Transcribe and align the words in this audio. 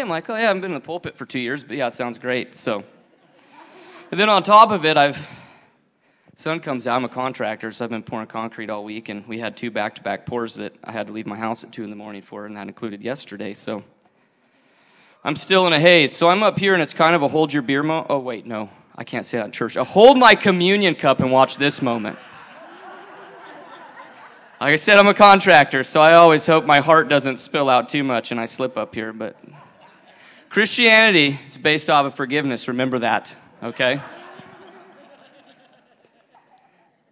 I'm 0.00 0.08
like, 0.08 0.28
oh 0.30 0.34
yeah, 0.34 0.40
I 0.40 0.42
haven't 0.42 0.62
been 0.62 0.72
in 0.72 0.74
the 0.74 0.80
pulpit 0.80 1.16
for 1.16 1.26
two 1.26 1.40
years, 1.40 1.64
but 1.64 1.76
yeah, 1.76 1.86
it 1.88 1.92
sounds 1.92 2.18
great. 2.18 2.54
So, 2.54 2.84
and 4.10 4.20
then 4.20 4.28
on 4.28 4.42
top 4.42 4.70
of 4.70 4.84
it, 4.84 4.96
I've 4.96 5.18
sun 6.36 6.58
comes 6.60 6.86
out. 6.86 6.96
I'm 6.96 7.04
a 7.04 7.08
contractor, 7.08 7.70
so 7.70 7.84
I've 7.84 7.90
been 7.90 8.02
pouring 8.02 8.26
concrete 8.26 8.68
all 8.68 8.82
week, 8.84 9.08
and 9.08 9.26
we 9.28 9.38
had 9.38 9.56
two 9.56 9.70
back-to-back 9.70 10.26
pours 10.26 10.54
that 10.56 10.74
I 10.82 10.90
had 10.90 11.06
to 11.06 11.12
leave 11.12 11.26
my 11.26 11.36
house 11.36 11.62
at 11.62 11.72
two 11.72 11.84
in 11.84 11.90
the 11.90 11.96
morning 11.96 12.20
for, 12.20 12.46
and 12.46 12.56
that 12.56 12.66
included 12.66 13.02
yesterday. 13.02 13.54
So 13.54 13.84
I'm 15.22 15.36
still 15.36 15.66
in 15.68 15.72
a 15.72 15.78
haze. 15.78 16.12
So 16.12 16.28
I'm 16.28 16.42
up 16.42 16.58
here, 16.58 16.74
and 16.74 16.82
it's 16.82 16.94
kind 16.94 17.14
of 17.14 17.22
a 17.22 17.28
hold 17.28 17.52
your 17.52 17.62
beer 17.62 17.82
mo. 17.82 18.04
Oh 18.08 18.18
wait, 18.18 18.44
no, 18.44 18.70
I 18.96 19.04
can't 19.04 19.24
say 19.24 19.38
that 19.38 19.46
in 19.46 19.52
church. 19.52 19.76
A 19.76 19.84
hold 19.84 20.18
my 20.18 20.34
communion 20.34 20.96
cup 20.96 21.20
and 21.20 21.30
watch 21.30 21.58
this 21.58 21.80
moment. 21.80 22.18
Like 24.60 24.74
I 24.74 24.76
said, 24.76 24.96
I'm 24.96 25.08
a 25.08 25.14
contractor, 25.14 25.82
so 25.82 26.00
I 26.00 26.14
always 26.14 26.46
hope 26.46 26.64
my 26.64 26.78
heart 26.78 27.08
doesn't 27.08 27.38
spill 27.38 27.68
out 27.68 27.88
too 27.88 28.04
much 28.04 28.30
and 28.30 28.40
I 28.40 28.44
slip 28.44 28.76
up 28.76 28.94
here. 28.94 29.12
But 29.12 29.36
Christianity 30.52 31.38
is 31.48 31.56
based 31.56 31.88
off 31.88 32.04
of 32.04 32.14
forgiveness. 32.14 32.68
Remember 32.68 32.98
that, 32.98 33.34
okay? 33.62 34.02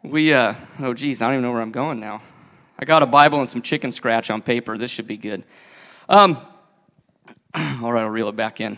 We, 0.03 0.35
uh, 0.35 0.53
oh 0.81 0.93
geez, 0.93 1.23
I 1.23 1.29
don't 1.29 1.37
even 1.37 1.45
know 1.45 1.53
where 1.53 1.63
I'm 1.63 1.73
going 1.73 2.01
now. 2.01 2.21
I 2.79 2.85
got 2.85 3.03
a 3.03 3.07
Bible 3.07 3.39
and 3.39 3.49
some 3.49 3.63
chicken 3.63 3.93
scratch 3.93 4.31
on 4.31 4.43
paper. 4.43 4.77
This 4.77 4.91
should 4.91 5.07
be 5.07 5.17
good. 5.17 5.45
Um, 6.07 6.37
all 7.55 7.91
right, 7.91 8.03
I'll 8.03 8.11
reel 8.11 8.29
it 8.29 8.37
back 8.37 8.61
in. 8.61 8.77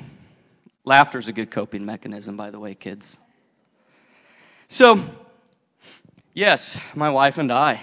Laughter's 0.85 1.27
a 1.27 1.33
good 1.33 1.51
coping 1.51 1.85
mechanism, 1.85 2.37
by 2.37 2.53
the 2.53 2.61
way, 2.61 2.77
kids. 2.77 3.19
So, 4.69 5.01
yes, 6.35 6.79
my 6.95 7.11
wife 7.11 7.39
and 7.39 7.51
I, 7.51 7.81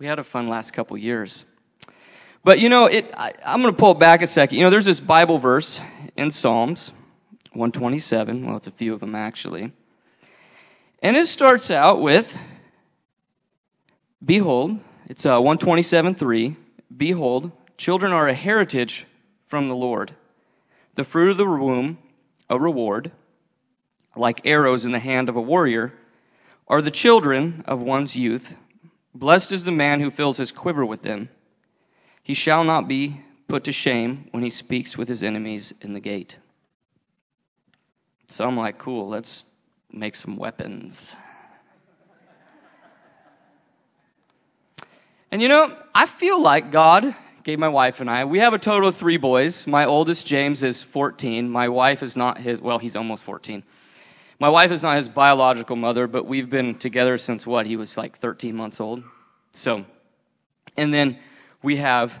we 0.00 0.06
had 0.06 0.18
a 0.18 0.24
fun 0.24 0.48
last 0.48 0.72
couple 0.72 0.98
years. 0.98 1.44
But 2.42 2.58
you 2.58 2.68
know, 2.68 2.86
it, 2.86 3.12
I, 3.16 3.32
I'm 3.44 3.60
going 3.60 3.72
to 3.72 3.78
pull 3.78 3.92
it 3.92 3.98
back 3.98 4.22
a 4.22 4.26
second. 4.26 4.58
You 4.58 4.64
know, 4.64 4.70
there's 4.70 4.86
this 4.86 5.00
Bible 5.00 5.38
verse 5.38 5.80
in 6.20 6.30
Psalms 6.30 6.92
127. 7.54 8.46
Well, 8.46 8.56
it's 8.56 8.66
a 8.66 8.70
few 8.70 8.92
of 8.92 9.00
them 9.00 9.14
actually. 9.14 9.72
And 11.02 11.16
it 11.16 11.26
starts 11.26 11.70
out 11.70 12.02
with 12.02 12.38
Behold, 14.22 14.80
it's 15.06 15.24
uh, 15.24 15.40
127 15.40 16.14
3. 16.14 16.56
Behold, 16.94 17.52
children 17.78 18.12
are 18.12 18.28
a 18.28 18.34
heritage 18.34 19.06
from 19.46 19.70
the 19.70 19.74
Lord, 19.74 20.14
the 20.94 21.04
fruit 21.04 21.30
of 21.30 21.38
the 21.38 21.46
womb, 21.46 21.96
a 22.50 22.60
reward. 22.60 23.12
Like 24.14 24.42
arrows 24.44 24.84
in 24.84 24.92
the 24.92 24.98
hand 24.98 25.30
of 25.30 25.36
a 25.36 25.40
warrior, 25.40 25.94
are 26.68 26.82
the 26.82 26.90
children 26.90 27.64
of 27.66 27.80
one's 27.80 28.14
youth. 28.14 28.56
Blessed 29.14 29.52
is 29.52 29.64
the 29.64 29.72
man 29.72 30.00
who 30.00 30.10
fills 30.10 30.36
his 30.36 30.52
quiver 30.52 30.84
with 30.84 31.00
them. 31.00 31.30
He 32.22 32.34
shall 32.34 32.62
not 32.62 32.86
be 32.86 33.22
put 33.50 33.64
to 33.64 33.72
shame 33.72 34.28
when 34.30 34.44
he 34.44 34.48
speaks 34.48 34.96
with 34.96 35.08
his 35.08 35.24
enemies 35.24 35.74
in 35.80 35.92
the 35.92 35.98
gate. 36.00 36.36
So 38.28 38.46
I'm 38.46 38.56
like, 38.56 38.78
cool, 38.78 39.08
let's 39.08 39.44
make 39.92 40.14
some 40.14 40.36
weapons. 40.36 41.16
And 45.32 45.42
you 45.42 45.48
know, 45.48 45.76
I 45.92 46.06
feel 46.06 46.40
like 46.40 46.70
God 46.70 47.14
gave 47.42 47.58
my 47.58 47.68
wife 47.68 48.00
and 48.00 48.08
I, 48.08 48.24
we 48.24 48.38
have 48.38 48.54
a 48.54 48.58
total 48.58 48.88
of 48.88 48.94
three 48.94 49.16
boys. 49.16 49.66
My 49.66 49.84
oldest, 49.84 50.28
James, 50.28 50.62
is 50.62 50.82
14. 50.84 51.50
My 51.50 51.68
wife 51.68 52.04
is 52.04 52.16
not 52.16 52.38
his, 52.38 52.60
well, 52.60 52.78
he's 52.78 52.94
almost 52.94 53.24
14. 53.24 53.64
My 54.38 54.48
wife 54.48 54.70
is 54.70 54.84
not 54.84 54.94
his 54.94 55.08
biological 55.08 55.74
mother, 55.74 56.06
but 56.06 56.24
we've 56.24 56.48
been 56.48 56.76
together 56.76 57.18
since 57.18 57.48
what? 57.48 57.66
He 57.66 57.76
was 57.76 57.96
like 57.96 58.16
13 58.16 58.54
months 58.54 58.80
old. 58.80 59.02
So, 59.52 59.84
and 60.76 60.94
then 60.94 61.18
we 61.62 61.76
have 61.78 62.20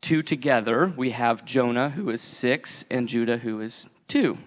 two 0.00 0.22
together. 0.22 0.92
We 0.96 1.10
have 1.10 1.44
Jonah, 1.44 1.90
who 1.90 2.10
is 2.10 2.20
six, 2.20 2.84
and 2.90 3.08
Judah, 3.08 3.38
who 3.38 3.60
is 3.60 3.88
two. 4.06 4.38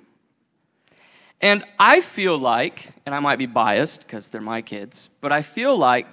And 1.40 1.64
I 1.80 2.02
feel 2.02 2.38
like, 2.38 2.92
and 3.06 3.16
I 3.16 3.20
might 3.20 3.40
be 3.40 3.48
biased 3.48 4.02
because 4.06 4.30
they're 4.30 4.42
my 4.42 4.62
kids, 4.62 5.10
but 5.22 5.32
I 5.32 5.42
feel 5.42 5.76
like 5.76 6.08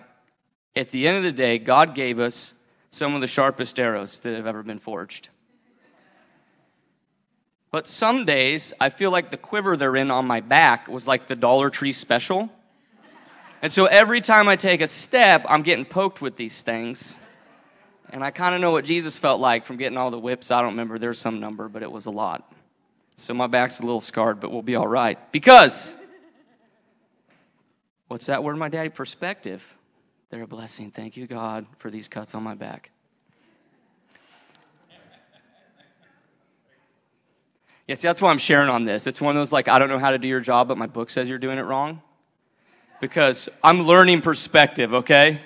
at 0.75 0.91
the 0.91 1.07
end 1.07 1.19
of 1.19 1.23
the 1.23 1.33
day, 1.33 1.59
God 1.59 1.95
gave 1.95 2.19
us 2.21 2.55
some 2.91 3.15
of 3.15 3.21
the 3.21 3.27
sharpest 3.27 3.79
arrows 3.79 4.21
that 4.21 4.35
have 4.35 4.47
ever 4.47 4.63
been 4.63 4.79
forged. 4.79 5.29
But 7.71 7.87
some 7.87 8.25
days, 8.25 8.73
I 8.81 8.89
feel 8.89 9.11
like 9.11 9.31
the 9.31 9.37
quiver 9.37 9.77
they're 9.77 9.97
in 9.97 10.11
on 10.11 10.27
my 10.27 10.41
back 10.41 10.89
was 10.89 11.07
like 11.07 11.27
the 11.27 11.37
Dollar 11.37 11.69
Tree 11.69 11.93
special. 11.93 12.49
And 13.61 13.71
so 13.71 13.85
every 13.85 14.21
time 14.21 14.49
I 14.49 14.57
take 14.57 14.81
a 14.81 14.87
step, 14.87 15.45
I'm 15.49 15.63
getting 15.63 15.85
poked 15.85 16.23
with 16.23 16.37
these 16.37 16.63
things. 16.63 17.19
And 18.11 18.25
I 18.25 18.31
kind 18.31 18.55
of 18.55 18.61
know 18.61 18.71
what 18.71 18.85
Jesus 18.85 19.19
felt 19.19 19.41
like 19.41 19.67
from 19.67 19.77
getting 19.77 19.99
all 19.99 20.11
the 20.11 20.19
whips. 20.19 20.51
I 20.51 20.63
don't 20.63 20.71
remember, 20.71 20.99
there's 20.99 21.19
some 21.19 21.41
number, 21.41 21.69
but 21.69 21.83
it 21.83 21.93
was 21.93 22.07
a 22.07 22.11
lot. 22.11 22.53
So 23.17 23.35
my 23.35 23.47
back's 23.47 23.81
a 23.81 23.83
little 23.83 24.01
scarred, 24.01 24.41
but 24.41 24.51
we'll 24.51 24.63
be 24.63 24.77
all 24.77 24.87
right. 24.87 25.19
Because, 25.33 25.95
what's 28.07 28.27
that 28.27 28.43
word, 28.43 28.57
my 28.57 28.69
daddy? 28.69 28.89
Perspective. 28.89 29.75
They're 30.31 30.43
a 30.43 30.47
blessing. 30.47 30.91
Thank 30.91 31.17
you, 31.17 31.27
God, 31.27 31.67
for 31.79 31.91
these 31.91 32.09
cuts 32.09 32.35
on 32.35 32.43
my 32.43 32.55
back. 32.55 32.91
Yeah, 37.87 37.95
see, 37.95 38.07
that's 38.07 38.21
why 38.21 38.31
I'm 38.31 38.39
sharing 38.39 38.69
on 38.69 38.85
this. 38.85 39.07
It's 39.07 39.21
one 39.21 39.35
of 39.35 39.41
those 39.41 39.51
like, 39.51 39.67
I 39.67 39.79
don't 39.79 39.89
know 39.89 39.99
how 39.99 40.11
to 40.11 40.19
do 40.19 40.29
your 40.29 40.41
job, 40.41 40.69
but 40.69 40.77
my 40.77 40.87
book 40.87 41.09
says 41.09 41.29
you're 41.29 41.39
doing 41.39 41.59
it 41.59 41.63
wrong. 41.63 42.03
Because 43.01 43.49
I'm 43.65 43.83
learning 43.83 44.21
perspective, 44.21 44.93
okay? 44.93 45.41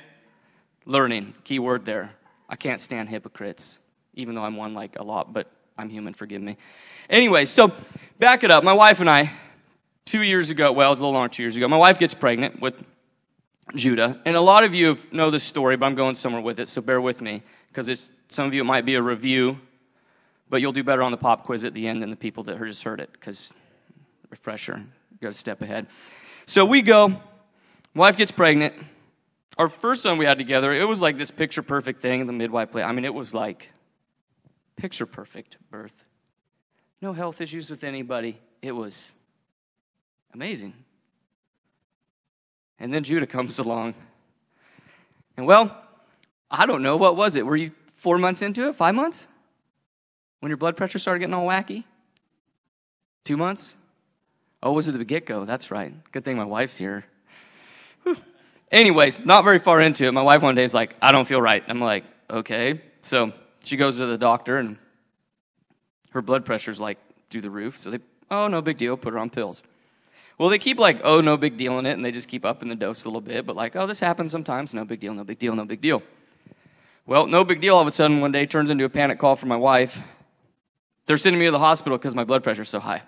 Learning, 0.85 1.35
key 1.45 1.61
word 1.61 1.85
there. 1.85 2.13
I 2.53 2.57
can't 2.57 2.81
stand 2.81 3.09
hypocrites, 3.09 3.79
even 4.13 4.35
though 4.35 4.45
I'm 4.45 4.57
one 4.57 4.75
like 4.75 4.99
a 4.99 5.03
lot, 5.03 5.33
but 5.33 5.51
I'm 5.79 5.89
human, 5.89 6.13
forgive 6.13 6.43
me. 6.43 6.59
Anyway, 7.09 7.47
so 7.47 7.73
back 8.19 8.45
it 8.45 8.51
up. 8.51 8.63
My 8.63 8.75
wife 8.75 9.01
and 9.01 9.09
I, 9.09 9.33
two 10.05 10.21
years 10.21 10.51
ago, 10.51 10.71
well, 10.71 10.93
it's 10.93 11.01
a 11.01 11.03
little 11.03 11.15
longer, 11.15 11.33
two 11.33 11.43
years 11.43 11.57
ago, 11.57 11.67
my 11.67 11.79
wife 11.79 11.99
gets 11.99 12.13
pregnant 12.13 12.61
with 12.61 12.85
Judah. 13.75 14.21
And 14.27 14.37
a 14.37 14.41
lot 14.41 14.65
of 14.65 14.75
you 14.75 14.99
know 15.11 15.31
this 15.31 15.43
story, 15.43 15.79
but 15.79 15.87
I'm 15.87 15.95
going 15.95 16.15
somewhere 16.15 16.43
with 16.43 16.59
it, 16.59 16.69
so 16.69 16.83
bear 16.83 17.01
with 17.01 17.23
me, 17.23 17.43
because 17.69 18.11
some 18.29 18.47
of 18.47 18.53
you 18.53 18.61
it 18.61 18.65
might 18.65 18.85
be 18.85 18.97
a 18.97 19.03
review, 19.03 19.59
but 20.51 20.61
you'll 20.61 20.73
do 20.73 20.85
better 20.85 21.03
on 21.03 21.11
the 21.11 21.17
pop 21.17 21.45
quiz 21.45 21.65
at 21.65 21.73
the 21.73 21.89
end 21.89 22.03
than 22.03 22.11
the 22.11 22.17
people 22.17 22.43
that 22.45 22.59
just 22.59 22.83
heard 22.83 23.01
it, 23.01 23.11
because 23.13 23.55
refresher, 24.29 24.77
you 24.77 25.19
got 25.23 25.31
a 25.31 25.33
step 25.33 25.63
ahead. 25.63 25.87
So 26.45 26.67
we 26.67 26.83
go, 26.83 27.19
wife 27.95 28.19
gets 28.19 28.31
pregnant. 28.31 28.75
Our 29.59 29.69
first 29.69 30.03
son 30.03 30.19
we 30.19 30.25
had 30.25 30.39
together, 30.39 30.73
it 30.73 30.85
was 30.85 31.03
like 31.03 31.19
this 31.19 31.31
picture 31.31 31.63
perfect 31.63 32.01
thing, 32.01 32.27
the 32.27 32.33
midwife 32.33 32.71
play. 32.71 32.83
I 32.83 32.93
mean, 32.93 33.05
it 33.05 33.13
was 33.13 33.35
like 33.35 33.71
picture 34.77 35.07
perfect 35.07 35.59
birth. 35.71 36.05
No 37.01 37.13
health 37.13 37.41
issues 37.41 37.69
with 37.71 37.85
anybody. 37.85 38.39
It 38.63 38.73
was 38.73 39.15
amazing. 40.33 40.75
And 42.79 42.93
then 42.93 43.05
Judah 43.05 43.27
comes 43.27 43.59
along. 43.59 43.95
And 45.37 45.47
well, 45.47 45.77
I 46.51 46.67
don't 46.67 46.83
know. 46.83 46.97
What 46.97 47.17
was 47.17 47.37
it? 47.37 47.45
Were 47.45 47.57
you 47.57 47.73
four 47.97 48.19
months 48.19 48.43
into 48.43 48.69
it? 48.69 48.75
Five 48.75 48.95
months? 48.95 49.29
When 50.41 50.51
your 50.51 50.57
blood 50.57 50.77
pressure 50.77 50.99
started 50.99 51.21
getting 51.21 51.35
all 51.35 51.47
wacky? 51.47 51.85
Two 53.25 53.37
months? 53.37 53.77
Oh, 54.63 54.73
was 54.73 54.89
it 54.89 54.93
the 54.93 55.05
get 55.05 55.27
go? 55.27 55.45
That's 55.45 55.71
right. 55.71 55.93
Good 56.13 56.25
thing 56.25 56.37
my 56.37 56.45
wife's 56.45 56.77
here. 56.77 57.05
Anyways, 58.73 59.25
not 59.25 59.45
very 59.45 59.59
far 59.59 59.81
into 59.83 60.07
it. 60.07 60.13
My 60.13 60.23
wife 60.23 60.43
one 60.43 60.55
day 60.55 60.65
is 60.65 60.73
like, 60.73 60.97
I 61.01 61.13
don't 61.13 61.29
feel 61.29 61.43
right. 61.43 61.63
I'm 61.69 61.81
like, 61.81 62.05
okay. 62.31 62.81
So 63.03 63.33
she 63.63 63.77
goes 63.77 63.99
to 63.99 64.07
the 64.07 64.19
doctor 64.19 64.57
and 64.57 64.79
her 66.11 66.23
blood 66.23 66.45
pressure's 66.47 66.81
like 66.81 66.99
through 67.29 67.43
the 67.43 67.51
roof. 67.51 67.77
So 67.77 67.91
they, 67.91 67.99
oh, 68.31 68.49
no 68.49 68.63
big 68.63 68.79
deal. 68.79 68.97
Put 68.97 69.13
her 69.13 69.19
on 69.19 69.29
pills. 69.29 69.63
Well, 70.39 70.49
they 70.49 70.59
keep 70.59 70.79
like, 70.79 71.01
oh, 71.05 71.21
no 71.21 71.37
big 71.37 71.57
deal 71.57 71.79
in 71.79 71.87
it, 71.87 71.93
and 71.93 72.05
they 72.05 72.11
just 72.11 72.29
keep 72.29 72.45
upping 72.45 72.69
the 72.69 72.75
dose 72.75 73.05
a 73.05 73.09
little 73.09 73.21
bit, 73.21 73.47
but 73.47 73.55
like, 73.55 73.77
oh, 73.77 73.87
this 73.87 74.01
happens 74.01 74.33
sometimes, 74.33 74.75
no 74.75 74.85
big 74.85 74.99
deal, 74.99 75.15
no 75.15 75.25
big 75.25 75.39
deal, 75.39 75.55
no 75.55 75.65
big 75.65 75.81
deal. 75.81 76.03
Well, 77.07 77.27
no 77.27 77.45
big 77.45 77.61
deal 77.61 77.77
all 77.77 77.83
of 77.83 77.87
a 77.87 77.91
sudden 77.91 78.21
one 78.21 78.33
day 78.33 78.47
turns 78.47 78.71
into 78.71 78.85
a 78.85 78.89
panic 78.89 79.19
call 79.19 79.37
from 79.37 79.51
my 79.51 79.57
wife. 79.57 80.01
They're 81.07 81.19
sending 81.19 81.39
me 81.39 81.47
to 81.47 81.53
the 81.53 81.59
hospital 81.59 81.99
because 81.99 82.15
my 82.15 82.25
blood 82.25 82.43
pressure's 82.43 82.69
so 82.69 82.81
high. 82.81 83.03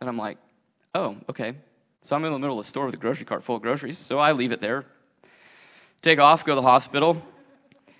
And 0.00 0.08
I'm 0.08 0.16
like, 0.16 0.38
oh, 0.94 1.16
okay. 1.28 1.54
So 2.02 2.14
I'm 2.14 2.24
in 2.24 2.32
the 2.32 2.38
middle 2.38 2.58
of 2.58 2.64
the 2.64 2.68
store 2.68 2.86
with 2.86 2.94
a 2.94 2.98
grocery 2.98 3.26
cart 3.26 3.42
full 3.42 3.56
of 3.56 3.62
groceries, 3.62 3.98
so 3.98 4.18
I 4.18 4.32
leave 4.32 4.52
it 4.52 4.60
there. 4.60 4.86
Take 6.02 6.18
off, 6.18 6.44
go 6.44 6.54
to 6.54 6.60
the 6.60 6.66
hospital. 6.66 7.22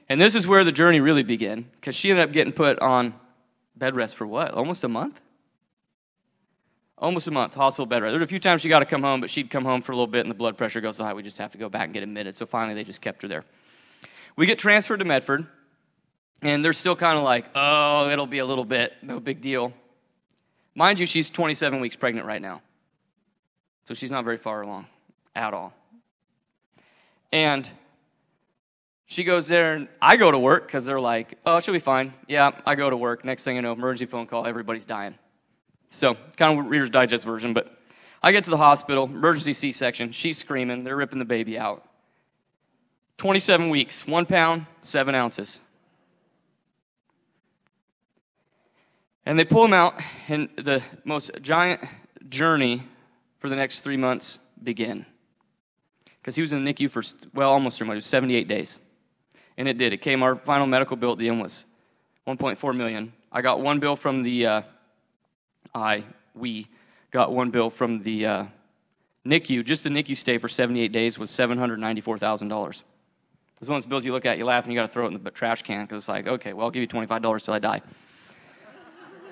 And 0.08 0.20
this 0.20 0.34
is 0.34 0.46
where 0.46 0.64
the 0.64 0.72
journey 0.72 1.00
really 1.00 1.22
began, 1.22 1.66
because 1.74 1.94
she 1.94 2.10
ended 2.10 2.24
up 2.26 2.32
getting 2.32 2.52
put 2.52 2.78
on 2.78 3.14
bed 3.76 3.94
rest 3.94 4.16
for 4.16 4.26
what? 4.26 4.52
Almost 4.52 4.84
a 4.84 4.88
month? 4.88 5.20
almost 7.00 7.28
a 7.28 7.30
month, 7.30 7.54
hospital 7.54 7.86
bed 7.86 8.02
rest. 8.02 8.12
There 8.12 8.18
were 8.18 8.24
a 8.24 8.28
few 8.28 8.38
times 8.38 8.62
she 8.62 8.68
got 8.68 8.80
to 8.80 8.86
come 8.86 9.02
home, 9.02 9.20
but 9.20 9.30
she'd 9.30 9.50
come 9.50 9.64
home 9.64 9.82
for 9.82 9.92
a 9.92 9.94
little 9.94 10.06
bit 10.06 10.20
and 10.20 10.30
the 10.30 10.34
blood 10.34 10.56
pressure 10.56 10.80
goes 10.80 10.96
so 10.96 11.04
high, 11.04 11.14
we 11.14 11.22
just 11.22 11.38
have 11.38 11.52
to 11.52 11.58
go 11.58 11.68
back 11.68 11.84
and 11.84 11.94
get 11.94 12.02
admitted. 12.02 12.36
So 12.36 12.46
finally, 12.46 12.74
they 12.74 12.84
just 12.84 13.00
kept 13.00 13.22
her 13.22 13.28
there. 13.28 13.44
We 14.36 14.46
get 14.46 14.58
transferred 14.58 14.98
to 14.98 15.04
Medford, 15.04 15.46
and 16.42 16.64
they're 16.64 16.72
still 16.72 16.96
kind 16.96 17.18
of 17.18 17.24
like, 17.24 17.46
oh, 17.54 18.08
it'll 18.10 18.26
be 18.26 18.38
a 18.38 18.46
little 18.46 18.64
bit, 18.64 18.92
no 19.02 19.20
big 19.20 19.40
deal. 19.40 19.72
Mind 20.74 21.00
you, 21.00 21.06
she's 21.06 21.30
27 21.30 21.80
weeks 21.80 21.96
pregnant 21.96 22.26
right 22.26 22.42
now. 22.42 22.62
So 23.86 23.94
she's 23.94 24.10
not 24.10 24.24
very 24.24 24.36
far 24.36 24.62
along 24.62 24.86
at 25.34 25.54
all. 25.54 25.72
And 27.32 27.68
She 29.10 29.24
goes 29.24 29.48
there, 29.48 29.72
and 29.72 29.88
I 30.02 30.18
go 30.18 30.30
to 30.30 30.38
work 30.38 30.66
because 30.66 30.84
they're 30.84 31.00
like, 31.00 31.38
oh, 31.46 31.60
she'll 31.60 31.72
be 31.72 31.80
fine. 31.80 32.12
Yeah, 32.28 32.50
I 32.66 32.74
go 32.74 32.90
to 32.90 32.96
work. 32.96 33.24
Next 33.24 33.42
thing 33.42 33.56
you 33.56 33.62
know, 33.62 33.72
emergency 33.72 34.04
phone 34.04 34.26
call, 34.26 34.46
everybody's 34.46 34.84
dying. 34.84 35.14
So, 35.88 36.14
kind 36.36 36.58
of 36.58 36.66
Reader's 36.66 36.90
Digest 36.90 37.24
version, 37.24 37.54
but 37.54 37.74
I 38.22 38.32
get 38.32 38.44
to 38.44 38.50
the 38.50 38.58
hospital, 38.58 39.04
emergency 39.04 39.54
C 39.54 39.72
section. 39.72 40.12
She's 40.12 40.36
screaming. 40.36 40.84
They're 40.84 40.94
ripping 40.94 41.18
the 41.18 41.24
baby 41.24 41.58
out. 41.58 41.88
27 43.16 43.70
weeks, 43.70 44.06
one 44.06 44.26
pound, 44.26 44.66
seven 44.82 45.14
ounces. 45.14 45.60
And 49.24 49.38
they 49.38 49.46
pull 49.46 49.64
him 49.64 49.72
out, 49.72 49.98
and 50.28 50.50
the 50.56 50.82
most 51.04 51.30
giant 51.40 51.80
journey 52.28 52.82
for 53.38 53.48
the 53.48 53.56
next 53.56 53.80
three 53.80 53.96
months 53.96 54.38
begin. 54.62 55.06
Because 56.20 56.36
he 56.36 56.42
was 56.42 56.52
in 56.52 56.62
the 56.62 56.74
NICU 56.74 56.90
for, 56.90 57.02
well, 57.32 57.50
almost 57.50 57.78
three 57.78 57.86
months, 57.86 58.06
78 58.06 58.46
days. 58.46 58.80
And 59.58 59.68
it 59.68 59.76
did. 59.76 59.92
It 59.92 59.98
came, 59.98 60.22
our 60.22 60.36
final 60.36 60.66
medical 60.66 60.96
bill 60.96 61.12
at 61.12 61.18
the 61.18 61.28
end 61.28 61.42
was 61.42 61.66
1.4 62.26 62.76
million. 62.76 63.12
I 63.30 63.42
got 63.42 63.60
one 63.60 63.80
bill 63.80 63.96
from 63.96 64.22
the, 64.22 64.46
uh, 64.46 64.62
I, 65.74 66.04
we 66.34 66.68
got 67.10 67.32
one 67.32 67.50
bill 67.50 67.68
from 67.68 68.02
the 68.02 68.24
uh, 68.24 68.44
NICU. 69.26 69.64
Just 69.64 69.82
the 69.84 69.90
NICU 69.90 70.16
stay 70.16 70.38
for 70.38 70.48
78 70.48 70.92
days 70.92 71.18
was 71.18 71.30
$794,000. 71.30 72.68
It's 73.60 73.68
one 73.68 73.76
of 73.76 73.82
those 73.82 73.86
bills 73.86 74.04
you 74.04 74.12
look 74.12 74.24
at, 74.24 74.38
you 74.38 74.44
laugh, 74.44 74.62
and 74.62 74.72
you 74.72 74.78
got 74.78 74.86
to 74.86 74.92
throw 74.92 75.04
it 75.06 75.14
in 75.14 75.22
the 75.22 75.30
trash 75.32 75.62
can 75.62 75.84
because 75.84 76.02
it's 76.02 76.08
like, 76.08 76.28
okay, 76.28 76.52
well, 76.52 76.66
I'll 76.66 76.70
give 76.70 76.80
you 76.80 76.86
$25 76.86 77.44
till 77.44 77.54
I 77.54 77.58
die. 77.58 77.82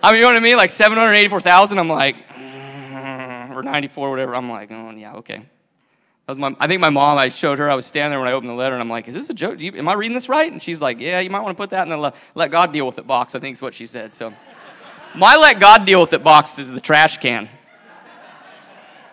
I 0.02 0.11
mean, 0.11 0.17
you 0.17 0.23
know 0.23 0.28
what 0.28 0.37
I 0.37 0.40
mean? 0.40 0.56
Like 0.56 0.70
784,000. 0.70 1.78
I'm 1.78 1.88
like, 1.88 2.17
or 3.55 3.62
94, 3.62 4.11
whatever. 4.11 4.34
I'm 4.34 4.50
like, 4.50 4.73
oh 4.73 4.90
yeah, 4.90 5.14
okay. 5.14 5.43
Was 6.28 6.38
my, 6.38 6.56
I 6.58 6.67
think 6.67 6.81
my 6.81 6.90
mom. 6.90 7.19
I 7.19 7.28
showed 7.28 7.61
her. 7.61 7.70
I 7.70 7.76
was 7.76 7.87
standing 7.87 8.11
there 8.11 8.19
when 8.19 8.28
I 8.28 8.32
opened 8.32 8.50
the 8.50 8.55
letter, 8.55 8.75
and 8.75 8.82
I'm 8.82 8.90
like, 8.90 9.06
is 9.06 9.14
this 9.14 9.31
a 9.31 9.34
joke? 9.34 9.61
You, 9.61 9.73
am 9.76 9.88
I 9.88 9.94
reading 9.94 10.14
this 10.14 10.28
right? 10.28 10.50
And 10.50 10.61
she's 10.61 10.82
like, 10.82 10.99
yeah, 10.99 11.20
you 11.20 11.31
might 11.31 11.40
want 11.40 11.56
to 11.56 11.61
put 11.61 11.70
that 11.70 11.84
in 11.84 11.88
the 11.88 11.96
let, 11.96 12.17
let 12.34 12.50
God 12.50 12.73
deal 12.73 12.84
with 12.84 12.99
it 12.99 13.06
box. 13.06 13.37
I 13.37 13.38
think 13.38 13.55
is 13.55 13.62
what 13.62 13.75
she 13.75 13.87
said. 13.87 14.12
So, 14.12 14.32
my 15.14 15.37
let 15.37 15.61
God 15.61 15.87
deal 15.87 16.00
with 16.00 16.12
it 16.12 16.25
box 16.25 16.58
is 16.58 16.73
the 16.73 16.81
trash 16.81 17.19
can. 17.19 17.49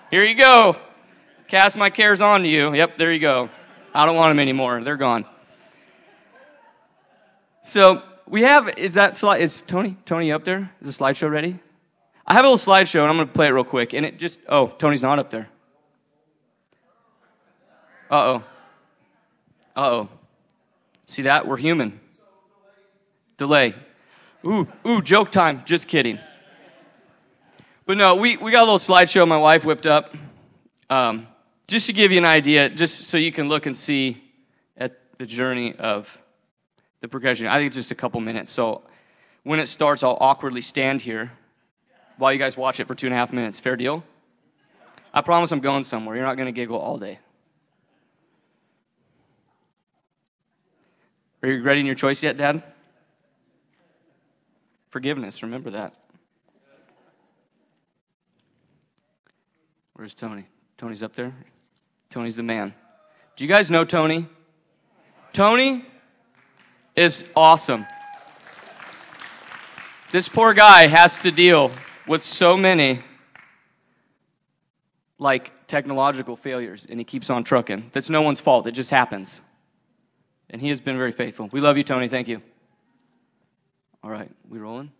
Here 0.10 0.24
you 0.24 0.36
go. 0.36 0.75
Cast 1.48 1.77
my 1.77 1.89
cares 1.89 2.19
on 2.19 2.45
you. 2.45 2.74
Yep, 2.74 2.98
there 2.98 3.13
you 3.13 3.19
go. 3.19 3.50
I 3.94 4.06
don't 4.06 4.15
want 4.15 4.31
them 4.31 4.39
anymore. 4.39 4.83
They're 4.83 4.98
gone. 4.98 5.25
So 7.62 8.01
we 8.27 8.42
have, 8.42 8.77
is 8.77 8.95
that 8.95 9.15
slide, 9.15 9.42
is 9.42 9.62
Tony, 9.62 9.98
Tony 10.06 10.31
up 10.31 10.44
there? 10.44 10.71
Is 10.81 10.98
the 10.98 11.04
slideshow 11.04 11.30
ready? 11.30 11.60
I 12.25 12.33
have 12.33 12.44
a 12.44 12.50
little 12.50 12.74
slideshow 12.74 13.01
and 13.01 13.10
I'm 13.10 13.15
going 13.15 13.27
to 13.27 13.33
play 13.33 13.48
it 13.48 13.51
real 13.51 13.63
quick. 13.63 13.94
And 13.94 14.06
it 14.06 14.18
just, 14.18 14.39
oh, 14.50 14.68
Tony's 14.68 15.04
not 15.04 15.19
up 15.19 15.30
there. 15.30 15.50
Uh 18.13 18.15
oh. 18.15 18.44
Uh 19.75 19.89
oh. 19.89 20.10
See 21.07 21.24
that? 21.24 21.48
We're 21.48 21.57
human. 21.57 22.00
Delay. 23.38 23.74
Ooh, 24.45 24.68
ooh, 24.86 25.01
joke 25.01 25.31
time. 25.31 25.63
Just 25.65 25.88
kidding. 25.88 26.19
But 27.88 27.98
no, 27.98 28.13
we, 28.13 28.38
we 28.38 28.51
got 28.51 28.60
a 28.60 28.69
little 28.71 28.77
slideshow 28.77 29.27
my 29.27 29.38
wife 29.38 29.65
whipped 29.65 29.88
up. 29.88 30.13
Um, 30.92 31.27
just 31.68 31.88
to 31.88 31.94
give 31.94 32.12
you 32.12 32.19
an 32.19 32.25
idea, 32.25 32.69
just 32.69 33.06
so 33.06 33.18
you 33.18 33.31
can 33.31 33.50
look 33.50 33.65
and 33.65 33.75
see 33.75 34.24
at 34.77 35.00
the 35.18 35.25
journey 35.25 35.74
of 35.74 36.15
the 37.01 37.07
progression. 37.07 37.48
I 37.48 37.56
think 37.56 37.68
it's 37.68 37.77
just 37.77 37.89
a 37.89 37.95
couple 37.95 38.21
minutes. 38.21 38.51
So 38.51 38.83
when 39.42 39.60
it 39.60 39.65
starts, 39.65 40.04
I'll 40.04 40.19
awkwardly 40.21 40.62
stand 40.62 41.01
here 41.01 41.31
while 42.18 42.31
you 42.31 42.38
guys 42.38 42.56
watch 42.56 42.80
it 42.80 42.86
for 42.86 42.94
two 42.94 43.07
and 43.07 43.13
a 43.15 43.18
half 43.18 43.33
minutes. 43.33 43.60
Fair 43.60 43.75
deal? 43.75 44.04
I 45.15 45.21
promise 45.21 45.51
I'm 45.51 45.62
going 45.62 45.83
somewhere. 45.83 46.15
You're 46.15 46.25
not 46.25 46.38
going 46.38 46.45
to 46.45 46.51
giggle 46.51 46.77
all 46.77 47.00
day. 47.00 47.18
Are 51.43 51.49
you 51.49 51.55
regretting 51.55 51.85
your 51.85 51.95
choice 51.95 52.23
yet, 52.23 52.37
Dad? 52.37 52.63
Forgiveness, 54.89 55.43
remember 55.43 55.71
that. 55.71 55.93
Where's 59.93 60.13
Tony? 60.13 60.45
Tony's 60.77 61.03
up 61.03 61.13
there? 61.13 61.33
Tony's 62.09 62.37
the 62.37 62.43
man. 62.43 62.73
Do 63.35 63.43
you 63.43 63.49
guys 63.49 63.69
know 63.69 63.83
Tony? 63.83 64.25
Tony 65.33 65.85
is 66.95 67.29
awesome. 67.35 67.85
This 70.11 70.29
poor 70.29 70.53
guy 70.53 70.87
has 70.87 71.19
to 71.19 71.31
deal 71.31 71.71
with 72.07 72.23
so 72.23 72.55
many 72.55 72.99
like 75.19 75.67
technological 75.67 76.37
failures 76.37 76.85
and 76.89 76.99
he 76.99 77.03
keeps 77.03 77.29
on 77.29 77.43
trucking. 77.43 77.89
That's 77.91 78.09
no 78.09 78.21
one's 78.21 78.39
fault. 78.39 78.65
It 78.67 78.71
just 78.73 78.91
happens. 78.91 79.41
And 80.53 80.61
he 80.61 80.69
has 80.69 80.79
been 80.79 80.97
very 80.97 81.11
faithful. 81.11 81.50
We 81.51 81.59
love 81.59 81.77
you, 81.77 81.83
Tony. 81.83 82.07
Thank 82.07 82.27
you. 82.27 82.39
All 84.03 84.11
right, 84.11 84.29
we 84.47 84.59
rolling? 84.59 84.91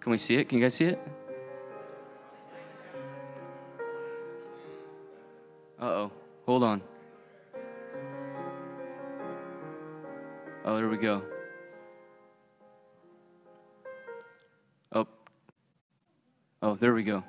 Can 0.00 0.10
we 0.10 0.18
see 0.18 0.34
it? 0.36 0.48
Can 0.48 0.58
you 0.58 0.64
guys 0.64 0.74
see 0.74 0.86
it? 0.86 1.00
Uh 5.80 5.84
oh. 5.84 6.12
Hold 6.46 6.64
on. 6.64 6.82
Oh, 10.64 10.76
there 10.76 10.88
we 10.88 10.96
go. 10.96 11.22
Oh, 16.60 16.74
there 16.74 16.92
we 16.92 17.04
go. 17.04 17.22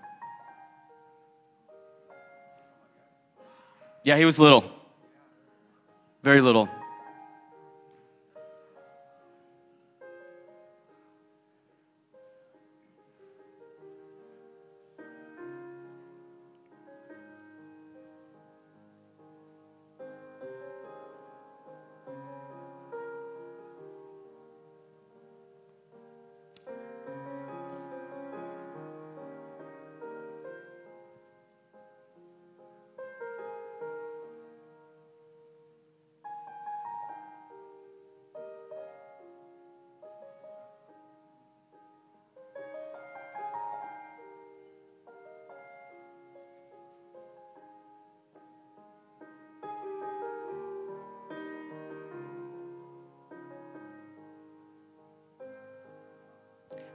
Yeah, 4.03 4.17
he 4.17 4.25
was 4.25 4.39
little. 4.39 4.63
Very 6.23 6.41
little. 6.41 6.67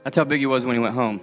That's 0.05 0.17
how 0.17 0.23
big 0.23 0.39
he 0.39 0.45
was 0.45 0.67
when 0.67 0.75
he 0.75 0.79
went 0.79 0.93
home. 0.93 1.19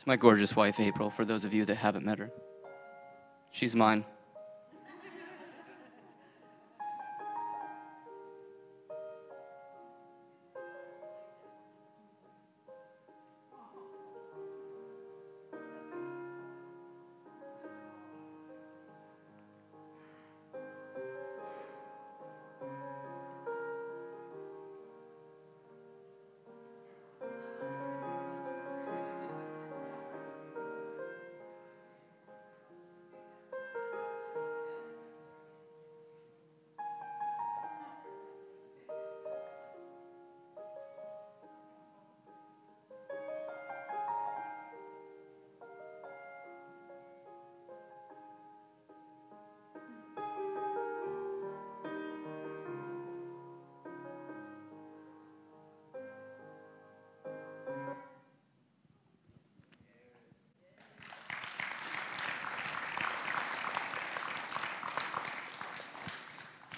It's 0.00 0.06
my 0.06 0.16
gorgeous 0.16 0.56
wife, 0.56 0.80
April, 0.80 1.10
for 1.10 1.26
those 1.26 1.44
of 1.44 1.52
you 1.52 1.66
that 1.66 1.74
haven't 1.74 2.06
met 2.06 2.18
her. 2.20 2.30
She's 3.50 3.76
mine. 3.76 4.06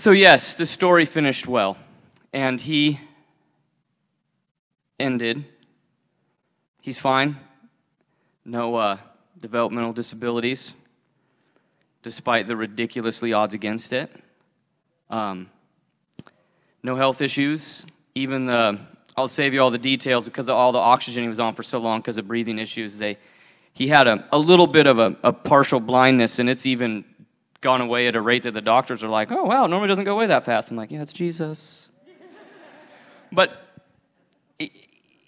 So, 0.03 0.11
yes, 0.11 0.55
the 0.55 0.67
story 0.67 1.05
finished 1.05 1.47
well. 1.47 1.77
And 2.33 2.61
he 2.61 2.99
ended. 4.99 5.45
He's 6.81 6.99
fine. 6.99 7.37
No 8.45 8.75
uh, 8.75 8.97
developmental 9.39 9.93
disabilities, 9.93 10.75
despite 12.03 12.49
the 12.49 12.57
ridiculously 12.57 13.33
odds 13.33 13.55
against 13.55 13.93
it. 13.93 14.11
Um, 15.09 15.49
no 16.83 16.97
health 16.97 17.21
issues. 17.21 17.87
Even 18.17 18.45
the, 18.45 18.81
I'll 19.17 19.29
save 19.29 19.55
you 19.55 19.63
all 19.63 19.71
the 19.71 19.79
details 19.79 20.25
because 20.25 20.49
of 20.49 20.57
all 20.57 20.73
the 20.73 20.81
oxygen 20.81 21.23
he 21.23 21.29
was 21.29 21.39
on 21.39 21.55
for 21.55 21.63
so 21.63 21.79
long 21.79 22.01
because 22.01 22.19
of 22.19 22.27
breathing 22.27 22.59
issues. 22.59 22.99
They, 22.99 23.19
he 23.73 23.87
had 23.87 24.09
a, 24.09 24.27
a 24.33 24.39
little 24.39 24.67
bit 24.67 24.89
of 24.89 24.99
a, 24.99 25.17
a 25.23 25.33
partial 25.33 25.79
blindness, 25.79 26.41
and 26.41 26.51
it's 26.51 26.67
even 26.67 27.05
gone 27.63 27.81
away 27.81 28.09
at 28.09 28.17
a 28.17 28.21
rate 28.21 28.43
that 28.43 28.53
the 28.53 28.61
doctors 28.61 29.03
are 29.03 29.09
like, 29.09 29.31
oh, 29.31 29.45
wow, 29.45 29.67
normally 29.67 29.89
doesn't 29.89 30.05
go 30.05 30.13
away 30.13 30.27
that 30.27 30.45
fast. 30.45 30.71
I'm 30.71 30.77
like, 30.77 30.91
yeah, 30.91 31.01
it's 31.01 31.13
Jesus. 31.13 31.89
but 33.31 33.57
it, 34.59 34.73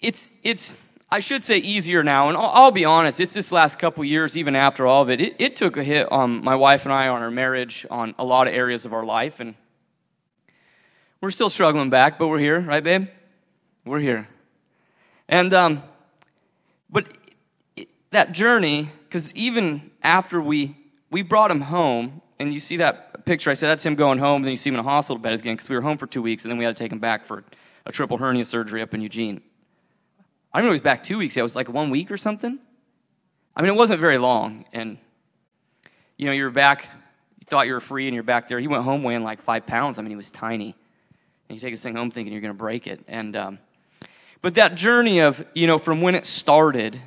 it's, 0.02 0.32
it's, 0.42 0.76
I 1.10 1.20
should 1.20 1.42
say 1.42 1.58
easier 1.58 2.02
now, 2.02 2.28
and 2.28 2.36
I'll, 2.36 2.50
I'll, 2.52 2.70
be 2.72 2.84
honest, 2.84 3.20
it's 3.20 3.32
this 3.32 3.52
last 3.52 3.78
couple 3.78 4.04
years, 4.04 4.36
even 4.36 4.56
after 4.56 4.86
all 4.86 5.02
of 5.02 5.10
it, 5.10 5.20
it, 5.20 5.36
it 5.38 5.56
took 5.56 5.76
a 5.76 5.84
hit 5.84 6.10
on 6.10 6.42
my 6.42 6.56
wife 6.56 6.84
and 6.84 6.92
I, 6.92 7.08
on 7.08 7.22
our 7.22 7.30
marriage, 7.30 7.86
on 7.88 8.14
a 8.18 8.24
lot 8.24 8.48
of 8.48 8.54
areas 8.54 8.84
of 8.84 8.92
our 8.92 9.04
life, 9.04 9.38
and 9.38 9.54
we're 11.20 11.30
still 11.30 11.50
struggling 11.50 11.88
back, 11.88 12.18
but 12.18 12.28
we're 12.28 12.40
here, 12.40 12.60
right, 12.60 12.82
babe? 12.82 13.08
We're 13.84 14.00
here. 14.00 14.28
And, 15.28 15.54
um, 15.54 15.82
but 16.90 17.06
that 18.10 18.32
journey, 18.32 18.90
because 19.04 19.34
even 19.34 19.90
after 20.02 20.40
we, 20.40 20.76
we 21.14 21.22
brought 21.22 21.48
him 21.48 21.60
home, 21.60 22.20
and 22.40 22.52
you 22.52 22.58
see 22.58 22.78
that 22.78 23.24
picture, 23.24 23.48
I 23.48 23.54
said 23.54 23.68
that's 23.68 23.86
him 23.86 23.94
going 23.94 24.18
home, 24.18 24.42
then 24.42 24.50
you 24.50 24.56
see 24.56 24.68
him 24.68 24.74
in 24.74 24.80
a 24.80 24.82
hospital 24.82 25.16
bed 25.16 25.32
again, 25.32 25.54
because 25.54 25.68
we 25.68 25.76
were 25.76 25.80
home 25.80 25.96
for 25.96 26.08
two 26.08 26.20
weeks, 26.20 26.44
and 26.44 26.50
then 26.50 26.58
we 26.58 26.64
had 26.64 26.76
to 26.76 26.82
take 26.82 26.90
him 26.90 26.98
back 26.98 27.24
for 27.24 27.44
a 27.86 27.92
triple 27.92 28.18
hernia 28.18 28.44
surgery 28.44 28.82
up 28.82 28.94
in 28.94 29.00
Eugene. 29.00 29.40
I 30.52 30.58
don't 30.58 30.64
know, 30.64 30.72
he 30.72 30.74
was 30.74 30.80
back 30.80 31.04
two 31.04 31.16
weeks. 31.18 31.36
It 31.36 31.42
was 31.42 31.54
like 31.54 31.68
one 31.68 31.90
week 31.90 32.10
or 32.10 32.16
something. 32.16 32.58
I 33.54 33.62
mean, 33.62 33.68
it 33.68 33.76
wasn't 33.76 34.00
very 34.00 34.18
long. 34.18 34.64
And, 34.72 34.98
you 36.16 36.26
know, 36.26 36.32
you 36.32 36.42
were 36.42 36.50
back, 36.50 36.88
you 37.38 37.46
thought 37.46 37.68
you 37.68 37.74
were 37.74 37.80
free, 37.80 38.08
and 38.08 38.14
you're 38.14 38.24
back 38.24 38.48
there. 38.48 38.58
He 38.58 38.66
went 38.66 38.82
home 38.82 39.04
weighing 39.04 39.22
like 39.22 39.40
five 39.40 39.68
pounds. 39.68 40.00
I 40.00 40.02
mean, 40.02 40.10
he 40.10 40.16
was 40.16 40.30
tiny. 40.30 40.74
And 41.48 41.56
you 41.56 41.60
take 41.60 41.72
this 41.72 41.82
thing 41.84 41.94
home 41.94 42.10
thinking 42.10 42.32
you're 42.32 42.42
going 42.42 42.52
to 42.54 42.58
break 42.58 42.88
it. 42.88 42.98
And, 43.06 43.36
um, 43.36 43.58
but 44.42 44.56
that 44.56 44.74
journey 44.74 45.20
of, 45.20 45.46
you 45.54 45.68
know, 45.68 45.78
from 45.78 46.00
when 46.00 46.16
it 46.16 46.26
started 46.26 47.00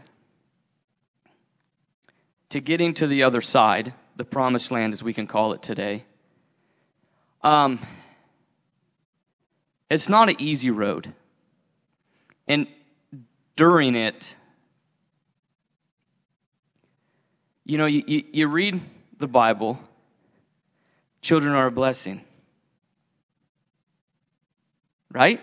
to 2.50 2.60
getting 2.60 2.94
to 2.96 3.08
the 3.08 3.24
other 3.24 3.42
side, 3.42 3.94
the 4.16 4.26
promised 4.26 4.72
land 4.72 4.94
as 4.94 5.04
we 5.04 5.14
can 5.14 5.28
call 5.28 5.54
it 5.54 5.62
today, 5.62 6.06
um, 7.44 7.80
it's 9.90 10.10
not 10.10 10.30
an 10.30 10.36
easy 10.40 10.72
road. 10.72 11.14
And 12.48 12.68
during 13.56 13.96
it, 13.96 14.36
you 17.66 17.78
know, 17.78 17.86
you, 17.86 18.04
you, 18.08 18.24
you 18.32 18.48
read 18.48 18.80
the 19.18 19.28
Bible, 19.28 19.80
children 21.22 21.54
are 21.54 21.68
a 21.68 21.72
blessing. 21.72 22.24
Right? 25.12 25.42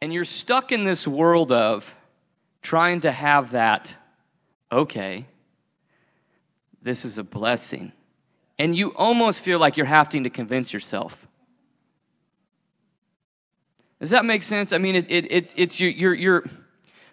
And 0.00 0.12
you're 0.12 0.24
stuck 0.24 0.72
in 0.72 0.84
this 0.84 1.06
world 1.06 1.52
of 1.52 1.94
trying 2.68 3.00
to 3.00 3.10
have 3.10 3.52
that, 3.52 3.96
okay, 4.70 5.24
this 6.82 7.06
is 7.06 7.16
a 7.16 7.24
blessing. 7.24 7.92
And 8.58 8.76
you 8.76 8.94
almost 8.94 9.42
feel 9.42 9.58
like 9.58 9.78
you're 9.78 9.86
having 9.86 10.24
to 10.24 10.30
convince 10.30 10.70
yourself. 10.74 11.26
Does 14.00 14.10
that 14.10 14.26
make 14.26 14.42
sense? 14.42 14.74
I 14.74 14.78
mean, 14.78 14.96
it, 14.96 15.10
it, 15.10 15.32
it 15.32 15.54
it's 15.56 15.80
you, 15.80 15.88
you're, 15.88 16.12
you're 16.12 16.44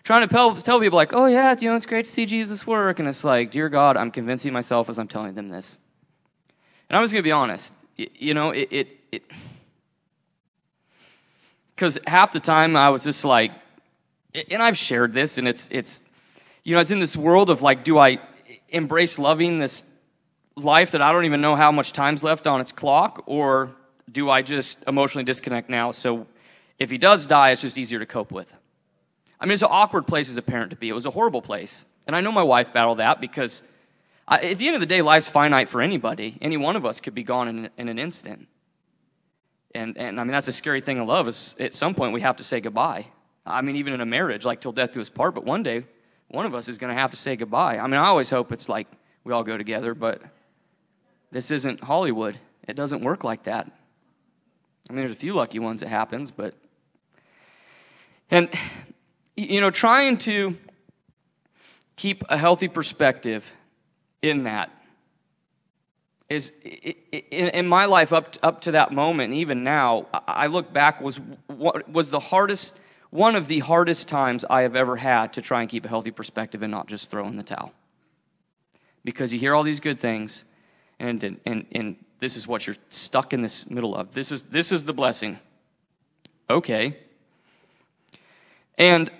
trying 0.03 0.27
to 0.27 0.33
tell, 0.35 0.53
tell 0.57 0.81
people, 0.81 0.97
like, 0.97 1.13
oh, 1.13 1.27
yeah, 1.27 1.55
you 1.57 1.69
know, 1.69 1.77
it's 1.77 1.85
great 1.85 2.03
to 2.03 2.11
see 2.11 2.25
Jesus 2.25 2.67
work. 2.67 2.99
And 2.99 3.07
it's 3.07 3.23
like, 3.23 3.51
dear 3.51 3.69
God, 3.69 3.95
I'm 3.95 4.11
convincing 4.11 4.51
myself 4.51 4.89
as 4.89 4.99
I'm 4.99 5.07
telling 5.07 5.35
them 5.35 5.47
this. 5.47 5.79
And 6.89 6.97
I'm 6.97 7.03
just 7.05 7.13
going 7.13 7.23
to 7.23 7.27
be 7.27 7.31
honest. 7.31 7.73
You, 7.95 8.09
you 8.15 8.33
know, 8.33 8.49
it, 8.49 8.67
it, 8.71 8.87
it 9.13 9.23
because 11.73 11.97
half 12.05 12.33
the 12.33 12.41
time 12.41 12.75
I 12.75 12.89
was 12.89 13.05
just 13.05 13.23
like, 13.23 13.53
and 14.49 14.61
I've 14.61 14.77
shared 14.77 15.13
this, 15.13 15.37
and 15.37 15.47
it's, 15.47 15.67
it's, 15.71 16.01
you 16.63 16.75
know, 16.75 16.81
it's 16.81 16.91
in 16.91 16.99
this 16.99 17.15
world 17.15 17.49
of 17.49 17.61
like, 17.61 17.83
do 17.83 17.97
I 17.97 18.19
embrace 18.69 19.19
loving 19.19 19.59
this 19.59 19.83
life 20.55 20.91
that 20.91 21.01
I 21.01 21.11
don't 21.11 21.25
even 21.25 21.41
know 21.41 21.55
how 21.55 21.71
much 21.71 21.93
time's 21.93 22.23
left 22.23 22.47
on 22.47 22.61
its 22.61 22.71
clock, 22.71 23.23
or 23.25 23.71
do 24.11 24.29
I 24.29 24.41
just 24.41 24.83
emotionally 24.87 25.23
disconnect 25.23 25.69
now 25.69 25.91
so 25.91 26.27
if 26.77 26.91
he 26.91 26.97
does 26.97 27.25
die, 27.27 27.51
it's 27.51 27.61
just 27.61 27.77
easier 27.77 27.99
to 27.99 28.05
cope 28.05 28.31
with? 28.31 28.51
I 29.39 29.45
mean, 29.45 29.53
it's 29.53 29.61
an 29.61 29.69
awkward 29.71 30.07
place 30.07 30.29
as 30.29 30.37
a 30.37 30.41
parent 30.41 30.71
to 30.71 30.75
be. 30.75 30.89
It 30.89 30.93
was 30.93 31.05
a 31.05 31.11
horrible 31.11 31.41
place. 31.41 31.85
And 32.07 32.15
I 32.15 32.21
know 32.21 32.31
my 32.31 32.43
wife 32.43 32.73
battled 32.73 32.99
that 32.99 33.19
because 33.19 33.63
I, 34.27 34.39
at 34.39 34.57
the 34.57 34.67
end 34.67 34.75
of 34.75 34.79
the 34.79 34.85
day, 34.85 35.01
life's 35.01 35.27
finite 35.27 35.69
for 35.69 35.81
anybody. 35.81 36.37
Any 36.41 36.57
one 36.57 36.75
of 36.75 36.85
us 36.85 36.99
could 36.99 37.15
be 37.15 37.23
gone 37.23 37.47
in, 37.47 37.69
in 37.77 37.89
an 37.89 37.99
instant. 37.99 38.47
And, 39.73 39.97
and 39.97 40.19
I 40.19 40.23
mean, 40.23 40.31
that's 40.31 40.47
a 40.47 40.53
scary 40.53 40.81
thing 40.81 40.97
to 40.97 41.03
love 41.03 41.27
is 41.27 41.55
at 41.59 41.73
some 41.73 41.95
point 41.95 42.13
we 42.13 42.21
have 42.21 42.37
to 42.37 42.43
say 42.43 42.61
goodbye. 42.61 43.07
I 43.45 43.61
mean, 43.61 43.75
even 43.75 43.93
in 43.93 44.01
a 44.01 44.05
marriage, 44.05 44.45
like 44.45 44.61
till 44.61 44.71
death 44.71 44.93
do 44.93 45.01
us 45.01 45.09
part, 45.09 45.35
but 45.35 45.45
one 45.45 45.63
day 45.63 45.85
one 46.27 46.45
of 46.45 46.55
us 46.55 46.67
is 46.67 46.77
going 46.77 46.93
to 46.93 46.99
have 46.99 47.11
to 47.11 47.17
say 47.17 47.35
goodbye. 47.35 47.77
I 47.77 47.87
mean, 47.87 47.99
I 47.99 48.07
always 48.07 48.29
hope 48.29 48.51
it's 48.51 48.67
like 48.67 48.87
we 49.23 49.33
all 49.33 49.43
go 49.43 49.57
together, 49.57 49.93
but 49.93 50.21
this 51.31 51.51
isn't 51.51 51.83
Hollywood. 51.83 52.37
It 52.67 52.75
doesn't 52.75 53.03
work 53.03 53.23
like 53.23 53.43
that. 53.43 53.71
I 54.89 54.93
mean, 54.93 55.01
there's 55.01 55.11
a 55.11 55.15
few 55.15 55.33
lucky 55.33 55.59
ones 55.59 55.81
it 55.81 55.87
happens, 55.87 56.31
but. 56.31 56.53
And, 58.31 58.49
you 59.37 59.61
know, 59.61 59.69
trying 59.69 60.17
to 60.19 60.57
keep 61.95 62.23
a 62.27 62.37
healthy 62.37 62.67
perspective 62.67 63.53
in 64.21 64.43
that 64.43 64.71
is 66.27 66.51
in 67.31 67.67
my 67.67 67.85
life 67.85 68.11
up 68.11 68.31
to, 68.31 68.45
up 68.45 68.61
to 68.61 68.71
that 68.71 68.91
moment, 68.91 69.33
even 69.33 69.63
now, 69.63 70.07
I 70.11 70.47
look 70.47 70.73
back 70.73 70.99
was 70.99 71.21
was 71.47 72.09
the 72.09 72.19
hardest 72.19 72.79
one 73.15 73.35
of 73.35 73.47
the 73.47 73.59
hardest 73.59 74.09
times 74.09 74.43
I 74.49 74.63
have 74.63 74.75
ever 74.75 74.97
had 74.97 75.33
to 75.33 75.41
try 75.41 75.61
and 75.61 75.69
keep 75.69 75.85
a 75.85 75.87
healthy 75.87 76.11
perspective 76.11 76.61
and 76.61 76.71
not 76.71 76.87
just 76.87 77.09
throw 77.09 77.25
in 77.27 77.37
the 77.37 77.43
towel. 77.43 77.71
Because 79.03 79.33
you 79.33 79.39
hear 79.39 79.55
all 79.55 79.63
these 79.63 79.79
good 79.79 79.99
things, 79.99 80.45
and 80.99 81.23
and 81.45 81.65
and, 81.71 81.95
this 82.19 82.37
is 82.37 82.47
what 82.47 82.65
you're 82.65 82.77
stuck 82.89 83.33
in 83.33 83.41
this 83.41 83.69
middle 83.69 83.95
of. 83.95 84.13
This 84.13 84.31
is 84.31 84.43
this 84.43 84.71
is 84.71 84.83
the 84.83 84.93
blessing. 84.93 85.39
Okay. 86.49 86.97
And 88.77 89.11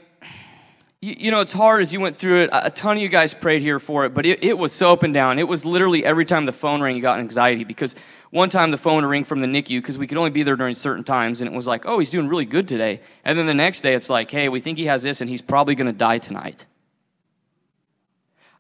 you, 1.02 1.16
you, 1.20 1.32
know, 1.32 1.40
it's 1.42 1.54
hard 1.54 1.82
as 1.82 1.94
you 1.94 2.00
went 2.00 2.16
through 2.16 2.44
it. 2.44 2.50
A 2.52 2.72
ton 2.72 2.98
of 2.98 3.04
you 3.04 3.10
guys 3.10 3.34
prayed 3.34 3.62
here 3.62 3.80
for 3.80 4.06
it, 4.06 4.14
but 4.14 4.26
it, 4.26 4.44
it 4.44 4.58
was 4.58 4.72
so 4.72 4.92
up 4.92 5.04
and 5.04 5.14
down. 5.14 5.40
It 5.40 5.48
was 5.48 5.66
literally 5.66 6.04
every 6.04 6.26
time 6.26 6.46
the 6.46 6.52
phone 6.52 6.82
rang, 6.82 6.96
you 6.96 7.02
got 7.02 7.20
anxiety 7.20 7.64
because 7.64 7.96
one 8.36 8.50
time 8.50 8.70
the 8.70 8.78
phone 8.78 9.06
rang 9.06 9.24
from 9.24 9.40
the 9.40 9.48
NICU 9.48 9.80
because 9.80 9.98
we 9.98 10.08
could 10.08 10.18
only 10.18 10.30
be 10.30 10.44
there 10.44 10.58
during 10.58 10.76
certain 10.76 11.06
times, 11.06 11.40
and 11.40 11.50
it 11.50 11.56
was 11.56 11.66
like, 11.66 11.86
oh, 11.86 12.00
he's 12.00 12.10
doing 12.10 12.28
really 12.28 12.44
good 12.44 12.68
today. 12.68 13.00
And 13.24 13.40
then 13.40 13.46
the 13.46 13.54
next 13.54 13.80
day, 13.80 13.94
it's 13.94 14.10
like, 14.10 14.30
hey, 14.30 14.50
we 14.50 14.60
think 14.60 14.78
he 14.78 14.88
has 14.88 15.04
this, 15.04 15.22
and 15.22 15.30
he's 15.30 15.42
probably 15.42 15.74
going 15.74 15.88
to 15.88 15.98
die 15.98 16.18
tonight. 16.18 16.66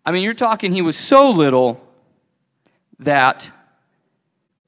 I 0.06 0.14
mean, 0.14 0.24
you're 0.24 0.32
talking, 0.32 0.72
he 0.72 0.82
was 0.82 0.96
so 0.96 1.30
little 1.30 1.86
that 3.00 3.52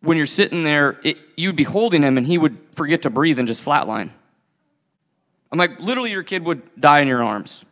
when 0.01 0.17
you're 0.17 0.25
sitting 0.25 0.65
there, 0.65 0.99
it, 1.05 1.17
you'd 1.37 1.55
be 1.55 1.63
holding 1.63 2.03
him, 2.03 2.17
and 2.17 2.27
he 2.27 2.37
would 2.37 2.57
forget 2.73 3.03
to 3.03 3.09
breathe 3.09 3.39
and 3.39 3.47
just 3.47 3.63
flatline. 3.63 4.09
I'm 5.53 5.57
like, 5.57 5.79
literally, 5.79 6.11
your 6.11 6.23
kid 6.23 6.43
would 6.43 6.63
die 6.77 6.99
in 6.99 7.07
your 7.07 7.23
arms. 7.23 7.63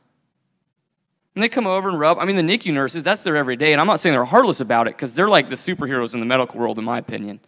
And 1.35 1.43
they 1.43 1.49
come 1.49 1.67
over 1.67 1.89
and 1.89 1.99
rub. 1.99 2.17
I 2.17 2.25
mean, 2.25 2.37
the 2.37 2.57
NICU 2.57 2.73
nurses, 2.73 3.03
that's 3.03 3.23
their 3.23 3.35
everyday. 3.35 3.73
And 3.73 3.81
I'm 3.81 3.87
not 3.87 3.99
saying 3.99 4.13
they're 4.13 4.23
heartless 4.23 4.61
about 4.61 4.87
it 4.87 4.95
because 4.95 5.13
they're 5.13 5.27
like 5.27 5.49
the 5.49 5.55
superheroes 5.55 6.13
in 6.13 6.21
the 6.21 6.25
medical 6.25 6.57
world, 6.59 6.79
in 6.79 6.85
my 6.85 6.97
opinion. 6.97 7.41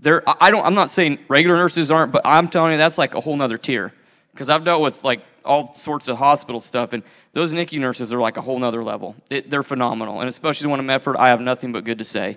They're, 0.00 0.22
I 0.42 0.50
don't, 0.50 0.66
I'm 0.66 0.74
not 0.74 0.90
saying 0.90 1.20
regular 1.28 1.56
nurses 1.56 1.92
aren't, 1.92 2.10
but 2.10 2.22
I'm 2.24 2.48
telling 2.48 2.72
you 2.72 2.78
that's 2.78 2.98
like 2.98 3.14
a 3.14 3.20
whole 3.20 3.36
nother 3.36 3.56
tier. 3.56 3.92
Because 4.32 4.50
I've 4.50 4.64
dealt 4.64 4.82
with 4.82 5.04
like 5.04 5.22
all 5.44 5.72
sorts 5.74 6.08
of 6.08 6.16
hospital 6.16 6.60
stuff, 6.60 6.92
and 6.92 7.04
those 7.32 7.52
NICU 7.52 7.78
nurses 7.78 8.12
are 8.12 8.20
like 8.20 8.36
a 8.36 8.40
whole 8.40 8.58
nother 8.58 8.82
level. 8.82 9.14
It, 9.30 9.48
they're 9.48 9.62
phenomenal. 9.62 10.20
And 10.20 10.28
especially 10.28 10.64
the 10.64 10.70
one 10.70 10.80
in 10.80 10.86
Medford, 10.86 11.16
I 11.16 11.28
have 11.28 11.40
nothing 11.40 11.70
but 11.72 11.84
good 11.84 11.98
to 12.00 12.04
say. 12.04 12.36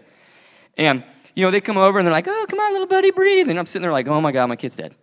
And, 0.77 1.03
you 1.35 1.43
know, 1.43 1.50
they 1.50 1.62
come 1.62 1.77
over 1.77 1.97
and 1.97 2.05
they're 2.05 2.13
like, 2.13 2.27
oh, 2.27 2.45
come 2.47 2.59
on, 2.59 2.71
little 2.71 2.88
buddy, 2.88 3.09
breathe. 3.09 3.50
And 3.50 3.57
I'm 3.57 3.65
sitting 3.65 3.81
there 3.81 3.91
like, 3.91 4.07
oh 4.07 4.21
my 4.21 4.31
God, 4.31 4.47
my 4.47 4.55
kid's 4.55 4.75
dead. 4.75 4.93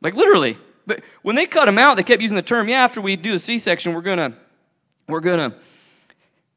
Like 0.00 0.14
literally. 0.14 0.56
But 0.86 1.00
when 1.22 1.36
they 1.36 1.46
cut 1.46 1.68
him 1.68 1.78
out, 1.78 1.96
they 1.96 2.02
kept 2.02 2.22
using 2.22 2.36
the 2.36 2.42
term, 2.42 2.68
yeah, 2.68 2.84
after 2.84 3.00
we 3.00 3.16
do 3.16 3.32
the 3.32 3.38
C-section, 3.38 3.92
we're 3.92 4.02
gonna, 4.02 4.36
we're 5.08 5.20
gonna 5.20 5.56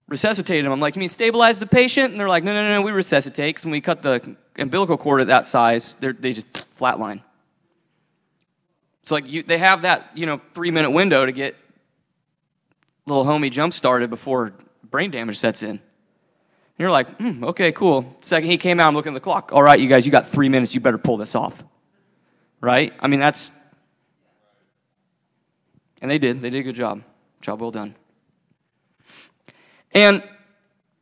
resuscitate 0.07 0.63
him. 0.63 0.71
I'm 0.71 0.79
like, 0.79 0.95
you 0.95 0.99
mean 0.99 1.09
stabilize 1.09 1.59
the 1.59 1.65
patient? 1.65 2.11
And 2.11 2.19
they're 2.19 2.29
like, 2.29 2.43
no, 2.43 2.53
no, 2.53 2.67
no, 2.67 2.81
we 2.81 2.91
resuscitate, 2.91 3.55
because 3.55 3.65
when 3.65 3.71
we 3.71 3.81
cut 3.81 4.01
the 4.01 4.35
umbilical 4.57 4.97
cord 4.97 5.21
at 5.21 5.27
that 5.27 5.45
size, 5.45 5.95
they 5.95 6.33
just 6.33 6.51
flatline. 6.77 7.21
It's 9.01 9.11
like 9.11 9.27
you, 9.27 9.41
they 9.41 9.57
have 9.57 9.81
that, 9.83 10.11
you 10.13 10.27
know, 10.27 10.39
three 10.53 10.69
minute 10.69 10.91
window 10.91 11.25
to 11.25 11.31
get 11.31 11.55
little 13.07 13.25
homie 13.25 13.49
jump 13.51 13.73
started 13.73 14.11
before 14.11 14.53
brain 14.83 15.09
damage 15.09 15.37
sets 15.37 15.63
in. 15.63 15.81
you're 16.77 16.91
like, 16.91 17.17
hmm, 17.17 17.43
okay, 17.45 17.71
cool. 17.71 18.17
Second 18.21 18.49
he 18.49 18.57
came 18.57 18.79
out, 18.79 18.87
I'm 18.87 18.93
looking 18.93 19.13
at 19.13 19.15
the 19.15 19.21
clock. 19.21 19.51
All 19.51 19.63
right, 19.63 19.79
you 19.79 19.87
guys, 19.87 20.05
you 20.05 20.11
got 20.11 20.27
three 20.27 20.49
minutes. 20.49 20.75
You 20.75 20.81
better 20.81 20.97
pull 20.97 21.17
this 21.17 21.35
off. 21.35 21.63
Right? 22.61 22.93
I 22.99 23.07
mean, 23.07 23.19
that's. 23.19 23.51
And 26.01 26.09
they 26.09 26.17
did. 26.17 26.41
They 26.41 26.49
did 26.49 26.59
a 26.59 26.63
good 26.63 26.75
job. 26.75 27.03
Job 27.41 27.61
well 27.61 27.71
done. 27.71 27.95
And. 29.91 30.23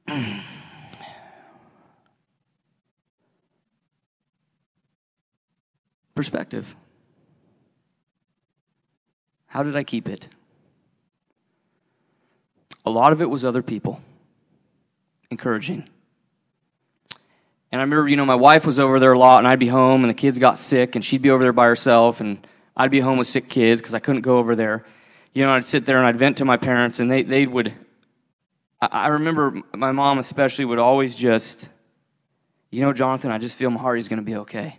Perspective. 6.15 6.75
How 9.47 9.63
did 9.63 9.75
I 9.75 9.83
keep 9.83 10.09
it? 10.09 10.27
A 12.85 12.89
lot 12.89 13.11
of 13.11 13.21
it 13.21 13.29
was 13.29 13.43
other 13.43 13.61
people 13.61 14.01
encouraging. 15.29 15.87
And 17.71 17.81
I 17.81 17.83
remember, 17.83 18.07
you 18.07 18.15
know, 18.15 18.25
my 18.25 18.35
wife 18.35 18.65
was 18.65 18.79
over 18.79 18.99
there 18.99 19.11
a 19.11 19.19
lot, 19.19 19.39
and 19.39 19.47
I'd 19.47 19.59
be 19.59 19.67
home, 19.67 20.03
and 20.03 20.09
the 20.09 20.15
kids 20.15 20.39
got 20.39 20.57
sick, 20.57 20.95
and 20.95 21.03
she'd 21.03 21.21
be 21.21 21.31
over 21.31 21.43
there 21.43 21.53
by 21.53 21.65
herself, 21.65 22.21
and 22.21 22.45
I'd 22.77 22.91
be 22.91 22.99
home 22.99 23.17
with 23.17 23.25
sick 23.25 23.49
kids 23.49 23.81
because 23.81 23.95
I 23.95 23.99
couldn't 23.99 24.21
go 24.21 24.37
over 24.37 24.55
there. 24.55 24.85
You 25.33 25.43
know, 25.43 25.51
I'd 25.51 25.65
sit 25.65 25.85
there 25.85 25.97
and 25.97 26.05
I'd 26.05 26.15
vent 26.15 26.37
to 26.37 26.45
my 26.45 26.57
parents, 26.57 26.99
and 26.99 27.11
they, 27.11 27.23
they 27.23 27.47
would. 27.47 27.73
I 28.79 29.07
remember 29.07 29.61
my 29.75 29.91
mom, 29.91 30.19
especially, 30.19 30.65
would 30.65 30.77
always 30.77 31.15
just, 31.15 31.67
you 32.69 32.81
know, 32.81 32.93
Jonathan, 32.93 33.31
I 33.31 33.39
just 33.39 33.57
feel 33.57 33.71
my 33.71 33.81
heart 33.81 33.97
is 33.97 34.07
going 34.07 34.19
to 34.19 34.25
be 34.25 34.35
okay. 34.37 34.77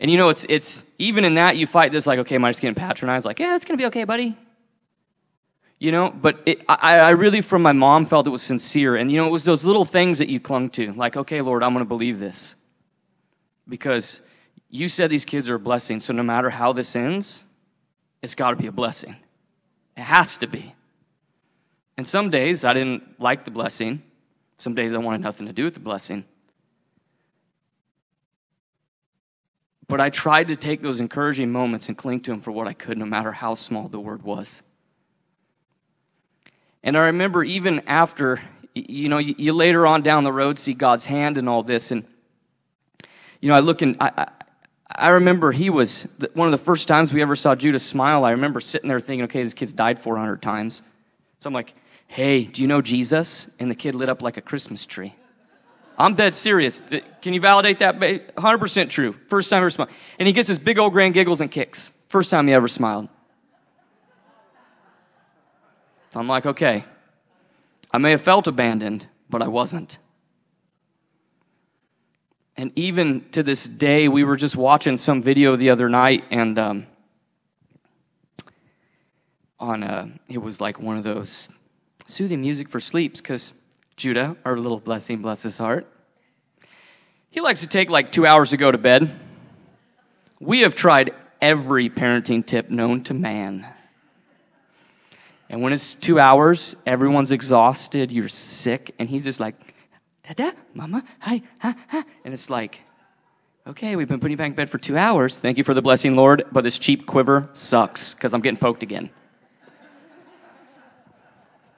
And 0.00 0.10
you 0.10 0.16
know, 0.16 0.30
it's, 0.30 0.44
it's, 0.48 0.84
even 0.98 1.24
in 1.24 1.34
that, 1.34 1.56
you 1.56 1.68
fight 1.68 1.92
this 1.92 2.08
like, 2.08 2.18
okay, 2.18 2.34
am 2.34 2.44
I 2.44 2.50
just 2.50 2.60
getting 2.60 2.74
patronized? 2.74 3.24
Like, 3.24 3.38
yeah, 3.38 3.54
it's 3.54 3.64
going 3.64 3.78
to 3.78 3.82
be 3.82 3.86
okay, 3.86 4.02
buddy. 4.02 4.36
You 5.78 5.92
know, 5.92 6.10
but 6.10 6.40
it, 6.44 6.64
I, 6.68 6.98
I 6.98 7.10
really, 7.10 7.40
from 7.40 7.62
my 7.62 7.70
mom, 7.70 8.06
felt 8.06 8.26
it 8.26 8.30
was 8.30 8.42
sincere. 8.42 8.96
And, 8.96 9.12
you 9.12 9.18
know, 9.18 9.28
it 9.28 9.30
was 9.30 9.44
those 9.44 9.64
little 9.64 9.84
things 9.84 10.18
that 10.18 10.28
you 10.28 10.40
clung 10.40 10.70
to. 10.70 10.92
Like, 10.94 11.16
okay, 11.16 11.40
Lord, 11.40 11.62
I'm 11.62 11.72
going 11.72 11.84
to 11.84 11.88
believe 11.88 12.18
this. 12.18 12.56
Because 13.68 14.22
you 14.72 14.88
said 14.88 15.10
these 15.10 15.26
kids 15.26 15.50
are 15.50 15.56
a 15.56 15.60
blessing. 15.60 16.00
So 16.00 16.14
no 16.14 16.22
matter 16.22 16.48
how 16.48 16.72
this 16.72 16.96
ends, 16.96 17.44
it's 18.22 18.34
got 18.34 18.50
to 18.50 18.56
be 18.56 18.66
a 18.66 18.72
blessing. 18.72 19.14
It 19.96 20.00
has 20.00 20.38
to 20.38 20.46
be. 20.46 20.74
And 21.98 22.06
some 22.06 22.30
days 22.30 22.64
I 22.64 22.72
didn't 22.72 23.20
like 23.20 23.44
the 23.44 23.50
blessing. 23.50 24.02
Some 24.56 24.74
days 24.74 24.94
I 24.94 24.98
wanted 24.98 25.20
nothing 25.20 25.46
to 25.46 25.52
do 25.52 25.64
with 25.64 25.74
the 25.74 25.80
blessing. 25.80 26.24
But 29.88 30.00
I 30.00 30.08
tried 30.08 30.48
to 30.48 30.56
take 30.56 30.80
those 30.80 31.00
encouraging 31.00 31.52
moments 31.52 31.88
and 31.88 31.98
cling 31.98 32.20
to 32.20 32.30
them 32.30 32.40
for 32.40 32.50
what 32.50 32.66
I 32.66 32.72
could, 32.72 32.96
no 32.96 33.04
matter 33.04 33.30
how 33.30 33.52
small 33.52 33.88
the 33.88 34.00
word 34.00 34.22
was. 34.22 34.62
And 36.82 36.96
I 36.96 37.06
remember 37.06 37.44
even 37.44 37.82
after, 37.86 38.40
you 38.74 39.10
know, 39.10 39.18
you, 39.18 39.52
later 39.52 39.86
on 39.86 40.00
down 40.00 40.24
the 40.24 40.32
road 40.32 40.58
see 40.58 40.72
God's 40.72 41.04
hand 41.04 41.36
in 41.36 41.46
all 41.46 41.62
this. 41.62 41.90
And, 41.90 42.06
you 43.42 43.50
know, 43.50 43.54
I 43.54 43.60
look 43.60 43.82
and 43.82 43.98
I, 44.00 44.28
I, 44.92 45.06
I 45.06 45.10
remember 45.10 45.52
he 45.52 45.70
was 45.70 46.08
one 46.34 46.48
of 46.48 46.52
the 46.52 46.64
first 46.64 46.88
times 46.88 47.12
we 47.12 47.22
ever 47.22 47.36
saw 47.36 47.54
Judah 47.54 47.78
smile. 47.78 48.24
I 48.24 48.32
remember 48.32 48.60
sitting 48.60 48.88
there 48.88 49.00
thinking, 49.00 49.24
okay, 49.24 49.42
this 49.42 49.54
kid's 49.54 49.72
died 49.72 49.98
400 49.98 50.40
times. 50.42 50.82
So 51.38 51.48
I'm 51.48 51.54
like, 51.54 51.74
hey, 52.06 52.44
do 52.44 52.62
you 52.62 52.68
know 52.68 52.82
Jesus? 52.82 53.50
And 53.58 53.70
the 53.70 53.74
kid 53.74 53.94
lit 53.94 54.08
up 54.08 54.22
like 54.22 54.36
a 54.36 54.40
Christmas 54.42 54.86
tree. 54.86 55.14
I'm 55.98 56.14
dead 56.14 56.34
serious. 56.34 56.82
Can 57.20 57.34
you 57.34 57.40
validate 57.40 57.80
that? 57.80 57.98
100% 57.98 58.90
true. 58.90 59.12
First 59.28 59.50
time 59.50 59.60
ever 59.60 59.70
smiled. 59.70 59.90
And 60.18 60.26
he 60.26 60.32
gets 60.32 60.48
his 60.48 60.58
big 60.58 60.78
old 60.78 60.92
grand 60.92 61.14
giggles 61.14 61.40
and 61.40 61.50
kicks. 61.50 61.92
First 62.08 62.30
time 62.30 62.46
he 62.46 62.54
ever 62.54 62.68
smiled. 62.68 63.08
So 66.10 66.20
I'm 66.20 66.28
like, 66.28 66.46
okay. 66.46 66.84
I 67.90 67.98
may 67.98 68.10
have 68.10 68.22
felt 68.22 68.46
abandoned, 68.46 69.06
but 69.28 69.42
I 69.42 69.48
wasn't. 69.48 69.98
And 72.56 72.70
even 72.76 73.28
to 73.30 73.42
this 73.42 73.64
day, 73.64 74.08
we 74.08 74.24
were 74.24 74.36
just 74.36 74.56
watching 74.56 74.96
some 74.96 75.22
video 75.22 75.56
the 75.56 75.70
other 75.70 75.88
night, 75.88 76.24
and 76.30 76.58
um, 76.58 76.86
on 79.58 79.82
a, 79.82 79.86
uh, 79.86 80.06
it 80.28 80.38
was 80.38 80.60
like 80.60 80.78
one 80.80 80.98
of 80.98 81.04
those 81.04 81.48
soothing 82.06 82.40
music 82.42 82.68
for 82.68 82.80
sleeps 82.80 83.20
because 83.20 83.52
Judah, 83.96 84.36
our 84.44 84.56
little 84.58 84.80
blessing, 84.80 85.22
bless 85.22 85.42
his 85.42 85.56
heart. 85.56 85.86
He 87.30 87.40
likes 87.40 87.60
to 87.60 87.68
take 87.68 87.88
like 87.88 88.10
two 88.10 88.26
hours 88.26 88.50
to 88.50 88.58
go 88.58 88.70
to 88.70 88.76
bed. 88.76 89.10
We 90.40 90.60
have 90.60 90.74
tried 90.74 91.14
every 91.40 91.88
parenting 91.88 92.44
tip 92.44 92.68
known 92.68 93.02
to 93.04 93.14
man. 93.14 93.66
And 95.48 95.62
when 95.62 95.72
it's 95.72 95.94
two 95.94 96.18
hours, 96.18 96.76
everyone's 96.86 97.32
exhausted, 97.32 98.10
you're 98.10 98.28
sick, 98.28 98.94
and 98.98 99.08
he's 99.08 99.24
just 99.24 99.40
like, 99.40 99.71
Dada, 100.26 100.54
mama, 100.74 101.04
hi, 101.18 101.42
ha, 101.58 101.74
ha. 101.88 102.04
And 102.24 102.32
it's 102.32 102.48
like, 102.48 102.80
okay, 103.66 103.96
we've 103.96 104.08
been 104.08 104.20
putting 104.20 104.32
you 104.32 104.36
back 104.36 104.48
in 104.48 104.54
bed 104.54 104.70
for 104.70 104.78
two 104.78 104.96
hours. 104.96 105.38
Thank 105.38 105.58
you 105.58 105.64
for 105.64 105.74
the 105.74 105.82
blessing, 105.82 106.14
Lord, 106.14 106.44
but 106.52 106.62
this 106.62 106.78
cheap 106.78 107.06
quiver 107.06 107.48
sucks 107.52 108.14
because 108.14 108.32
I'm 108.32 108.40
getting 108.40 108.58
poked 108.58 108.82
again. 108.82 109.10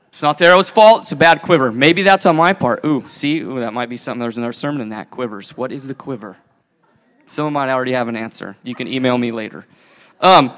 It's 0.08 0.22
not 0.22 0.38
the 0.38 0.44
arrow's 0.44 0.70
fault. 0.70 1.02
It's 1.02 1.12
a 1.12 1.16
bad 1.16 1.42
quiver. 1.42 1.72
Maybe 1.72 2.02
that's 2.02 2.24
on 2.24 2.36
my 2.36 2.52
part. 2.52 2.84
Ooh, 2.84 3.04
see, 3.08 3.40
Ooh, 3.40 3.58
that 3.58 3.72
might 3.72 3.88
be 3.88 3.96
something. 3.96 4.20
There's 4.20 4.38
another 4.38 4.52
sermon 4.52 4.80
in 4.80 4.90
that. 4.90 5.10
Quivers. 5.10 5.56
What 5.56 5.72
is 5.72 5.88
the 5.88 5.94
quiver? 5.94 6.36
Someone 7.26 7.54
might 7.54 7.68
already 7.68 7.92
have 7.92 8.06
an 8.06 8.14
answer. 8.14 8.56
You 8.62 8.76
can 8.76 8.86
email 8.86 9.18
me 9.18 9.32
later. 9.32 9.66
Um, 10.20 10.56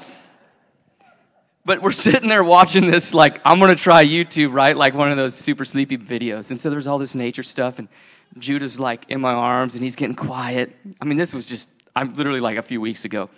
but 1.67 1.81
we're 1.81 1.91
sitting 1.91 2.29
there 2.29 2.45
watching 2.45 2.89
this, 2.89 3.13
like, 3.13 3.41
I'm 3.43 3.59
going 3.59 3.75
to 3.75 3.83
try 3.83 4.05
YouTube, 4.05 4.53
right? 4.53 4.75
Like 4.75 4.93
one 4.93 5.11
of 5.11 5.17
those 5.17 5.35
super 5.35 5.65
sleepy 5.65 5.97
videos. 5.97 6.49
And 6.49 6.61
so 6.61 6.69
there's 6.69 6.87
all 6.87 6.97
this 6.97 7.13
nature 7.13 7.43
stuff, 7.43 7.77
and 7.77 7.89
Judah's 8.39 8.79
like 8.79 9.03
in 9.09 9.19
my 9.19 9.33
arms, 9.33 9.75
and 9.75 9.83
he's 9.83 9.97
getting 9.97 10.15
quiet. 10.15 10.73
I 11.01 11.03
mean, 11.05 11.17
this 11.17 11.33
was 11.33 11.45
just, 11.45 11.67
I'm 11.93 12.13
literally 12.13 12.39
like 12.39 12.55
a 12.57 12.61
few 12.61 12.79
weeks 12.79 13.03
ago. 13.03 13.29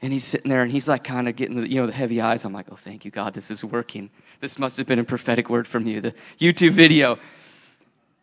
And 0.00 0.12
he's 0.12 0.22
sitting 0.22 0.48
there, 0.48 0.62
and 0.62 0.70
he's 0.70 0.88
like 0.88 1.02
kind 1.02 1.28
of 1.28 1.34
getting 1.34 1.56
the, 1.56 1.68
you 1.68 1.80
know, 1.80 1.88
the 1.88 1.92
heavy 1.92 2.20
eyes. 2.20 2.44
I'm 2.44 2.52
like, 2.52 2.66
oh, 2.70 2.76
thank 2.76 3.04
you, 3.04 3.10
God, 3.10 3.34
this 3.34 3.50
is 3.50 3.64
working. 3.64 4.10
This 4.38 4.60
must 4.60 4.76
have 4.76 4.86
been 4.86 5.00
a 5.00 5.04
prophetic 5.04 5.50
word 5.50 5.66
from 5.66 5.84
you. 5.84 6.00
The 6.00 6.14
YouTube 6.38 6.70
video. 6.74 7.18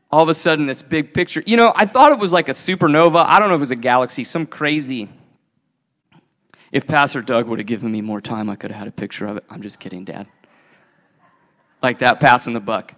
All 0.09 0.23
of 0.23 0.29
a 0.29 0.33
sudden, 0.33 0.67
this 0.67 0.81
big 0.81 1.13
picture. 1.13 1.43
You 1.45 1.57
know, 1.57 1.73
I 1.75 1.85
thought 1.85 2.13
it 2.13 2.17
was 2.17 2.31
like 2.31 2.47
a 2.47 2.53
supernova. 2.53 3.25
I 3.25 3.39
don't 3.39 3.49
know 3.49 3.55
if 3.55 3.59
it 3.59 3.67
was 3.67 3.71
a 3.71 3.75
galaxy, 3.75 4.23
some 4.23 4.45
crazy. 4.45 5.09
If 6.71 6.87
Pastor 6.87 7.21
Doug 7.21 7.47
would 7.47 7.59
have 7.59 7.67
given 7.67 7.91
me 7.91 8.01
more 8.01 8.21
time, 8.21 8.49
I 8.49 8.55
could 8.55 8.71
have 8.71 8.79
had 8.79 8.87
a 8.87 8.91
picture 8.91 9.27
of 9.27 9.37
it. 9.37 9.43
I'm 9.49 9.61
just 9.61 9.79
kidding, 9.79 10.05
Dad. 10.05 10.27
Like 11.81 11.99
that, 11.99 12.19
passing 12.19 12.53
the 12.53 12.59
buck. 12.59 12.93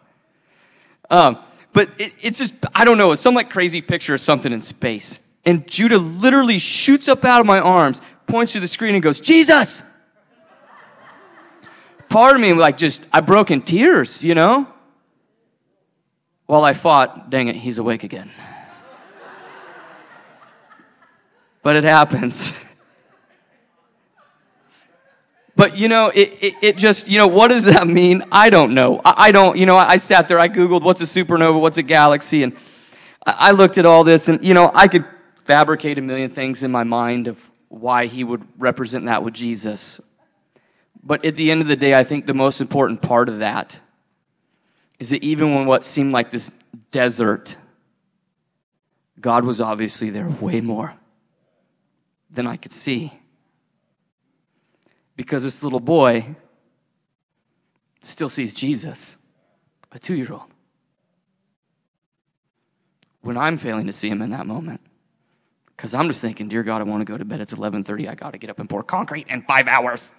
Um, 1.10 1.38
but 1.74 1.90
it, 1.98 2.14
it's 2.22 2.38
just, 2.38 2.54
I 2.76 2.84
don't 2.84 2.98
know, 2.98 3.12
it's 3.12 3.22
some 3.22 3.34
like 3.34 3.50
crazy 3.50 3.82
picture 3.82 4.14
of 4.14 4.22
something 4.22 4.52
in 4.52 4.60
space. 4.60 5.20
And 5.46 5.68
Judah 5.68 5.98
literally 5.98 6.58
shoots 6.58 7.08
up 7.08 7.24
out 7.26 7.40
of 7.40 7.48
my 7.48 7.60
arms, 7.60 8.02
points 8.28 8.54
to 8.54 8.60
the 8.60 8.68
screen 8.68 8.94
and 8.96 9.04
goes, 9.04 9.20
Jesus! 9.20 9.84
part 12.12 12.36
of 12.36 12.42
me 12.42 12.54
like 12.54 12.78
just, 12.78 13.08
I 13.12 13.22
broke 13.22 13.50
in 13.50 13.62
tears, 13.62 14.24
you 14.24 14.36
know? 14.36 14.68
While 16.46 16.64
I 16.64 16.74
fought, 16.74 17.30
dang 17.30 17.48
it, 17.48 17.56
he's 17.56 17.78
awake 17.78 18.04
again. 18.04 18.30
but 21.64 21.78
it 21.78 21.86
happens. 21.86 22.54
But 25.62 25.78
you 25.78 25.90
know, 25.90 26.08
it, 26.08 26.40
it, 26.42 26.54
it, 26.64 26.76
just, 26.76 27.08
you 27.08 27.20
know, 27.20 27.28
what 27.28 27.50
does 27.50 27.66
that 27.66 27.86
mean? 27.86 28.24
I 28.32 28.50
don't 28.50 28.74
know. 28.74 29.00
I, 29.06 29.28
I, 29.28 29.32
don't, 29.32 29.56
you 29.56 29.68
know, 29.68 29.76
I 29.78 29.98
sat 29.98 30.28
there, 30.28 30.40
I 30.40 30.50
Googled 30.50 30.82
what's 30.82 31.02
a 31.02 31.04
supernova, 31.04 31.62
what's 31.62 31.78
a 31.78 31.84
galaxy, 31.84 32.42
and 32.42 32.54
I, 33.28 33.36
I 33.38 33.52
looked 33.52 33.78
at 33.78 33.86
all 33.86 34.04
this, 34.04 34.28
and, 34.28 34.44
you 34.44 34.56
know, 34.56 34.72
I 34.74 34.88
could 34.88 35.06
fabricate 35.46 36.00
a 36.00 36.02
million 36.02 36.32
things 36.32 36.64
in 36.64 36.72
my 36.72 36.84
mind 36.84 37.28
of 37.28 37.40
why 37.68 38.08
he 38.08 38.24
would 38.24 38.44
represent 38.58 39.06
that 39.06 39.24
with 39.24 39.36
Jesus. 39.36 40.02
But 41.04 41.26
at 41.26 41.36
the 41.36 41.52
end 41.52 41.62
of 41.62 41.68
the 41.68 41.76
day, 41.76 41.94
I 41.94 42.06
think 42.06 42.26
the 42.26 42.34
most 42.34 42.60
important 42.60 43.04
part 43.04 43.30
of 43.30 43.38
that 43.38 43.78
is 44.98 45.12
that 45.12 45.24
even 45.24 45.54
when 45.54 45.68
what 45.68 45.86
seemed 45.86 46.12
like 46.12 46.32
this 46.32 46.52
desert, 46.90 47.56
God 49.20 49.46
was 49.46 49.62
obviously 49.62 50.10
there 50.10 50.28
way 50.28 50.60
more 50.60 50.96
than 52.32 52.48
I 52.48 52.58
could 52.58 52.72
see. 52.72 53.14
Because 55.22 55.44
this 55.44 55.62
little 55.62 55.80
boy 55.80 56.36
still 58.02 58.28
sees 58.28 58.56
Jesus, 58.56 59.18
a 59.92 60.00
two 60.00 60.16
year 60.16 60.32
old. 60.32 60.50
When 63.22 63.38
I'm 63.38 63.58
failing 63.58 63.86
to 63.86 63.94
see 63.94 64.10
him 64.10 64.24
in 64.24 64.32
that 64.32 64.48
moment. 64.48 64.82
Because 65.78 65.94
I'm 65.94 66.08
just 66.08 66.22
thinking, 66.22 66.48
dear 66.48 66.64
God, 66.64 66.82
I 66.82 66.86
want 66.86 67.02
to 67.02 67.06
go 67.06 67.20
to 67.20 67.24
bed. 67.24 67.40
It's 67.40 67.54
11:30. 67.54 68.10
I 68.10 68.16
got 68.16 68.32
to 68.32 68.40
get 68.40 68.50
up 68.50 68.58
and 68.58 68.68
pour 68.68 68.82
concrete 68.82 69.28
in 69.30 69.44
five 69.44 69.68
hours. 69.68 70.12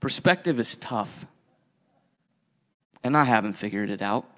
Perspective 0.00 0.58
is 0.58 0.74
tough. 0.74 1.24
And 3.04 3.16
I 3.16 3.22
haven't 3.22 3.52
figured 3.52 3.90
it 3.90 4.02
out. 4.02 4.28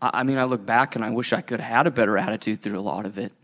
I 0.00 0.22
mean, 0.22 0.38
I 0.38 0.44
look 0.44 0.64
back 0.64 0.96
and 0.96 1.04
I 1.04 1.10
wish 1.10 1.34
I 1.34 1.42
could 1.42 1.60
have 1.60 1.70
had 1.70 1.86
a 1.86 1.90
better 1.90 2.16
attitude 2.16 2.62
through 2.62 2.78
a 2.78 2.80
lot 2.80 3.04
of 3.04 3.18
it. 3.18 3.34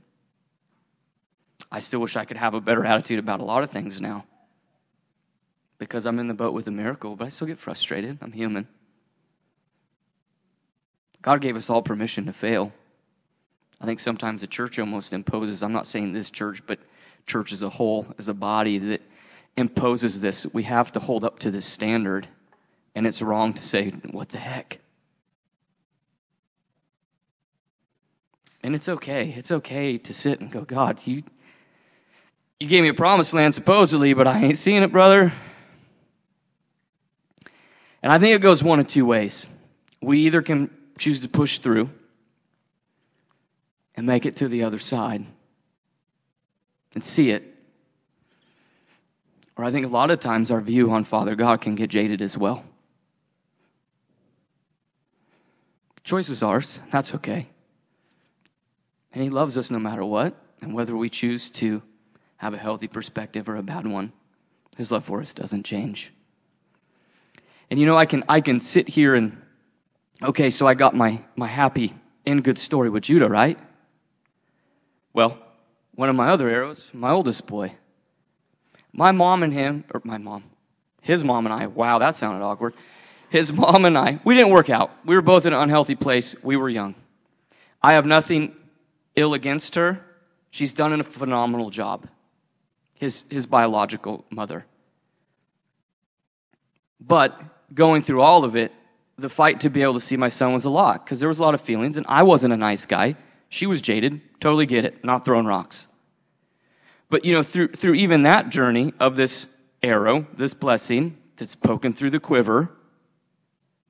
I 1.73 1.81
still 1.81 2.01
wish 2.01 2.17
I 2.17 2.27
could 2.27 2.37
have 2.37 2.55
a 2.55 2.61
better 2.61 2.85
attitude 2.85 3.19
about 3.19 3.41
a 3.41 3.45
lot 3.45 3.65
of 3.65 3.71
things 3.71 4.01
now. 4.01 4.27
because 5.83 6.07
I'm 6.07 6.21
in 6.21 6.29
the 6.29 6.35
boat 6.35 6.55
with 6.55 6.69
a 6.69 6.71
miracle, 6.71 7.17
but 7.17 7.25
I 7.25 7.29
still 7.29 7.49
get 7.49 7.59
frustrated. 7.59 8.17
I'm 8.23 8.31
human. 8.31 8.69
God 11.23 11.41
gave 11.41 11.57
us 11.57 11.69
all 11.69 11.83
permission 11.83 12.27
to 12.27 12.33
fail. 12.33 12.73
I 13.81 13.87
think 13.87 13.99
sometimes 13.99 14.43
the 14.43 14.47
church 14.47 14.79
almost 14.79 15.13
imposes, 15.13 15.61
I'm 15.61 15.73
not 15.73 15.89
saying 15.89 16.13
this 16.13 16.31
church, 16.31 16.63
but 16.69 16.79
church 17.27 17.53
as 17.53 17.65
a 17.65 17.69
whole, 17.69 18.07
as 18.17 18.29
a 18.29 18.35
body, 18.35 18.79
that 18.79 19.03
imposes 19.57 20.21
this. 20.21 20.47
We 20.55 20.63
have 20.63 20.93
to 20.93 21.01
hold 21.01 21.25
up 21.25 21.41
to 21.41 21.51
this 21.51 21.67
standard. 21.67 22.29
And 22.95 23.05
it's 23.05 23.21
wrong 23.21 23.53
to 23.55 23.63
say, 23.65 23.91
what 24.13 24.29
the 24.29 24.39
heck? 24.39 24.79
And 28.63 28.77
it's 28.77 28.89
okay. 28.89 29.35
It's 29.37 29.51
okay 29.51 29.99
to 29.99 30.15
sit 30.15 30.41
and 30.41 30.49
go, 30.49 30.61
God, 30.61 31.05
you, 31.09 31.25
you 32.63 32.69
gave 32.69 32.85
me 32.85 32.89
a 32.91 32.95
promised 32.95 33.35
land 33.35 33.57
supposedly, 33.57 34.15
but 34.15 34.29
I 34.29 34.45
ain't 34.45 34.57
seeing 34.57 34.85
it, 34.85 34.93
brother. 34.93 35.33
And 38.01 38.13
I 38.13 38.21
think 38.21 38.37
it 38.37 38.41
goes 38.41 38.63
one 38.63 38.79
of 38.79 38.87
two 38.87 39.05
ways. 39.05 39.49
We 40.01 40.21
either 40.27 40.43
can 40.43 40.71
choose 40.97 41.23
to 41.23 41.29
push 41.29 41.59
through 41.59 41.91
and 43.97 44.07
make 44.07 44.27
it 44.27 44.37
to 44.37 44.47
the 44.47 44.63
other 44.63 44.79
side 44.79 45.27
and 46.95 47.05
see 47.05 47.33
it. 47.33 47.43
Or 49.57 49.65
I 49.65 49.73
think 49.73 49.85
a 49.85 49.89
lot 49.89 50.13
of 50.13 50.21
times 50.21 50.53
our 50.53 50.61
view 50.61 50.93
on 50.93 51.03
Father 51.03 51.35
God 51.35 51.61
can 51.61 51.75
get 51.75 51.91
jaded 51.91 52.23
as 52.23 52.39
well. 52.39 52.65
Choice 56.05 56.29
is 56.29 56.45
ours. 56.45 56.79
That's 56.93 57.13
okay. 57.17 57.49
And 59.13 59.21
He 59.21 59.31
loves 59.31 59.59
us 59.59 59.69
no 59.73 59.81
matter 59.81 60.05
what. 60.05 60.37
And 60.61 60.75
whether 60.75 60.97
we 60.97 61.09
choose 61.09 61.51
to 61.51 61.83
have 62.43 62.55
a 62.55 62.59
healthy 62.59 62.89
perspective 62.89 63.49
or 63.49 63.55
a 63.55 63.63
bad 63.63 63.87
one, 63.87 64.13
His 64.77 64.91
love 64.91 65.05
for 65.05 65.21
us 65.21 65.33
doesn't 65.33 65.63
change. 65.63 66.13
And 67.71 67.79
you 67.79 67.87
know, 67.87 67.97
I 67.97 68.05
can, 68.05 68.25
I 68.29 68.41
can 68.41 68.59
sit 68.59 68.89
here 68.89 69.15
and, 69.15 69.41
okay, 70.21 70.51
so 70.51 70.67
I 70.67 70.75
got 70.75 70.93
my, 70.93 71.23
my 71.37 71.47
happy 71.47 71.95
and 72.27 72.43
good 72.43 72.59
story 72.59 72.91
with 72.91 73.05
Judah, 73.05 73.29
right? 73.29 73.57
Well, 75.13 75.39
one 75.95 76.09
of 76.09 76.17
my 76.17 76.31
other 76.31 76.49
arrows, 76.49 76.91
my 76.93 77.11
oldest 77.13 77.47
boy. 77.47 77.77
My 78.93 79.13
mom 79.13 79.45
and 79.45 79.53
him, 79.53 79.85
or 79.95 80.03
my 80.03 80.19
mom, 80.19 80.43
his 81.01 81.23
mom 81.23 81.47
and 81.47 81.55
I, 81.55 81.69
wow, 81.69 82.01
that 82.01 82.17
sounded 82.17 82.45
awkward. 82.45 82.75
His 83.31 83.53
mom 83.53 83.85
and 83.85 83.97
I, 83.97 84.19
we 84.25 84.35
didn't 84.35 84.51
work 84.51 84.69
out. 84.69 84.91
We 85.05 85.15
were 85.15 85.23
both 85.23 85.47
in 85.47 85.53
an 85.53 85.61
unhealthy 85.61 85.95
place. 85.95 86.35
We 86.43 86.57
were 86.57 86.69
young. 86.69 86.97
I 87.81 87.93
have 87.93 88.05
nothing 88.05 88.57
ill 89.15 89.33
against 89.33 89.77
her. 89.77 90.05
She's 90.51 90.75
done 90.75 90.93
a 90.99 91.05
phenomenal 91.05 91.71
job. 91.71 92.09
His, 93.03 93.25
his 93.31 93.47
biological 93.47 94.25
mother. 94.31 94.65
But 97.01 97.43
going 97.75 98.01
through 98.03 98.21
all 98.21 98.45
of 98.45 98.55
it, 98.55 98.71
the 99.19 99.29
fight 99.29 99.59
to 99.63 99.71
be 99.71 99.83
able 99.83 99.95
to 99.95 100.01
see 100.01 100.17
my 100.17 100.29
son 100.29 100.53
was 100.53 100.67
a 100.67 100.71
lot 100.71 101.05
because 101.05 101.19
there 101.19 101.29
was 101.29 101.41
a 101.41 101.43
lot 101.43 101.53
of 101.53 101.61
feelings 101.61 101.97
and 101.97 102.07
I 102.09 102.23
wasn't 102.23 102.55
a 102.55 102.57
nice 102.57 102.87
guy. 102.87 103.17
She 103.49 103.67
was 103.67 103.83
jaded. 103.83 104.21
Totally 104.39 104.67
get 104.67 104.85
it. 104.85 105.05
Not 105.05 105.25
throwing 105.25 105.47
rocks. 105.47 105.89
But 107.11 107.25
you 107.25 107.33
know, 107.33 107.43
through, 107.43 107.73
through 107.73 107.95
even 107.95 108.23
that 108.23 108.51
journey 108.51 108.93
of 109.01 109.17
this 109.17 109.49
arrow, 109.83 110.29
this 110.35 110.55
blessing 110.55 111.19
that's 111.37 111.57
poking 111.57 111.95
through 111.95 112.11
the 112.11 112.21
quiver, 112.21 112.71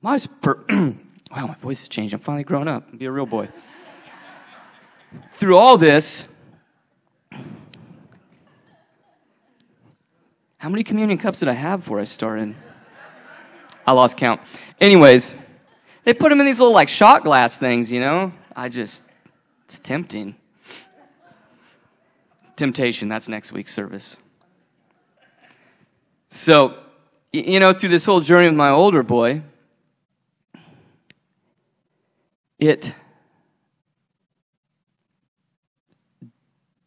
my 0.01 0.17
per- 0.41 0.65
wow, 0.71 0.95
my 1.45 1.55
voice 1.61 1.81
has 1.81 1.87
changed. 1.87 2.15
I'm 2.15 2.19
finally 2.19 2.45
grown 2.45 2.67
up. 2.67 2.97
Be 2.97 3.05
a 3.05 3.11
real 3.11 3.27
boy. 3.27 3.49
through 5.29 5.55
all 5.55 5.77
this, 5.77 6.27
how 10.63 10.69
many 10.69 10.81
communion 10.81 11.17
cups 11.17 11.39
did 11.39 11.49
I 11.49 11.53
have 11.53 11.81
before 11.81 11.99
I 11.99 12.05
started? 12.05 12.55
I 13.85 13.91
lost 13.91 14.15
count. 14.15 14.39
Anyways, 14.79 15.35
they 16.05 16.13
put 16.13 16.29
them 16.29 16.39
in 16.39 16.45
these 16.45 16.57
little 16.57 16.73
like 16.73 16.87
shot 16.87 17.25
glass 17.25 17.59
things, 17.59 17.91
you 17.91 17.99
know? 17.99 18.31
I 18.55 18.69
just, 18.69 19.03
it's 19.65 19.77
tempting. 19.77 20.37
Temptation, 22.55 23.09
that's 23.09 23.27
next 23.27 23.51
week's 23.51 23.73
service. 23.73 24.15
So, 26.29 26.77
you 27.33 27.59
know, 27.59 27.73
through 27.73 27.89
this 27.89 28.05
whole 28.05 28.21
journey 28.21 28.47
with 28.47 28.55
my 28.55 28.69
older 28.69 29.03
boy, 29.03 29.41
it 32.57 32.93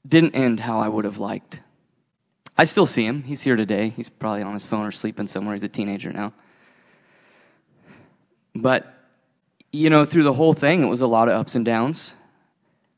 didn't 0.08 0.34
end 0.34 0.60
how 0.60 0.78
I 0.78 0.88
would 0.88 1.04
have 1.04 1.18
liked. 1.18 1.60
I 2.58 2.64
still 2.64 2.86
see 2.86 3.04
him. 3.04 3.22
He's 3.22 3.42
here 3.42 3.56
today. 3.56 3.90
He's 3.90 4.08
probably 4.08 4.42
on 4.42 4.54
his 4.54 4.66
phone 4.66 4.86
or 4.86 4.92
sleeping 4.92 5.26
somewhere. 5.26 5.54
He's 5.54 5.62
a 5.62 5.68
teenager 5.68 6.12
now. 6.12 6.32
But, 8.54 8.92
you 9.72 9.90
know, 9.90 10.04
through 10.06 10.22
the 10.22 10.32
whole 10.32 10.54
thing, 10.54 10.82
it 10.82 10.86
was 10.86 11.02
a 11.02 11.06
lot 11.06 11.28
of 11.28 11.34
ups 11.34 11.54
and 11.54 11.64
downs. 11.64 12.14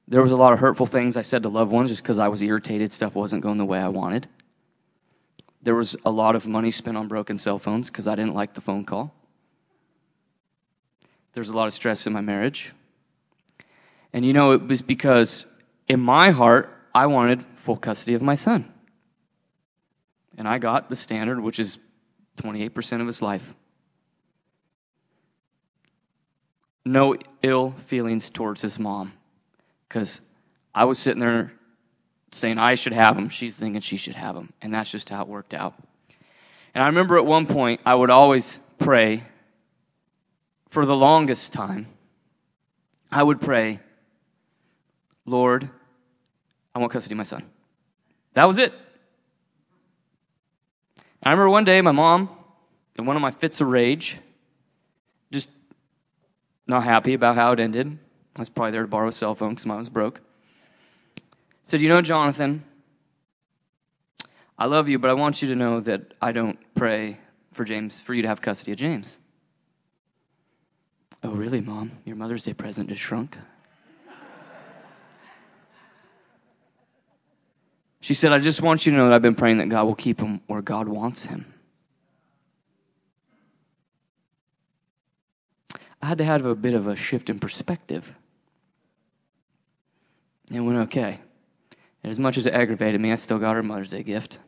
There 0.06 0.22
was 0.22 0.30
a 0.30 0.36
lot 0.36 0.52
of 0.52 0.60
hurtful 0.60 0.86
things 0.86 1.16
I 1.16 1.22
said 1.22 1.42
to 1.42 1.48
loved 1.48 1.72
ones 1.72 1.90
just 1.90 2.02
because 2.02 2.18
I 2.18 2.28
was 2.28 2.40
irritated. 2.40 2.92
Stuff 2.92 3.14
wasn't 3.14 3.42
going 3.42 3.58
the 3.58 3.64
way 3.64 3.80
I 3.80 3.88
wanted. 3.88 4.28
There 5.60 5.74
was 5.74 5.96
a 6.04 6.10
lot 6.10 6.36
of 6.36 6.46
money 6.46 6.70
spent 6.70 6.96
on 6.96 7.08
broken 7.08 7.36
cell 7.36 7.58
phones 7.58 7.90
because 7.90 8.06
I 8.06 8.14
didn't 8.14 8.34
like 8.34 8.54
the 8.54 8.60
phone 8.60 8.84
call. 8.84 9.12
There 11.32 11.40
was 11.40 11.48
a 11.48 11.56
lot 11.56 11.66
of 11.66 11.72
stress 11.72 12.06
in 12.06 12.12
my 12.12 12.20
marriage. 12.20 12.72
And 14.12 14.24
you 14.24 14.32
know, 14.32 14.52
it 14.52 14.66
was 14.66 14.82
because 14.82 15.46
in 15.88 16.00
my 16.00 16.30
heart, 16.30 16.72
I 16.94 17.06
wanted 17.06 17.44
full 17.56 17.76
custody 17.76 18.14
of 18.14 18.22
my 18.22 18.34
son. 18.36 18.72
And 20.38 20.48
I 20.48 20.58
got 20.58 20.88
the 20.88 20.96
standard, 20.96 21.40
which 21.40 21.58
is 21.58 21.76
28% 22.38 23.00
of 23.02 23.06
his 23.06 23.20
life. 23.20 23.54
no 26.88 27.16
ill 27.42 27.74
feelings 27.86 28.30
towards 28.30 28.62
his 28.62 28.78
mom 28.78 29.12
because 29.88 30.20
I 30.74 30.84
was 30.84 30.98
sitting 30.98 31.20
there 31.20 31.52
saying 32.32 32.58
I 32.58 32.74
should 32.74 32.92
have 32.92 33.16
him. 33.16 33.28
She's 33.28 33.54
thinking 33.54 33.80
she 33.80 33.96
should 33.96 34.14
have 34.14 34.36
him. 34.36 34.52
And 34.60 34.72
that's 34.72 34.90
just 34.90 35.08
how 35.08 35.22
it 35.22 35.28
worked 35.28 35.54
out. 35.54 35.74
And 36.74 36.82
I 36.82 36.86
remember 36.86 37.16
at 37.16 37.26
one 37.26 37.46
point, 37.46 37.80
I 37.86 37.94
would 37.94 38.10
always 38.10 38.60
pray 38.78 39.22
for 40.70 40.84
the 40.84 40.96
longest 40.96 41.52
time. 41.52 41.86
I 43.10 43.22
would 43.22 43.40
pray, 43.40 43.80
Lord, 45.24 45.68
I 46.74 46.78
want 46.78 46.92
custody 46.92 47.14
of 47.14 47.18
my 47.18 47.24
son. 47.24 47.44
That 48.34 48.44
was 48.46 48.58
it. 48.58 48.72
I 51.28 51.32
remember 51.32 51.50
one 51.50 51.64
day 51.64 51.78
my 51.82 51.92
mom, 51.92 52.30
in 52.96 53.04
one 53.04 53.14
of 53.14 53.20
my 53.20 53.30
fits 53.30 53.60
of 53.60 53.68
rage, 53.68 54.16
just 55.30 55.50
not 56.66 56.84
happy 56.84 57.12
about 57.12 57.34
how 57.34 57.52
it 57.52 57.60
ended. 57.60 57.98
I 58.34 58.38
was 58.38 58.48
probably 58.48 58.70
there 58.70 58.80
to 58.80 58.88
borrow 58.88 59.08
a 59.08 59.12
cell 59.12 59.34
phone 59.34 59.50
because 59.50 59.66
mine 59.66 59.76
was 59.76 59.90
broke. 59.90 60.22
Said, 61.64 61.82
You 61.82 61.90
know, 61.90 62.00
Jonathan, 62.00 62.64
I 64.58 64.64
love 64.64 64.88
you, 64.88 64.98
but 64.98 65.10
I 65.10 65.12
want 65.12 65.42
you 65.42 65.48
to 65.48 65.54
know 65.54 65.80
that 65.80 66.14
I 66.22 66.32
don't 66.32 66.58
pray 66.74 67.18
for 67.52 67.62
James, 67.62 68.00
for 68.00 68.14
you 68.14 68.22
to 68.22 68.28
have 68.28 68.40
custody 68.40 68.72
of 68.72 68.78
James. 68.78 69.18
Oh, 71.22 71.32
really, 71.32 71.60
Mom? 71.60 71.92
Your 72.06 72.16
Mother's 72.16 72.42
Day 72.42 72.54
present 72.54 72.88
just 72.88 73.02
shrunk? 73.02 73.36
She 78.00 78.14
said, 78.14 78.32
I 78.32 78.38
just 78.38 78.62
want 78.62 78.86
you 78.86 78.92
to 78.92 78.98
know 78.98 79.08
that 79.08 79.14
I've 79.14 79.22
been 79.22 79.34
praying 79.34 79.58
that 79.58 79.68
God 79.68 79.84
will 79.84 79.94
keep 79.94 80.20
him 80.20 80.40
where 80.46 80.62
God 80.62 80.88
wants 80.88 81.24
him. 81.24 81.52
I 86.00 86.06
had 86.06 86.18
to 86.18 86.24
have 86.24 86.46
a 86.46 86.54
bit 86.54 86.74
of 86.74 86.86
a 86.86 86.94
shift 86.94 87.28
in 87.28 87.40
perspective. 87.40 88.14
It 90.50 90.60
went 90.60 90.78
okay. 90.78 91.18
And 92.02 92.10
as 92.10 92.18
much 92.18 92.36
as 92.38 92.46
it 92.46 92.54
aggravated 92.54 93.00
me, 93.00 93.10
I 93.10 93.16
still 93.16 93.38
got 93.38 93.56
her 93.56 93.62
Mother's 93.62 93.90
Day 93.90 94.04
gift. 94.04 94.38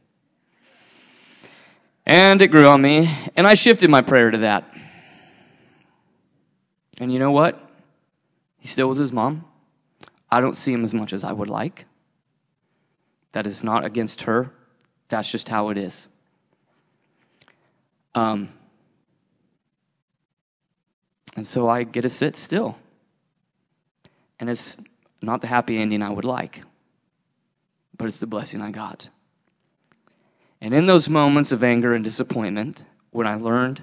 And 2.06 2.40
it 2.40 2.48
grew 2.48 2.66
on 2.66 2.80
me, 2.80 3.10
and 3.36 3.46
I 3.46 3.54
shifted 3.54 3.90
my 3.90 4.00
prayer 4.00 4.30
to 4.30 4.38
that. 4.38 4.72
And 6.98 7.12
you 7.12 7.18
know 7.18 7.30
what? 7.32 7.60
He's 8.58 8.70
still 8.70 8.88
with 8.88 8.98
his 8.98 9.12
mom. 9.12 9.44
I 10.30 10.40
don't 10.40 10.56
see 10.56 10.72
him 10.72 10.84
as 10.84 10.94
much 10.94 11.12
as 11.12 11.24
I 11.24 11.32
would 11.32 11.48
like. 11.48 11.86
That 13.32 13.46
is 13.46 13.62
not 13.62 13.84
against 13.84 14.22
her. 14.22 14.50
That's 15.08 15.30
just 15.30 15.48
how 15.48 15.70
it 15.70 15.78
is. 15.78 16.08
Um, 18.14 18.50
and 21.36 21.46
so 21.46 21.68
I 21.68 21.84
get 21.84 22.02
to 22.02 22.08
sit 22.08 22.36
still. 22.36 22.76
And 24.38 24.48
it's 24.48 24.76
not 25.22 25.40
the 25.40 25.46
happy 25.46 25.78
ending 25.78 26.02
I 26.02 26.10
would 26.10 26.24
like, 26.24 26.62
but 27.96 28.06
it's 28.06 28.18
the 28.18 28.26
blessing 28.26 28.62
I 28.62 28.70
got. 28.70 29.08
And 30.60 30.74
in 30.74 30.86
those 30.86 31.08
moments 31.08 31.52
of 31.52 31.62
anger 31.62 31.94
and 31.94 32.04
disappointment, 32.04 32.84
when 33.10 33.26
I 33.26 33.34
learned 33.34 33.82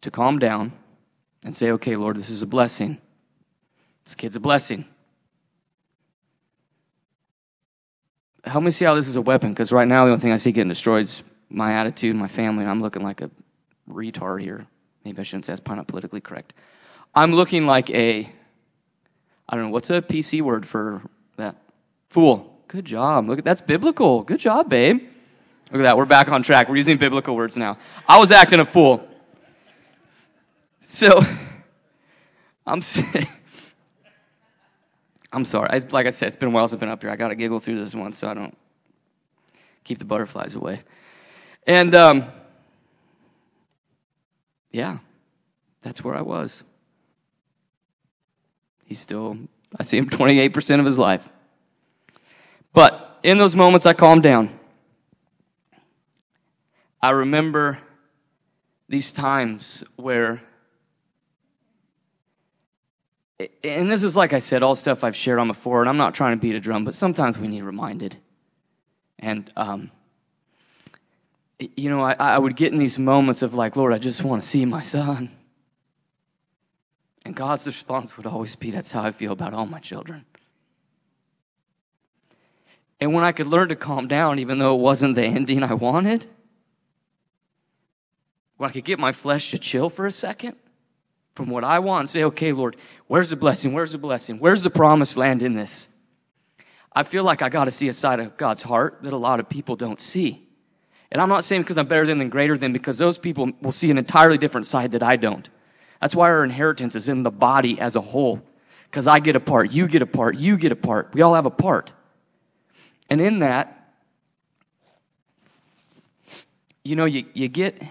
to 0.00 0.10
calm 0.10 0.38
down 0.38 0.72
and 1.44 1.56
say, 1.56 1.70
okay, 1.72 1.96
Lord, 1.96 2.16
this 2.16 2.30
is 2.30 2.42
a 2.42 2.46
blessing. 2.46 2.98
This 4.04 4.14
kid's 4.14 4.36
a 4.36 4.40
blessing. 4.40 4.86
Help 8.44 8.64
me 8.64 8.70
see 8.70 8.84
how 8.84 8.94
this 8.94 9.08
is 9.08 9.16
a 9.16 9.22
weapon, 9.22 9.50
because 9.50 9.72
right 9.72 9.86
now 9.86 10.04
the 10.04 10.12
only 10.12 10.20
thing 10.20 10.32
I 10.32 10.36
see 10.36 10.52
getting 10.52 10.68
destroyed 10.68 11.04
is 11.04 11.22
my 11.50 11.74
attitude, 11.74 12.16
my 12.16 12.28
family, 12.28 12.62
and 12.62 12.70
I'm 12.70 12.80
looking 12.80 13.02
like 13.02 13.20
a 13.20 13.30
retard 13.88 14.40
here. 14.40 14.66
Maybe 15.04 15.18
I 15.18 15.22
shouldn't 15.22 15.46
say 15.46 15.52
that's 15.52 15.60
probably 15.60 15.80
not 15.80 15.88
politically 15.88 16.20
correct. 16.20 16.54
I'm 17.14 17.32
looking 17.34 17.66
like 17.66 17.90
a, 17.90 18.28
I 19.48 19.56
don't 19.56 19.66
know, 19.66 19.70
what's 19.70 19.90
a 19.90 20.00
PC 20.00 20.42
word 20.42 20.66
for 20.66 21.02
that? 21.36 21.56
Fool. 22.08 22.46
Good 22.68 22.84
job. 22.84 23.28
Look 23.28 23.38
at 23.38 23.44
that's 23.44 23.60
biblical. 23.60 24.22
Good 24.22 24.38
job, 24.38 24.68
babe. 24.68 25.02
Look 25.72 25.80
at 25.80 25.84
that. 25.84 25.96
We're 25.96 26.04
back 26.04 26.28
on 26.28 26.42
track. 26.42 26.68
We're 26.68 26.76
using 26.76 26.98
biblical 26.98 27.34
words 27.34 27.56
now. 27.56 27.78
I 28.06 28.18
was 28.18 28.30
acting 28.30 28.60
a 28.60 28.64
fool. 28.64 29.06
So, 30.80 31.20
I'm 32.66 32.80
saying, 32.80 33.26
I'm 35.32 35.44
sorry. 35.44 35.70
I, 35.70 35.78
like 35.90 36.06
I 36.06 36.10
said, 36.10 36.28
it's 36.28 36.36
been 36.36 36.48
a 36.48 36.52
while 36.52 36.66
since 36.66 36.74
I've 36.74 36.80
been 36.80 36.88
up 36.88 37.02
here. 37.02 37.10
I 37.10 37.16
got 37.16 37.28
to 37.28 37.34
giggle 37.34 37.60
through 37.60 37.78
this 37.82 37.94
one 37.94 38.12
so 38.12 38.28
I 38.28 38.34
don't 38.34 38.56
keep 39.84 39.98
the 39.98 40.04
butterflies 40.04 40.54
away. 40.54 40.82
And, 41.66 41.94
um, 41.94 42.24
yeah, 44.72 44.98
that's 45.82 46.02
where 46.02 46.14
I 46.14 46.22
was. 46.22 46.64
He's 48.86 48.98
still, 48.98 49.38
I 49.78 49.82
see 49.82 49.98
him 49.98 50.10
28% 50.10 50.80
of 50.80 50.84
his 50.84 50.98
life. 50.98 51.28
But 52.72 53.18
in 53.22 53.38
those 53.38 53.54
moments, 53.54 53.86
I 53.86 53.92
calmed 53.92 54.22
down. 54.22 54.58
I 57.02 57.10
remember 57.10 57.78
these 58.88 59.12
times 59.12 59.84
where, 59.96 60.42
and 63.64 63.90
this 63.90 64.02
is 64.02 64.16
like 64.16 64.32
I 64.32 64.38
said, 64.38 64.62
all 64.62 64.74
stuff 64.74 65.04
I've 65.04 65.16
shared 65.16 65.38
on 65.38 65.48
before, 65.48 65.80
and 65.80 65.88
I'm 65.88 65.96
not 65.96 66.14
trying 66.14 66.36
to 66.36 66.40
beat 66.40 66.54
a 66.54 66.60
drum, 66.60 66.84
but 66.84 66.94
sometimes 66.94 67.38
we 67.38 67.48
need 67.48 67.62
reminded. 67.62 68.16
And, 69.18 69.50
um, 69.56 69.90
you 71.58 71.90
know, 71.90 72.00
I, 72.00 72.14
I 72.14 72.38
would 72.38 72.56
get 72.56 72.72
in 72.72 72.78
these 72.78 72.98
moments 72.98 73.42
of 73.42 73.54
like, 73.54 73.76
Lord, 73.76 73.92
I 73.92 73.98
just 73.98 74.24
want 74.24 74.42
to 74.42 74.48
see 74.48 74.64
my 74.64 74.82
son. 74.82 75.30
And 77.24 77.34
God's 77.34 77.66
response 77.66 78.16
would 78.16 78.26
always 78.26 78.56
be, 78.56 78.70
That's 78.70 78.92
how 78.92 79.02
I 79.02 79.12
feel 79.12 79.32
about 79.32 79.54
all 79.54 79.66
my 79.66 79.80
children. 79.80 80.24
And 83.00 83.14
when 83.14 83.24
I 83.24 83.32
could 83.32 83.46
learn 83.46 83.70
to 83.70 83.76
calm 83.76 84.08
down, 84.08 84.38
even 84.38 84.58
though 84.58 84.74
it 84.74 84.80
wasn't 84.80 85.14
the 85.14 85.24
ending 85.24 85.62
I 85.62 85.72
wanted, 85.72 86.26
when 88.58 88.68
I 88.68 88.72
could 88.72 88.84
get 88.84 88.98
my 88.98 89.12
flesh 89.12 89.52
to 89.52 89.58
chill 89.58 89.88
for 89.88 90.06
a 90.06 90.12
second 90.12 90.56
from 91.40 91.48
what 91.48 91.64
I 91.64 91.78
want 91.78 92.00
and 92.00 92.10
say, 92.10 92.24
okay, 92.24 92.52
Lord, 92.52 92.76
where's 93.06 93.30
the 93.30 93.36
blessing? 93.36 93.72
Where's 93.72 93.92
the 93.92 93.98
blessing? 93.98 94.38
Where's 94.40 94.62
the 94.62 94.68
promised 94.68 95.16
land 95.16 95.42
in 95.42 95.54
this? 95.54 95.88
I 96.92 97.02
feel 97.02 97.24
like 97.24 97.40
I 97.40 97.48
got 97.48 97.64
to 97.64 97.70
see 97.70 97.88
a 97.88 97.94
side 97.94 98.20
of 98.20 98.36
God's 98.36 98.62
heart 98.62 98.98
that 99.04 99.14
a 99.14 99.16
lot 99.16 99.40
of 99.40 99.48
people 99.48 99.74
don't 99.74 99.98
see. 99.98 100.46
And 101.10 101.18
I'm 101.22 101.30
not 101.30 101.44
saying 101.44 101.62
because 101.62 101.78
I'm 101.78 101.86
better 101.86 102.06
than 102.06 102.18
than 102.18 102.28
greater 102.28 102.58
than, 102.58 102.74
because 102.74 102.98
those 102.98 103.16
people 103.16 103.52
will 103.62 103.72
see 103.72 103.90
an 103.90 103.96
entirely 103.96 104.36
different 104.36 104.66
side 104.66 104.92
that 104.92 105.02
I 105.02 105.16
don't. 105.16 105.48
That's 106.02 106.14
why 106.14 106.28
our 106.28 106.44
inheritance 106.44 106.94
is 106.94 107.08
in 107.08 107.22
the 107.22 107.30
body 107.30 107.80
as 107.80 107.96
a 107.96 108.02
whole. 108.02 108.42
Because 108.90 109.06
I 109.06 109.18
get 109.18 109.34
a 109.34 109.40
part, 109.40 109.72
you 109.72 109.88
get 109.88 110.02
a 110.02 110.06
part, 110.06 110.36
you 110.36 110.58
get 110.58 110.72
a 110.72 110.76
part. 110.76 111.14
We 111.14 111.22
all 111.22 111.34
have 111.34 111.46
a 111.46 111.50
part. 111.50 111.94
And 113.08 113.18
in 113.18 113.38
that, 113.38 113.94
you 116.84 116.96
know, 116.96 117.06
you, 117.06 117.24
you 117.32 117.48
get, 117.48 117.82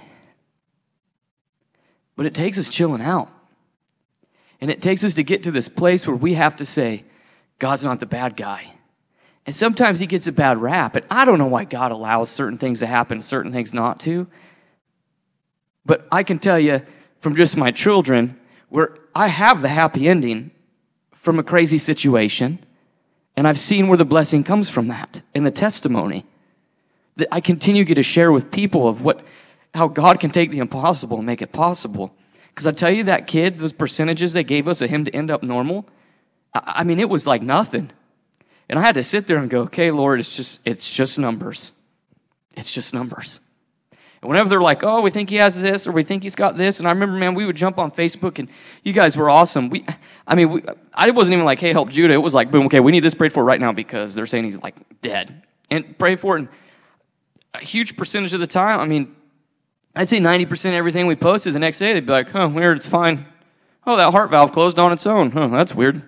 but 2.15 2.27
it 2.27 2.35
takes 2.35 2.59
us 2.59 2.69
chilling 2.69 3.01
out. 3.01 3.31
And 4.61 4.69
it 4.69 4.81
takes 4.81 5.03
us 5.03 5.13
to 5.15 5.23
get 5.23 5.43
to 5.43 5.51
this 5.51 5.69
place 5.69 6.05
where 6.05 6.15
we 6.15 6.33
have 6.33 6.57
to 6.57 6.65
say, 6.65 7.03
God's 7.59 7.83
not 7.83 7.99
the 7.99 8.05
bad 8.05 8.35
guy. 8.35 8.73
And 9.45 9.55
sometimes 9.55 9.99
he 9.99 10.05
gets 10.05 10.27
a 10.27 10.31
bad 10.31 10.61
rap. 10.61 10.95
And 10.95 11.05
I 11.09 11.25
don't 11.25 11.39
know 11.39 11.47
why 11.47 11.63
God 11.65 11.91
allows 11.91 12.29
certain 12.29 12.57
things 12.57 12.79
to 12.79 12.87
happen, 12.87 13.21
certain 13.21 13.51
things 13.51 13.73
not 13.73 13.99
to. 14.01 14.27
But 15.85 16.07
I 16.11 16.23
can 16.23 16.39
tell 16.39 16.59
you 16.59 16.81
from 17.21 17.35
just 17.35 17.57
my 17.57 17.71
children 17.71 18.39
where 18.69 18.97
I 19.15 19.27
have 19.27 19.61
the 19.61 19.69
happy 19.69 20.07
ending 20.07 20.51
from 21.13 21.39
a 21.39 21.43
crazy 21.43 21.77
situation. 21.77 22.59
And 23.35 23.47
I've 23.47 23.59
seen 23.59 23.87
where 23.87 23.97
the 23.97 24.05
blessing 24.05 24.43
comes 24.43 24.69
from 24.69 24.89
that 24.89 25.21
in 25.33 25.43
the 25.43 25.51
testimony. 25.51 26.25
That 27.15 27.29
I 27.31 27.41
continue 27.41 27.85
to 27.85 28.03
share 28.03 28.31
with 28.31 28.51
people 28.51 28.87
of 28.87 29.01
what, 29.01 29.21
how 29.73 29.87
God 29.87 30.19
can 30.19 30.29
take 30.29 30.51
the 30.51 30.59
impossible 30.59 31.17
and 31.17 31.25
make 31.25 31.41
it 31.41 31.51
possible. 31.51 32.13
Because 32.59 32.67
I 32.67 32.77
tell 32.77 32.91
you, 32.91 33.05
that 33.05 33.25
kid, 33.25 33.57
those 33.57 33.71
percentages 33.71 34.33
they 34.33 34.43
gave 34.43 34.67
us 34.67 34.81
of 34.81 34.89
him 34.89 35.05
to 35.05 35.15
end 35.15 35.31
up 35.31 35.43
normal, 35.43 35.87
I, 36.53 36.73
I 36.79 36.83
mean, 36.83 36.99
it 36.99 37.07
was 37.07 37.25
like 37.25 37.41
nothing. 37.41 37.89
And 38.67 38.77
I 38.77 38.81
had 38.81 38.95
to 38.95 39.03
sit 39.03 39.27
there 39.27 39.37
and 39.37 39.49
go, 39.49 39.61
okay, 39.61 39.91
Lord, 39.91 40.19
it's 40.19 40.35
just, 40.35 40.59
it's 40.65 40.93
just 40.93 41.17
numbers. 41.17 41.71
It's 42.57 42.73
just 42.73 42.93
numbers. 42.93 43.39
And 44.21 44.29
whenever 44.29 44.49
they're 44.49 44.59
like, 44.59 44.83
oh, 44.83 44.99
we 44.99 45.09
think 45.09 45.29
he 45.29 45.37
has 45.37 45.57
this 45.57 45.87
or 45.87 45.93
we 45.93 46.03
think 46.03 46.21
he's 46.21 46.35
got 46.35 46.57
this. 46.57 46.79
And 46.79 46.87
I 46.89 46.91
remember, 46.91 47.15
man, 47.15 47.33
we 47.33 47.45
would 47.45 47.55
jump 47.55 47.77
on 47.77 47.91
Facebook 47.91 48.39
and 48.39 48.49
you 48.83 48.91
guys 48.91 49.15
were 49.15 49.29
awesome. 49.29 49.69
We, 49.69 49.85
I 50.27 50.35
mean, 50.35 50.51
we, 50.51 50.63
I 50.93 51.09
wasn't 51.11 51.35
even 51.35 51.45
like, 51.45 51.59
hey, 51.59 51.71
help 51.71 51.87
Judah. 51.87 52.13
It 52.13 52.17
was 52.17 52.33
like, 52.33 52.51
boom, 52.51 52.65
okay, 52.65 52.81
we 52.81 52.91
need 52.91 53.05
this 53.05 53.13
prayed 53.13 53.31
for 53.31 53.41
right 53.41 53.61
now 53.61 53.71
because 53.71 54.15
they're 54.15 54.25
saying 54.25 54.43
he's 54.43 54.61
like 54.61 54.75
dead. 55.01 55.43
And 55.71 55.97
pray 55.97 56.17
for 56.17 56.35
it. 56.35 56.39
And 56.41 56.49
a 57.53 57.59
huge 57.59 57.95
percentage 57.95 58.33
of 58.33 58.41
the 58.41 58.47
time, 58.47 58.81
I 58.81 58.85
mean, 58.85 59.15
I'd 59.95 60.09
say 60.09 60.19
90% 60.19 60.65
of 60.67 60.73
everything 60.73 61.07
we 61.07 61.15
posted 61.15 61.53
the 61.53 61.59
next 61.59 61.79
day, 61.79 61.93
they'd 61.93 62.05
be 62.05 62.11
like, 62.11 62.29
huh, 62.29 62.49
weird, 62.51 62.77
it's 62.77 62.87
fine. 62.87 63.25
Oh, 63.85 63.97
that 63.97 64.11
heart 64.11 64.29
valve 64.29 64.51
closed 64.51 64.77
on 64.77 64.91
its 64.91 65.07
own. 65.07 65.31
Huh, 65.31 65.47
that's 65.47 65.73
weird. 65.73 66.03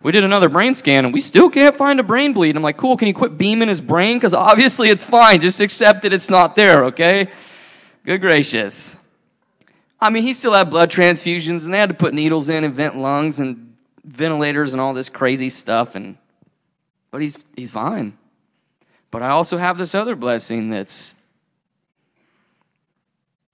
We 0.00 0.12
did 0.12 0.22
another 0.22 0.48
brain 0.48 0.74
scan 0.74 1.04
and 1.04 1.12
we 1.12 1.20
still 1.20 1.50
can't 1.50 1.74
find 1.76 1.98
a 1.98 2.04
brain 2.04 2.32
bleed. 2.32 2.56
I'm 2.56 2.62
like, 2.62 2.76
cool, 2.76 2.96
can 2.96 3.08
you 3.08 3.14
quit 3.14 3.36
beaming 3.36 3.68
his 3.68 3.80
brain? 3.80 4.16
Because 4.16 4.32
obviously 4.32 4.90
it's 4.90 5.04
fine. 5.04 5.40
Just 5.40 5.60
accept 5.60 6.02
that 6.02 6.12
it's 6.12 6.30
not 6.30 6.54
there, 6.54 6.84
okay? 6.86 7.28
Good 8.04 8.20
gracious. 8.20 8.96
I 10.00 10.10
mean, 10.10 10.22
he 10.22 10.32
still 10.32 10.52
had 10.52 10.70
blood 10.70 10.90
transfusions 10.90 11.64
and 11.64 11.74
they 11.74 11.78
had 11.78 11.88
to 11.88 11.96
put 11.96 12.14
needles 12.14 12.48
in 12.48 12.62
and 12.62 12.74
vent 12.74 12.96
lungs 12.96 13.40
and 13.40 13.74
ventilators 14.04 14.72
and 14.72 14.80
all 14.80 14.94
this 14.94 15.08
crazy 15.08 15.48
stuff 15.48 15.96
and, 15.96 16.16
but 17.10 17.20
he's, 17.20 17.36
he's 17.56 17.72
fine. 17.72 18.16
But 19.10 19.22
I 19.22 19.30
also 19.30 19.56
have 19.56 19.78
this 19.78 19.96
other 19.96 20.14
blessing 20.14 20.70
that's, 20.70 21.16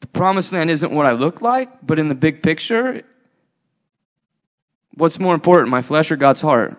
the 0.00 0.06
promised 0.08 0.52
land 0.52 0.70
isn't 0.70 0.92
what 0.92 1.06
I 1.06 1.12
look 1.12 1.40
like, 1.40 1.86
but 1.86 1.98
in 1.98 2.08
the 2.08 2.14
big 2.14 2.42
picture, 2.42 3.02
What's 4.96 5.18
more 5.18 5.34
important, 5.34 5.70
my 5.70 5.82
flesh 5.82 6.10
or 6.10 6.16
God's 6.16 6.40
heart? 6.40 6.78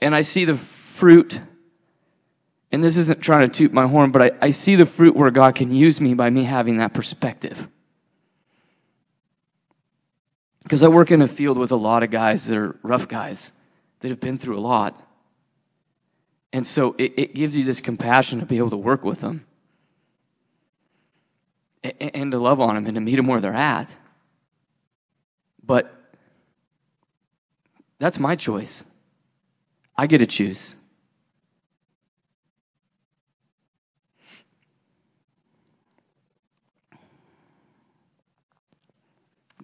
And 0.00 0.14
I 0.14 0.20
see 0.20 0.44
the 0.44 0.56
fruit, 0.56 1.40
and 2.70 2.84
this 2.84 2.96
isn't 2.96 3.20
trying 3.20 3.48
to 3.48 3.54
toot 3.56 3.72
my 3.72 3.86
horn, 3.86 4.10
but 4.10 4.22
I, 4.22 4.30
I 4.46 4.50
see 4.50 4.76
the 4.76 4.86
fruit 4.86 5.16
where 5.16 5.30
God 5.30 5.54
can 5.54 5.72
use 5.72 6.00
me 6.00 6.14
by 6.14 6.30
me 6.30 6.44
having 6.44 6.78
that 6.78 6.92
perspective. 6.92 7.66
Because 10.62 10.82
I 10.82 10.88
work 10.88 11.10
in 11.10 11.22
a 11.22 11.28
field 11.28 11.56
with 11.56 11.72
a 11.72 11.76
lot 11.76 12.02
of 12.02 12.10
guys 12.10 12.46
that 12.46 12.58
are 12.58 12.78
rough 12.82 13.08
guys 13.08 13.52
that 14.00 14.08
have 14.10 14.20
been 14.20 14.38
through 14.38 14.58
a 14.58 14.60
lot. 14.60 15.02
And 16.52 16.66
so 16.66 16.94
it, 16.98 17.14
it 17.16 17.34
gives 17.34 17.56
you 17.56 17.64
this 17.64 17.80
compassion 17.80 18.40
to 18.40 18.46
be 18.46 18.58
able 18.58 18.70
to 18.70 18.76
work 18.76 19.02
with 19.02 19.20
them 19.20 19.46
and, 21.82 22.32
to 22.32 22.38
love 22.38 22.60
on 22.60 22.74
them 22.74 22.86
and 22.86 22.94
to 22.94 23.00
meet 23.00 23.16
them 23.16 23.26
where 23.26 23.40
they're 23.40 23.52
at. 23.52 23.96
But 25.64 25.92
that's 27.98 28.18
my 28.18 28.36
choice. 28.36 28.84
I 29.96 30.06
get 30.06 30.18
to 30.18 30.26
choose. 30.26 30.74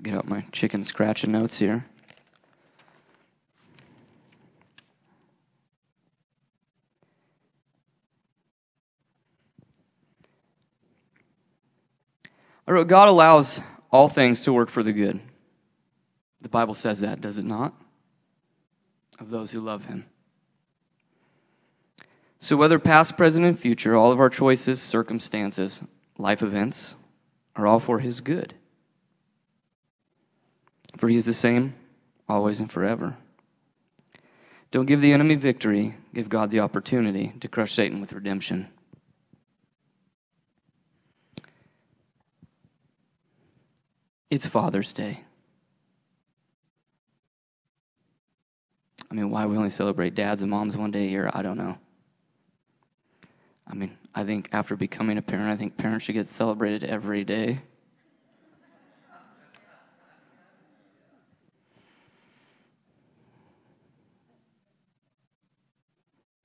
Get 0.02 0.14
out 0.14 0.28
my 0.28 0.44
chicken 0.52 0.84
scratching 0.84 1.32
notes 1.32 1.58
here. 1.58 1.86
I 12.66 12.72
wrote, 12.72 12.88
God 12.88 13.08
allows 13.08 13.60
all 13.90 14.08
things 14.08 14.42
to 14.42 14.52
work 14.52 14.70
for 14.70 14.82
the 14.82 14.92
good. 14.92 15.20
The 16.40 16.48
Bible 16.48 16.74
says 16.74 17.00
that, 17.00 17.20
does 17.20 17.38
it 17.38 17.44
not? 17.44 17.74
Of 19.18 19.30
those 19.30 19.50
who 19.50 19.60
love 19.60 19.84
him. 19.84 20.06
So, 22.40 22.56
whether 22.56 22.78
past, 22.78 23.16
present, 23.16 23.46
and 23.46 23.58
future, 23.58 23.96
all 23.96 24.12
of 24.12 24.20
our 24.20 24.28
choices, 24.28 24.82
circumstances, 24.82 25.82
life 26.18 26.42
events 26.42 26.96
are 27.56 27.66
all 27.66 27.80
for 27.80 28.00
his 28.00 28.20
good. 28.20 28.52
For 30.98 31.08
he 31.08 31.16
is 31.16 31.24
the 31.24 31.32
same 31.32 31.74
always 32.28 32.60
and 32.60 32.70
forever. 32.70 33.16
Don't 34.70 34.86
give 34.86 35.00
the 35.00 35.12
enemy 35.12 35.36
victory, 35.36 35.94
give 36.12 36.28
God 36.28 36.50
the 36.50 36.60
opportunity 36.60 37.32
to 37.40 37.48
crush 37.48 37.72
Satan 37.72 38.00
with 38.00 38.12
redemption. 38.12 38.68
It's 44.34 44.48
Father's 44.48 44.92
Day. 44.92 45.20
I 49.08 49.14
mean, 49.14 49.30
why 49.30 49.46
we 49.46 49.56
only 49.56 49.70
celebrate 49.70 50.16
dads 50.16 50.42
and 50.42 50.50
moms 50.50 50.76
one 50.76 50.90
day 50.90 51.04
a 51.04 51.08
year, 51.08 51.30
I 51.32 51.42
don't 51.42 51.56
know. 51.56 51.78
I 53.64 53.74
mean, 53.74 53.96
I 54.12 54.24
think 54.24 54.48
after 54.50 54.74
becoming 54.74 55.18
a 55.18 55.22
parent, 55.22 55.50
I 55.50 55.56
think 55.56 55.76
parents 55.76 56.04
should 56.04 56.16
get 56.16 56.26
celebrated 56.26 56.82
every 56.82 57.22
day. 57.22 57.60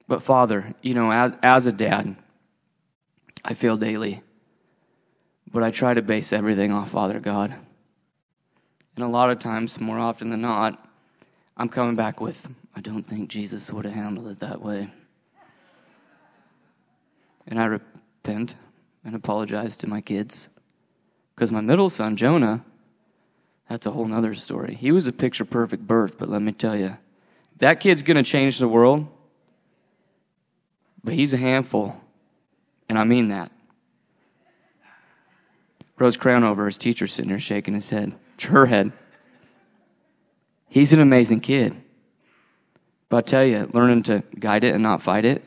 But 0.08 0.22
Father, 0.22 0.76
you 0.84 0.94
know, 0.94 1.12
as, 1.12 1.34
as 1.42 1.66
a 1.66 1.72
dad, 1.72 2.16
I 3.44 3.56
fail 3.56 3.78
daily. 3.78 4.22
But 5.52 5.64
I 5.64 5.72
try 5.72 5.96
to 5.96 6.04
base 6.04 6.32
everything 6.32 6.72
off 6.72 6.92
Father 6.92 7.20
God. 7.20 7.56
And 9.00 9.08
a 9.08 9.12
lot 9.12 9.30
of 9.30 9.40
times, 9.40 9.80
more 9.80 9.98
often 9.98 10.30
than 10.30 10.42
not, 10.42 10.78
I'm 11.56 11.70
coming 11.70 11.96
back 11.96 12.20
with, 12.20 12.50
I 12.76 12.82
don't 12.82 13.08
think 13.08 13.30
Jesus 13.30 13.72
would 13.72 13.86
have 13.86 13.94
handled 13.94 14.28
it 14.28 14.40
that 14.40 14.62
way. 14.62 14.90
And 17.48 17.62
I 17.62 17.64
repent 17.68 18.56
and 19.06 19.16
apologize 19.16 19.78
to 19.78 19.88
my 19.88 20.02
kids. 20.02 20.50
Because 21.34 21.50
my 21.50 21.62
middle 21.62 21.90
son, 21.90 22.18
Jonah, 22.18 22.62
that's 23.70 23.86
a 23.86 23.92
whole 23.92 24.04
nother 24.04 24.34
story. 24.34 24.76
He 24.76 24.92
was 24.92 25.08
a 25.08 25.14
picture 25.14 25.46
perfect 25.46 25.88
birth, 25.88 26.18
but 26.18 26.28
let 26.28 26.42
me 26.42 26.52
tell 26.52 26.78
you, 26.78 26.98
that 27.60 27.80
kid's 27.80 28.04
going 28.04 28.18
to 28.18 28.24
change 28.24 28.60
the 28.60 28.68
world, 28.68 29.08
but 31.06 31.14
he's 31.14 31.34
a 31.34 31.38
handful. 31.38 31.96
And 32.90 33.00
I 33.00 33.06
mean 33.06 33.30
that. 33.30 33.50
Rose 35.98 36.18
Crownover, 36.18 36.66
his 36.66 36.78
teacher, 36.78 37.08
sitting 37.08 37.30
there 37.30 37.40
shaking 37.40 37.76
his 37.76 37.92
head, 37.92 38.14
her 38.48 38.66
head. 38.66 38.92
He's 40.68 40.94
an 40.94 41.00
amazing 41.00 41.42
kid. 41.42 41.76
But 43.10 43.18
I 43.18 43.22
tell 43.22 43.46
you, 43.46 43.70
learning 43.74 44.04
to 44.04 44.24
guide 44.38 44.64
it 44.64 44.74
and 44.74 44.84
not 44.84 45.02
fight 45.02 45.26
it. 45.26 45.44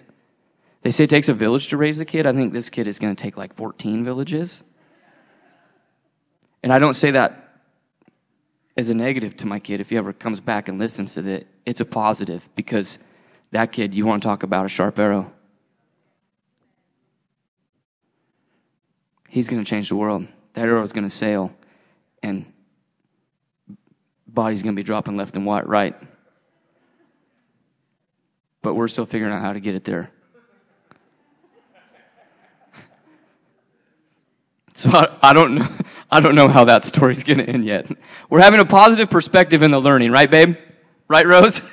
They 0.83 0.91
say 0.91 1.05
it 1.05 1.11
takes 1.11 1.29
a 1.29 1.35
village 1.35 1.69
to 1.69 1.77
raise 1.77 2.01
a 2.01 2.05
kid. 2.05 2.27
I 2.27 2.33
think 2.33 2.53
this 2.53 2.69
kid 2.71 2.89
is 2.89 2.99
going 2.99 3.15
to 3.15 3.23
take 3.23 3.37
like 3.37 3.55
14 3.55 4.05
villages. 4.05 4.63
And 6.63 6.73
I 6.73 6.79
don't 6.79 6.95
say 6.95 7.13
that 7.13 7.61
as 8.77 8.89
a 8.89 8.95
negative 8.95 9.37
to 9.39 9.47
my 9.47 9.61
kid. 9.61 9.81
If 9.81 9.91
he 9.91 9.97
ever 9.97 10.13
comes 10.13 10.41
back 10.41 10.69
and 10.69 10.79
listens 10.79 11.15
to 11.15 11.29
it, 11.29 11.47
it's 11.65 11.81
a 11.81 11.85
positive 11.85 12.49
because 12.57 12.99
that 13.53 13.71
kid, 13.71 13.95
you 13.95 14.07
want 14.07 14.23
to 14.23 14.29
talk 14.29 14.43
about 14.43 14.67
a 14.67 14.69
sharp 14.69 14.99
arrow. 14.99 15.33
He's 19.29 19.49
going 19.49 19.63
to 19.63 19.69
change 19.69 19.89
the 19.89 19.97
world. 19.97 20.27
That 20.55 20.67
arrow 20.67 20.83
is 20.83 20.93
going 20.93 21.05
to 21.05 21.11
sail, 21.11 21.55
and 22.23 22.52
body's 24.33 24.63
going 24.63 24.75
to 24.75 24.81
be 24.81 24.85
dropping 24.85 25.17
left 25.17 25.37
and 25.37 25.47
right. 25.47 25.95
But 28.63 28.75
we're 28.75 28.89
still 28.89 29.07
figuring 29.07 29.33
out 29.33 29.43
how 29.43 29.53
to 29.53 29.61
get 29.61 29.75
it 29.75 29.85
there. 29.85 30.11
So 34.75 34.89
I, 34.91 35.19
I, 35.23 35.33
don't 35.35 35.57
know. 35.57 35.69
I 36.11 36.21
don't 36.21 36.35
know 36.35 36.49
how 36.49 36.65
that 36.65 36.83
story's 36.83 37.25
going 37.25 37.37
to 37.39 37.45
end 37.45 37.67
yet. 37.67 37.87
We're 38.31 38.41
having 38.41 38.59
a 38.59 38.65
positive 38.65 39.11
perspective 39.11 39.63
in 39.63 39.71
the 39.71 39.79
learning, 39.79 40.13
right, 40.13 40.31
babe? 40.31 40.57
Right, 41.09 41.27
Rose? 41.27 41.61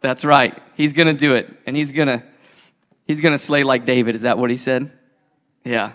That's 0.00 0.24
right. 0.24 0.60
He's 0.76 0.92
going 0.92 1.06
to 1.06 1.14
do 1.14 1.36
it, 1.36 1.48
and 1.66 1.76
he's 1.76 1.92
going 1.92 2.08
to 2.08 2.24
he's 3.06 3.20
going 3.20 3.32
to 3.32 3.38
slay 3.38 3.62
like 3.62 3.86
David. 3.86 4.16
Is 4.16 4.22
that 4.22 4.38
what 4.38 4.50
he 4.50 4.56
said? 4.56 4.90
Yeah. 5.64 5.92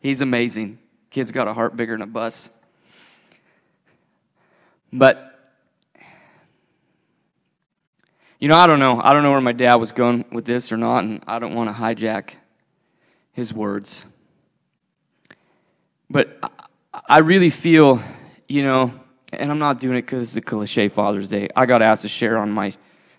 He's 0.00 0.22
amazing. 0.22 0.78
Kid's 1.14 1.30
got 1.30 1.46
a 1.46 1.54
heart 1.54 1.76
bigger 1.76 1.92
than 1.92 2.02
a 2.02 2.08
bus. 2.08 2.50
But 4.92 5.54
you 8.40 8.48
know, 8.48 8.56
I 8.56 8.66
don't 8.66 8.80
know. 8.80 9.00
I 9.00 9.12
don't 9.12 9.22
know 9.22 9.30
where 9.30 9.40
my 9.40 9.52
dad 9.52 9.76
was 9.76 9.92
going 9.92 10.24
with 10.32 10.44
this 10.44 10.72
or 10.72 10.76
not, 10.76 11.04
and 11.04 11.22
I 11.28 11.38
don't 11.38 11.54
want 11.54 11.70
to 11.70 11.72
hijack 11.72 12.30
his 13.32 13.54
words. 13.54 14.04
But 16.10 16.36
I 17.06 17.18
really 17.18 17.50
feel, 17.50 18.02
you 18.48 18.64
know, 18.64 18.92
and 19.32 19.52
I'm 19.52 19.60
not 19.60 19.78
doing 19.78 19.98
it 19.98 20.02
because 20.02 20.24
it's 20.24 20.32
the 20.32 20.42
cliche 20.42 20.88
Father's 20.88 21.28
Day. 21.28 21.48
I 21.54 21.66
got 21.66 21.80
asked 21.80 22.02
to 22.02 22.08
share 22.08 22.38
on 22.38 22.50
my 22.50 22.72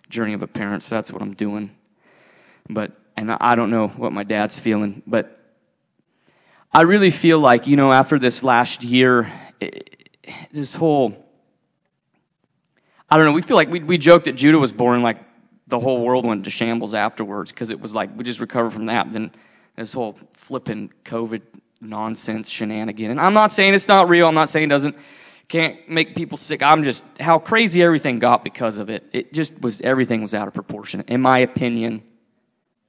journey 0.10 0.34
of 0.34 0.44
a 0.44 0.48
parent, 0.48 0.84
so 0.84 0.96
that's 0.96 1.14
what 1.14 1.22
I'm 1.22 1.34
doing. 1.34 1.74
But, 2.70 2.92
and 3.16 3.32
I 3.32 3.56
don't 3.56 3.70
know 3.70 3.88
what 3.88 4.12
my 4.12 4.24
dad's 4.24 4.60
feeling, 4.60 5.02
but 5.08 5.45
I 6.76 6.82
really 6.82 7.10
feel 7.10 7.40
like, 7.40 7.68
you 7.68 7.78
know, 7.78 7.94
after 7.94 8.20
this 8.20 8.44
last 8.44 8.84
year, 8.84 9.32
this 10.52 10.76
whole, 10.76 11.16
I 13.10 13.16
don't 13.16 13.26
know, 13.26 13.32
we 13.32 13.44
feel 13.44 13.56
like 13.56 13.70
we, 13.70 13.80
we 13.80 13.98
joked 13.98 14.26
that 14.26 14.34
Judah 14.34 14.60
was 14.60 14.74
born 14.74 15.02
like 15.02 15.20
the 15.68 15.80
whole 15.80 16.02
world 16.02 16.26
went 16.26 16.44
to 16.44 16.50
shambles 16.50 16.94
afterwards 16.94 17.54
because 17.54 17.70
it 17.70 17.80
was 17.80 17.96
like 17.96 18.10
we 18.18 18.26
just 18.26 18.42
recovered 18.42 18.72
from 18.72 18.88
that. 18.88 19.10
Then 19.14 19.32
this 19.78 19.94
whole 19.94 20.20
flipping 20.34 20.92
COVID 21.06 21.44
nonsense 21.80 22.50
shenanigan. 22.50 23.10
And 23.10 23.22
I'm 23.22 23.34
not 23.34 23.54
saying 23.54 23.74
it's 23.74 23.88
not 23.88 24.10
real. 24.10 24.28
I'm 24.28 24.36
not 24.36 24.50
saying 24.50 24.66
it 24.66 24.70
doesn't, 24.70 24.98
can't 25.48 25.88
make 25.88 26.14
people 26.14 26.38
sick. 26.38 26.62
I'm 26.62 26.84
just, 26.84 27.06
how 27.22 27.40
crazy 27.40 27.84
everything 27.84 28.20
got 28.20 28.44
because 28.44 28.80
of 28.80 28.90
it. 28.90 29.06
It 29.14 29.32
just 29.32 29.62
was, 29.62 29.80
everything 29.80 30.22
was 30.22 30.36
out 30.36 30.50
of 30.50 30.54
proportion. 30.54 31.06
In 31.08 31.22
my 31.22 31.40
opinion, 31.40 32.04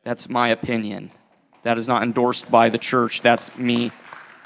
that's 0.03 0.29
my 0.29 0.49
opinion. 0.49 1.12
That 1.62 1.79
is 1.79 1.88
not 1.88 2.03
endorsed 2.03 2.51
by 2.51 2.69
the 2.69 2.79
church. 2.79 3.23
That's 3.23 3.57
me. 3.57 3.90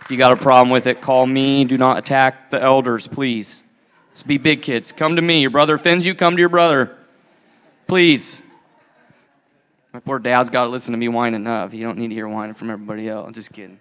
If 0.00 0.10
you 0.10 0.16
got 0.16 0.32
a 0.32 0.36
problem 0.36 0.70
with 0.70 0.86
it, 0.86 1.00
call 1.00 1.26
me. 1.26 1.64
Do 1.64 1.78
not 1.78 1.98
attack 1.98 2.50
the 2.50 2.60
elders, 2.60 3.06
please. 3.06 3.62
Let's 4.08 4.22
be 4.22 4.38
big 4.38 4.62
kids. 4.62 4.92
Come 4.92 5.16
to 5.16 5.22
me. 5.22 5.40
Your 5.40 5.50
brother 5.50 5.74
offends 5.74 6.04
you, 6.04 6.14
come 6.14 6.36
to 6.36 6.40
your 6.40 6.48
brother. 6.48 6.96
Please. 7.86 8.42
My 9.92 10.00
poor 10.00 10.18
dad's 10.18 10.50
got 10.50 10.64
to 10.64 10.70
listen 10.70 10.92
to 10.92 10.98
me 10.98 11.08
whine 11.08 11.34
enough. 11.34 11.74
You 11.74 11.84
don't 11.84 11.98
need 11.98 12.08
to 12.08 12.14
hear 12.14 12.28
whining 12.28 12.54
from 12.54 12.70
everybody 12.70 13.08
else. 13.08 13.26
I'm 13.26 13.32
just 13.32 13.52
kidding. 13.52 13.78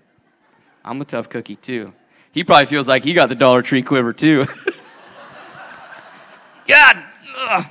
I'm 0.83 0.99
a 1.01 1.05
tough 1.05 1.29
cookie 1.29 1.55
too. 1.55 1.93
He 2.31 2.43
probably 2.43 2.65
feels 2.65 2.87
like 2.87 3.03
he 3.03 3.13
got 3.13 3.29
the 3.29 3.35
Dollar 3.35 3.61
Tree 3.61 3.81
quiver 3.81 4.13
too. 4.13 4.45
God. 6.67 7.03
Ugh. 7.37 7.65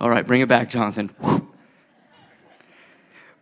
All 0.00 0.08
right, 0.08 0.26
bring 0.26 0.40
it 0.40 0.48
back, 0.48 0.70
Jonathan. 0.70 1.10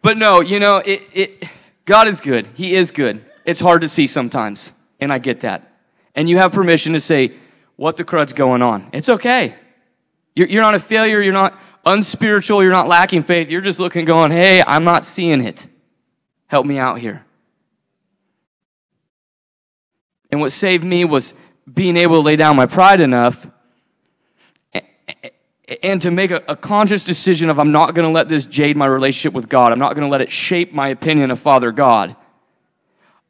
But 0.07 0.19
no, 0.19 0.41
you 0.41 0.61
know, 0.61 0.77
it, 0.77 1.03
it, 1.13 1.45
God 1.85 2.07
is 2.07 2.21
good. 2.21 2.49
He 2.55 2.77
is 2.77 2.93
good. 2.93 3.25
It's 3.45 3.59
hard 3.59 3.81
to 3.81 3.89
see 3.89 4.07
sometimes. 4.07 4.73
And 5.01 5.13
I 5.13 5.19
get 5.19 5.41
that. 5.41 5.69
And 6.15 6.29
you 6.29 6.39
have 6.39 6.53
permission 6.53 6.93
to 6.93 7.01
say, 7.01 7.33
what 7.75 7.97
the 7.97 8.05
crud's 8.05 8.33
going 8.33 8.63
on. 8.63 8.89
It's 8.93 9.09
okay. 9.09 9.57
You're, 10.37 10.47
you're 10.47 10.63
not 10.63 10.77
a 10.77 10.79
failure. 10.79 11.21
You're 11.21 11.33
not 11.33 11.59
unspiritual. 11.85 12.63
You're 12.63 12.71
not 12.71 12.87
lacking 12.87 13.25
faith. 13.25 13.51
You're 13.51 13.61
just 13.61 13.81
looking 13.81 14.05
going, 14.05 14.31
hey, 14.31 14.63
I'm 14.65 14.85
not 14.85 15.05
seeing 15.05 15.41
it. 15.41 15.67
Help 16.47 16.67
me 16.67 16.79
out 16.79 17.01
here. 17.01 17.27
And 20.31 20.41
what 20.41 20.53
saved 20.53 20.85
me 20.85 21.05
was 21.05 21.35
being 21.75 21.97
able 21.97 22.15
to 22.15 22.23
lay 22.23 22.37
down 22.37 22.55
my 22.55 22.67
pride 22.67 23.01
enough 23.01 23.45
and 25.83 26.01
to 26.03 26.11
make 26.11 26.31
a, 26.31 26.43
a 26.49 26.57
conscious 26.57 27.05
decision 27.05 27.51
of 27.51 27.59
I'm 27.59 27.73
not 27.73 27.95
going 27.95 28.09
to 28.09 28.15
let 28.15 28.29
this 28.29 28.47
jade 28.47 28.77
my 28.77 28.87
relationship 28.87 29.35
with 29.35 29.49
God. 29.49 29.73
I'm 29.73 29.79
not 29.79 29.95
going 29.95 30.07
to 30.07 30.11
let 30.11 30.21
it 30.21 30.31
shape 30.31 30.73
my 30.73 30.89
opinion 30.89 31.31
of 31.31 31.41
Father 31.41 31.73
God. 31.73 32.15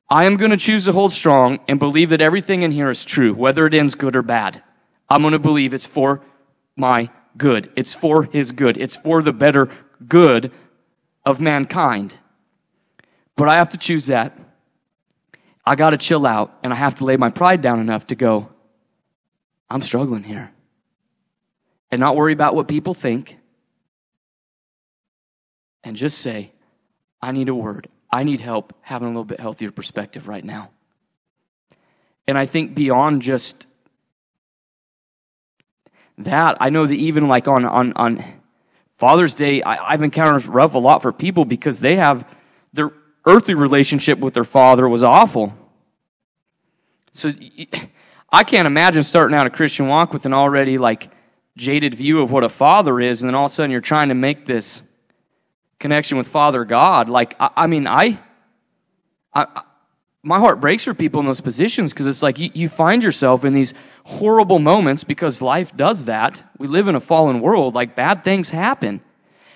I 0.08 0.24
am 0.24 0.36
going 0.36 0.50
to 0.50 0.56
choose 0.56 0.84
to 0.84 0.92
hold 0.92 1.12
strong 1.12 1.60
and 1.66 1.80
believe 1.80 2.10
that 2.10 2.20
everything 2.20 2.62
in 2.62 2.70
here 2.70 2.90
is 2.90 3.04
true, 3.04 3.34
whether 3.34 3.66
it 3.66 3.74
ends 3.74 3.94
good 3.94 4.14
or 4.14 4.22
bad. 4.22 4.62
I'm 5.08 5.22
going 5.22 5.32
to 5.32 5.38
believe 5.38 5.72
it's 5.72 5.86
for 5.86 6.20
my 6.76 7.10
good. 7.36 7.72
It's 7.74 7.94
for 7.94 8.24
His 8.24 8.52
good. 8.52 8.76
It's 8.76 8.96
for 8.96 9.22
the 9.22 9.32
better 9.32 9.68
good 10.06 10.52
of 11.24 11.40
mankind. 11.40 12.14
But 13.34 13.48
I 13.48 13.56
have 13.56 13.70
to 13.70 13.78
choose 13.78 14.06
that. 14.06 14.36
I 15.64 15.74
got 15.74 15.90
to 15.90 15.96
chill 15.96 16.26
out 16.26 16.56
and 16.62 16.72
I 16.72 16.76
have 16.76 16.96
to 16.96 17.04
lay 17.04 17.16
my 17.16 17.30
pride 17.30 17.60
down 17.62 17.80
enough 17.80 18.06
to 18.08 18.14
go, 18.14 18.50
I'm 19.68 19.82
struggling 19.82 20.22
here 20.22 20.52
and 21.90 22.00
not 22.00 22.16
worry 22.16 22.32
about 22.32 22.54
what 22.54 22.68
people 22.68 22.94
think 22.94 23.36
and 25.84 25.96
just 25.96 26.18
say, 26.18 26.52
I 27.22 27.32
need 27.32 27.48
a 27.48 27.54
word. 27.54 27.88
I 28.10 28.24
need 28.24 28.40
help 28.40 28.72
having 28.80 29.06
a 29.06 29.10
little 29.10 29.24
bit 29.24 29.40
healthier 29.40 29.70
perspective 29.70 30.28
right 30.28 30.44
now. 30.44 30.70
And 32.26 32.36
I 32.36 32.46
think 32.46 32.74
beyond 32.74 33.22
just 33.22 33.66
that, 36.18 36.56
I 36.60 36.70
know 36.70 36.86
that 36.86 36.94
even 36.94 37.28
like 37.28 37.46
on, 37.46 37.64
on, 37.64 37.92
on 37.94 38.24
Father's 38.98 39.34
Day, 39.34 39.62
I, 39.62 39.92
I've 39.92 40.02
encountered 40.02 40.46
rough 40.46 40.74
a 40.74 40.78
lot 40.78 41.02
for 41.02 41.12
people 41.12 41.44
because 41.44 41.78
they 41.78 41.96
have 41.96 42.26
their 42.72 42.92
earthly 43.26 43.54
relationship 43.54 44.18
with 44.18 44.34
their 44.34 44.44
father 44.44 44.88
was 44.88 45.02
awful. 45.02 45.56
So 47.12 47.32
I 48.30 48.44
can't 48.44 48.66
imagine 48.66 49.04
starting 49.04 49.36
out 49.36 49.46
a 49.46 49.50
Christian 49.50 49.88
walk 49.88 50.12
with 50.12 50.26
an 50.26 50.34
already 50.34 50.78
like 50.78 51.10
jaded 51.56 51.94
view 51.94 52.20
of 52.20 52.30
what 52.30 52.44
a 52.44 52.48
father 52.48 53.00
is, 53.00 53.22
and 53.22 53.28
then 53.28 53.34
all 53.34 53.46
of 53.46 53.50
a 53.50 53.54
sudden 53.54 53.70
you're 53.70 53.80
trying 53.80 54.08
to 54.08 54.14
make 54.14 54.46
this 54.46 54.82
connection 55.78 56.18
with 56.18 56.28
Father 56.28 56.64
God. 56.64 57.08
Like, 57.08 57.34
I, 57.40 57.50
I 57.56 57.66
mean, 57.66 57.86
I, 57.86 58.18
I, 59.34 59.62
my 60.22 60.38
heart 60.38 60.60
breaks 60.60 60.84
for 60.84 60.94
people 60.94 61.20
in 61.20 61.26
those 61.26 61.40
positions 61.40 61.92
because 61.92 62.06
it's 62.06 62.22
like 62.22 62.38
you, 62.38 62.50
you 62.52 62.68
find 62.68 63.02
yourself 63.02 63.44
in 63.44 63.52
these 63.52 63.74
horrible 64.04 64.58
moments 64.58 65.04
because 65.04 65.40
life 65.40 65.76
does 65.76 66.06
that. 66.06 66.42
We 66.58 66.66
live 66.66 66.88
in 66.88 66.94
a 66.94 67.00
fallen 67.00 67.40
world. 67.40 67.74
Like 67.74 67.96
bad 67.96 68.24
things 68.24 68.50
happen. 68.50 69.00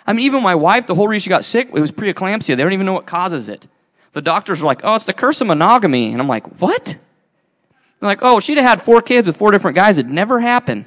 I 0.06 0.12
mean, 0.12 0.24
even 0.24 0.42
my 0.42 0.54
wife, 0.54 0.86
the 0.86 0.94
whole 0.94 1.08
reason 1.08 1.24
she 1.24 1.30
got 1.30 1.44
sick, 1.44 1.68
it 1.74 1.80
was 1.80 1.92
preeclampsia. 1.92 2.56
They 2.56 2.62
don't 2.62 2.72
even 2.72 2.86
know 2.86 2.92
what 2.92 3.06
causes 3.06 3.48
it. 3.48 3.66
The 4.12 4.22
doctors 4.22 4.62
are 4.62 4.66
like, 4.66 4.80
oh, 4.82 4.96
it's 4.96 5.04
the 5.04 5.12
curse 5.12 5.40
of 5.40 5.46
monogamy. 5.46 6.12
And 6.12 6.20
I'm 6.20 6.28
like, 6.28 6.60
what? 6.60 6.86
They're 6.86 8.08
like, 8.08 8.20
oh, 8.22 8.40
she'd 8.40 8.56
have 8.56 8.66
had 8.66 8.82
four 8.82 9.02
kids 9.02 9.26
with 9.26 9.36
four 9.36 9.50
different 9.50 9.76
guys. 9.76 9.98
It'd 9.98 10.10
never 10.10 10.40
happened. 10.40 10.86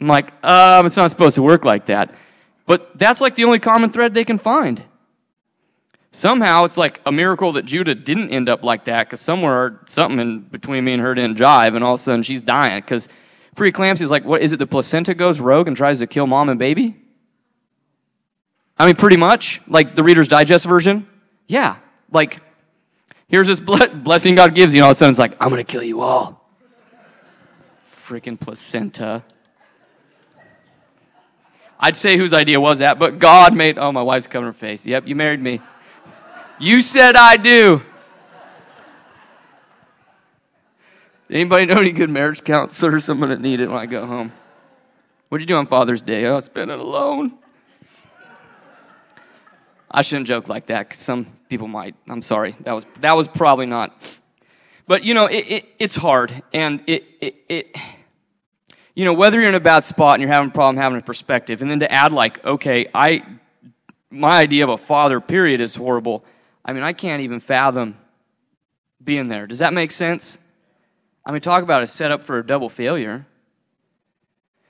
I'm 0.00 0.08
like, 0.08 0.32
um, 0.44 0.86
it's 0.86 0.96
not 0.96 1.10
supposed 1.10 1.36
to 1.36 1.42
work 1.42 1.64
like 1.64 1.86
that. 1.86 2.14
But 2.66 2.98
that's 2.98 3.20
like 3.20 3.34
the 3.34 3.44
only 3.44 3.58
common 3.58 3.90
thread 3.90 4.14
they 4.14 4.24
can 4.24 4.38
find. 4.38 4.82
Somehow 6.12 6.64
it's 6.64 6.76
like 6.76 7.00
a 7.06 7.12
miracle 7.12 7.52
that 7.52 7.64
Judah 7.64 7.94
didn't 7.94 8.30
end 8.30 8.48
up 8.48 8.62
like 8.62 8.84
that 8.84 9.06
because 9.06 9.20
somewhere 9.20 9.80
something 9.86 10.18
in 10.20 10.40
between 10.40 10.84
me 10.84 10.92
and 10.92 11.02
her 11.02 11.14
didn't 11.14 11.38
jive 11.38 11.74
and 11.74 11.82
all 11.82 11.94
of 11.94 12.00
a 12.00 12.02
sudden 12.02 12.22
she's 12.22 12.42
dying 12.42 12.80
because 12.80 13.08
preeclampsia 13.56 14.02
is 14.02 14.10
like, 14.10 14.24
what 14.24 14.42
is 14.42 14.52
it? 14.52 14.58
The 14.58 14.66
placenta 14.66 15.14
goes 15.14 15.40
rogue 15.40 15.68
and 15.68 15.76
tries 15.76 16.00
to 16.00 16.06
kill 16.06 16.26
mom 16.26 16.50
and 16.50 16.58
baby? 16.58 16.96
I 18.78 18.86
mean, 18.86 18.96
pretty 18.96 19.16
much 19.16 19.60
like 19.68 19.94
the 19.94 20.02
Reader's 20.02 20.28
Digest 20.28 20.66
version. 20.66 21.06
Yeah. 21.46 21.76
Like, 22.10 22.40
here's 23.28 23.46
this 23.46 23.60
blessing 23.60 24.34
God 24.34 24.54
gives 24.54 24.74
you 24.74 24.80
and 24.80 24.84
all 24.84 24.90
of 24.90 24.96
a 24.96 24.98
sudden 24.98 25.12
it's 25.12 25.18
like, 25.18 25.36
I'm 25.40 25.50
to 25.50 25.64
kill 25.64 25.82
you 25.82 26.02
all. 26.02 26.46
Freaking 27.90 28.38
placenta. 28.38 29.24
I'd 31.84 31.96
say 31.96 32.16
whose 32.16 32.32
idea 32.32 32.60
was 32.60 32.78
that, 32.78 33.00
but 33.00 33.18
God 33.18 33.56
made, 33.56 33.76
oh, 33.76 33.90
my 33.90 34.02
wife's 34.02 34.28
covering 34.28 34.52
her 34.52 34.56
face. 34.56 34.86
Yep, 34.86 35.08
you 35.08 35.16
married 35.16 35.42
me. 35.42 35.60
You 36.60 36.80
said 36.80 37.16
I 37.16 37.36
do. 37.36 37.82
Anybody 41.28 41.66
know 41.66 41.80
any 41.80 41.90
good 41.90 42.08
marriage 42.08 42.44
counselors? 42.44 43.08
I'm 43.08 43.18
going 43.18 43.30
to 43.30 43.42
need 43.42 43.60
it 43.60 43.66
when 43.66 43.78
I 43.78 43.86
go 43.86 44.06
home. 44.06 44.32
What 45.28 45.38
did 45.38 45.48
you 45.48 45.54
do 45.54 45.58
on 45.58 45.66
Father's 45.66 46.02
Day? 46.02 46.26
Oh, 46.26 46.38
spend 46.38 46.70
it 46.70 46.78
alone. 46.78 47.36
I 49.90 50.02
shouldn't 50.02 50.28
joke 50.28 50.48
like 50.48 50.66
that 50.66 50.88
because 50.88 51.00
some 51.00 51.26
people 51.48 51.66
might. 51.66 51.96
I'm 52.08 52.22
sorry. 52.22 52.54
That 52.60 52.74
was, 52.74 52.86
that 53.00 53.16
was 53.16 53.26
probably 53.26 53.66
not. 53.66 54.18
But, 54.86 55.04
you 55.04 55.14
know, 55.14 55.26
it, 55.26 55.50
it, 55.50 55.68
it's 55.80 55.96
hard. 55.96 56.42
And 56.52 56.82
it, 56.86 57.04
it, 57.20 57.36
it, 57.48 57.76
you 58.94 59.04
know, 59.04 59.14
whether 59.14 59.40
you're 59.40 59.48
in 59.48 59.54
a 59.54 59.60
bad 59.60 59.84
spot 59.84 60.14
and 60.14 60.22
you're 60.22 60.32
having 60.32 60.50
a 60.50 60.52
problem 60.52 60.76
having 60.76 60.98
a 60.98 61.02
perspective, 61.02 61.62
and 61.62 61.70
then 61.70 61.80
to 61.80 61.90
add 61.90 62.12
like, 62.12 62.44
okay, 62.44 62.86
I, 62.94 63.24
my 64.10 64.38
idea 64.38 64.64
of 64.64 64.70
a 64.70 64.76
father, 64.76 65.20
period, 65.20 65.60
is 65.60 65.74
horrible. 65.74 66.24
I 66.64 66.72
mean, 66.72 66.82
I 66.82 66.92
can't 66.92 67.22
even 67.22 67.40
fathom 67.40 67.98
being 69.02 69.28
there. 69.28 69.46
Does 69.46 69.60
that 69.60 69.72
make 69.72 69.90
sense? 69.90 70.38
I 71.24 71.32
mean, 71.32 71.40
talk 71.40 71.62
about 71.62 71.82
a 71.82 71.86
setup 71.86 72.22
for 72.22 72.38
a 72.38 72.46
double 72.46 72.68
failure. 72.68 73.26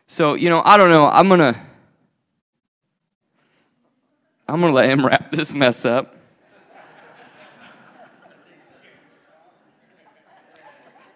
So, 0.06 0.34
you 0.34 0.50
know, 0.50 0.62
I 0.64 0.76
don't 0.76 0.90
know. 0.90 1.06
I'm 1.06 1.28
to 1.28 1.58
I'm 4.48 4.60
to 4.60 4.70
let 4.70 4.90
him 4.90 5.06
wrap 5.06 5.32
this 5.32 5.54
mess 5.54 5.86
up. 5.86 6.14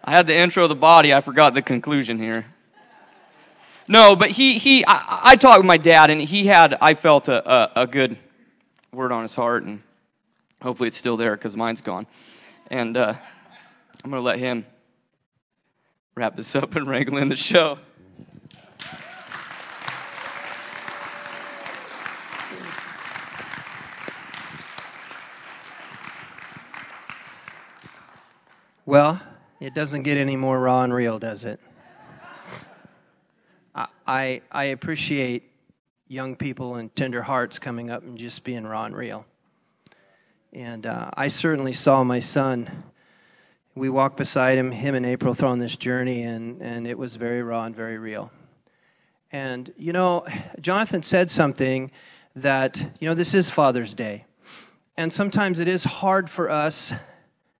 I 0.02 0.12
had 0.12 0.26
the 0.26 0.36
intro 0.38 0.62
of 0.62 0.68
the 0.68 0.76
body, 0.76 1.12
I 1.12 1.20
forgot 1.20 1.52
the 1.52 1.62
conclusion 1.62 2.18
here. 2.18 2.46
No, 3.88 4.16
but 4.16 4.30
he, 4.30 4.58
he, 4.58 4.84
I, 4.86 5.20
I 5.22 5.36
talked 5.36 5.58
with 5.58 5.66
my 5.66 5.76
dad 5.76 6.10
and 6.10 6.20
he 6.20 6.46
had, 6.46 6.76
I 6.80 6.94
felt 6.94 7.28
a, 7.28 7.50
a, 7.50 7.82
a 7.82 7.86
good 7.86 8.16
word 8.92 9.12
on 9.12 9.22
his 9.22 9.34
heart 9.34 9.62
and 9.62 9.82
Hopefully 10.62 10.88
it's 10.88 10.96
still 10.96 11.16
there 11.16 11.36
because 11.36 11.56
mine's 11.56 11.80
gone. 11.80 12.06
And 12.68 12.96
uh, 12.96 13.14
I'm 14.02 14.10
going 14.10 14.20
to 14.20 14.24
let 14.24 14.38
him 14.38 14.66
wrap 16.14 16.34
this 16.34 16.56
up 16.56 16.74
and 16.76 16.86
wrangle 16.86 17.18
in 17.18 17.28
the 17.28 17.36
show. 17.36 17.78
Well, 28.84 29.20
it 29.60 29.74
doesn't 29.74 30.04
get 30.04 30.16
any 30.16 30.36
more 30.36 30.58
raw 30.58 30.82
and 30.82 30.94
real, 30.94 31.18
does 31.18 31.44
it? 31.44 31.60
I, 34.06 34.40
I 34.50 34.64
appreciate 34.64 35.50
young 36.08 36.36
people 36.36 36.76
and 36.76 36.94
tender 36.94 37.22
hearts 37.22 37.58
coming 37.58 37.90
up 37.90 38.02
and 38.02 38.16
just 38.16 38.44
being 38.44 38.64
raw 38.64 38.84
and 38.84 38.96
real. 38.96 39.26
And 40.52 40.86
uh, 40.86 41.10
I 41.14 41.28
certainly 41.28 41.72
saw 41.72 42.02
my 42.02 42.20
son. 42.20 42.84
We 43.74 43.90
walked 43.90 44.16
beside 44.16 44.56
him, 44.56 44.70
him 44.70 44.94
and 44.94 45.04
April, 45.04 45.34
through 45.34 45.56
this 45.56 45.76
journey, 45.76 46.22
and, 46.22 46.62
and 46.62 46.86
it 46.86 46.96
was 46.96 47.16
very 47.16 47.42
raw 47.42 47.64
and 47.64 47.76
very 47.76 47.98
real. 47.98 48.30
And, 49.30 49.70
you 49.76 49.92
know, 49.92 50.24
Jonathan 50.60 51.02
said 51.02 51.30
something 51.30 51.90
that, 52.36 52.82
you 53.00 53.08
know, 53.08 53.14
this 53.14 53.34
is 53.34 53.50
Father's 53.50 53.94
Day. 53.94 54.24
And 54.96 55.12
sometimes 55.12 55.60
it 55.60 55.68
is 55.68 55.84
hard 55.84 56.30
for 56.30 56.48
us 56.48 56.94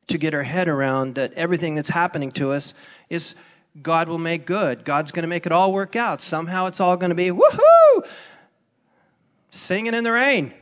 to 0.07 0.17
get 0.17 0.33
our 0.33 0.45
head 0.45 0.69
around 0.69 1.17
that 1.17 1.35
everything 1.35 1.75
that's 1.75 1.91
happening 1.91 2.31
to 2.33 2.53
us 2.53 2.73
is 3.11 3.35
God 3.83 4.09
will 4.09 4.19
make 4.19 4.47
good. 4.47 4.85
God's 4.85 5.13
going 5.13 5.23
to 5.23 5.29
make 5.29 5.47
it 5.47 5.53
all 5.53 5.73
work 5.73 5.97
out. 5.97 6.21
Somehow 6.21 6.67
it's 6.67 6.81
all 6.81 6.97
going 6.97 7.11
to 7.11 7.17
be 7.17 7.31
woohoo! 7.31 8.07
Singing 9.51 9.95
in 9.95 10.05
the 10.05 10.13
rain. 10.13 10.55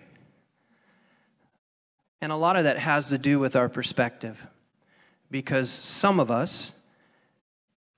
And 2.21 2.33
a 2.33 2.37
lot 2.37 2.57
of 2.57 2.65
that 2.65 2.79
has 2.79 3.11
to 3.11 3.19
do 3.19 3.39
with 3.39 3.57
our 3.57 3.69
perspective. 3.69 4.47
Because 5.31 5.71
some 5.71 6.21
of 6.21 6.31
us 6.31 6.81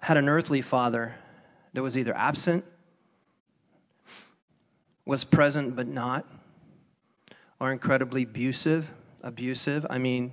had 0.01 0.17
an 0.17 0.29
earthly 0.29 0.62
father 0.62 1.14
that 1.73 1.83
was 1.83 1.97
either 1.97 2.17
absent, 2.17 2.64
was 5.05 5.25
present 5.25 5.77
but 5.77 5.87
not, 5.87 6.27
or 7.61 7.73
incredibly 7.73 8.23
abusive. 8.23 8.91
Abusive. 9.23 9.87
I 9.89 9.99
mean, 9.99 10.33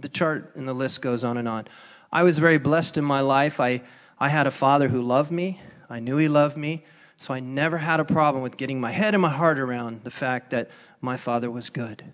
the 0.00 0.08
chart 0.08 0.52
and 0.56 0.66
the 0.66 0.74
list 0.74 1.02
goes 1.02 1.24
on 1.24 1.36
and 1.36 1.48
on. 1.48 1.66
I 2.12 2.22
was 2.22 2.38
very 2.38 2.58
blessed 2.58 2.96
in 2.96 3.04
my 3.04 3.20
life. 3.20 3.60
I, 3.60 3.82
I 4.20 4.28
had 4.28 4.46
a 4.46 4.50
father 4.50 4.88
who 4.88 5.00
loved 5.00 5.30
me. 5.30 5.60
I 5.88 5.98
knew 5.98 6.18
he 6.18 6.28
loved 6.28 6.56
me. 6.56 6.84
So 7.16 7.34
I 7.34 7.40
never 7.40 7.78
had 7.78 8.00
a 8.00 8.04
problem 8.04 8.42
with 8.42 8.56
getting 8.56 8.80
my 8.80 8.92
head 8.92 9.14
and 9.14 9.22
my 9.22 9.30
heart 9.30 9.58
around 9.58 10.04
the 10.04 10.10
fact 10.10 10.50
that 10.50 10.70
my 11.00 11.16
father 11.16 11.50
was 11.50 11.70
good. 11.70 12.04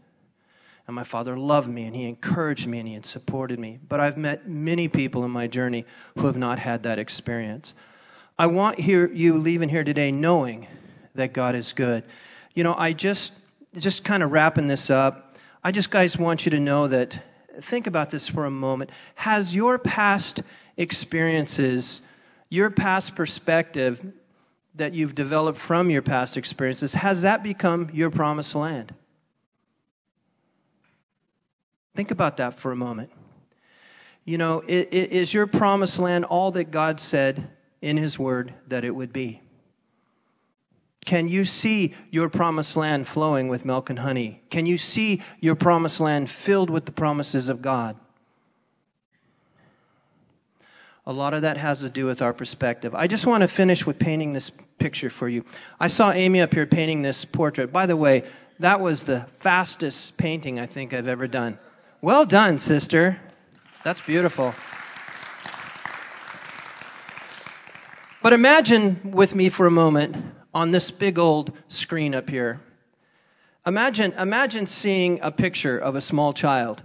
And 0.86 0.94
my 0.94 1.04
father 1.04 1.36
loved 1.36 1.68
me 1.68 1.84
and 1.84 1.94
he 1.96 2.04
encouraged 2.04 2.66
me 2.66 2.78
and 2.78 2.86
he 2.86 2.94
had 2.94 3.04
supported 3.04 3.58
me. 3.58 3.80
But 3.88 3.98
I've 3.98 4.16
met 4.16 4.48
many 4.48 4.86
people 4.86 5.24
in 5.24 5.30
my 5.32 5.48
journey 5.48 5.84
who 6.16 6.26
have 6.26 6.36
not 6.36 6.60
had 6.60 6.84
that 6.84 6.98
experience. 6.98 7.74
I 8.38 8.46
want 8.46 8.78
here, 8.78 9.10
you 9.12 9.36
leaving 9.36 9.68
here 9.68 9.82
today 9.82 10.12
knowing 10.12 10.68
that 11.14 11.32
God 11.32 11.54
is 11.54 11.72
good. 11.72 12.04
You 12.54 12.62
know, 12.62 12.74
I 12.74 12.92
just, 12.92 13.40
just 13.76 14.04
kind 14.04 14.22
of 14.22 14.30
wrapping 14.30 14.68
this 14.68 14.90
up, 14.90 15.36
I 15.64 15.72
just, 15.72 15.90
guys, 15.90 16.16
want 16.16 16.46
you 16.46 16.50
to 16.50 16.60
know 16.60 16.86
that, 16.86 17.20
think 17.60 17.88
about 17.88 18.10
this 18.10 18.28
for 18.28 18.44
a 18.44 18.50
moment. 18.50 18.90
Has 19.16 19.54
your 19.54 19.78
past 19.78 20.42
experiences, 20.76 22.02
your 22.48 22.70
past 22.70 23.14
perspective 23.16 24.12
that 24.74 24.92
you've 24.92 25.14
developed 25.14 25.58
from 25.58 25.90
your 25.90 26.02
past 26.02 26.36
experiences, 26.36 26.94
has 26.94 27.22
that 27.22 27.42
become 27.42 27.90
your 27.92 28.10
promised 28.10 28.54
land? 28.54 28.94
Think 31.94 32.10
about 32.10 32.36
that 32.36 32.54
for 32.54 32.72
a 32.72 32.76
moment. 32.76 33.10
You 34.24 34.38
know, 34.38 34.62
is 34.66 35.32
your 35.32 35.46
promised 35.46 35.98
land 35.98 36.24
all 36.24 36.50
that 36.52 36.70
God 36.70 37.00
said 37.00 37.48
in 37.80 37.96
His 37.96 38.18
Word 38.18 38.52
that 38.68 38.84
it 38.84 38.94
would 38.94 39.12
be? 39.12 39.40
Can 41.04 41.28
you 41.28 41.44
see 41.44 41.94
your 42.10 42.28
promised 42.28 42.76
land 42.76 43.06
flowing 43.06 43.48
with 43.48 43.64
milk 43.64 43.88
and 43.88 44.00
honey? 44.00 44.42
Can 44.50 44.66
you 44.66 44.76
see 44.76 45.22
your 45.40 45.54
promised 45.54 46.00
land 46.00 46.28
filled 46.28 46.68
with 46.68 46.84
the 46.84 46.92
promises 46.92 47.48
of 47.48 47.62
God? 47.62 47.96
A 51.08 51.12
lot 51.12 51.34
of 51.34 51.42
that 51.42 51.56
has 51.56 51.80
to 51.80 51.88
do 51.88 52.04
with 52.04 52.20
our 52.20 52.32
perspective. 52.32 52.94
I 52.94 53.06
just 53.06 53.26
want 53.26 53.42
to 53.42 53.48
finish 53.48 53.86
with 53.86 53.98
painting 53.98 54.32
this 54.32 54.50
picture 54.50 55.08
for 55.08 55.28
you. 55.28 55.44
I 55.78 55.86
saw 55.86 56.10
Amy 56.10 56.40
up 56.40 56.52
here 56.52 56.66
painting 56.66 57.02
this 57.02 57.24
portrait. 57.24 57.72
By 57.72 57.86
the 57.86 57.96
way, 57.96 58.24
that 58.58 58.80
was 58.80 59.04
the 59.04 59.20
fastest 59.36 60.16
painting 60.16 60.58
I 60.58 60.66
think 60.66 60.92
I've 60.92 61.06
ever 61.06 61.28
done. 61.28 61.58
Well 62.00 62.24
done, 62.24 62.58
sister. 62.58 63.20
That's 63.84 64.00
beautiful. 64.00 64.52
But 68.20 68.32
imagine 68.32 69.12
with 69.12 69.36
me 69.36 69.48
for 69.48 69.66
a 69.66 69.70
moment 69.70 70.16
on 70.52 70.72
this 70.72 70.90
big 70.90 71.18
old 71.20 71.52
screen 71.68 72.14
up 72.16 72.28
here. 72.28 72.60
Imagine, 73.64 74.12
imagine 74.14 74.66
seeing 74.66 75.20
a 75.22 75.30
picture 75.30 75.78
of 75.78 75.94
a 75.94 76.00
small 76.00 76.32
child 76.32 76.82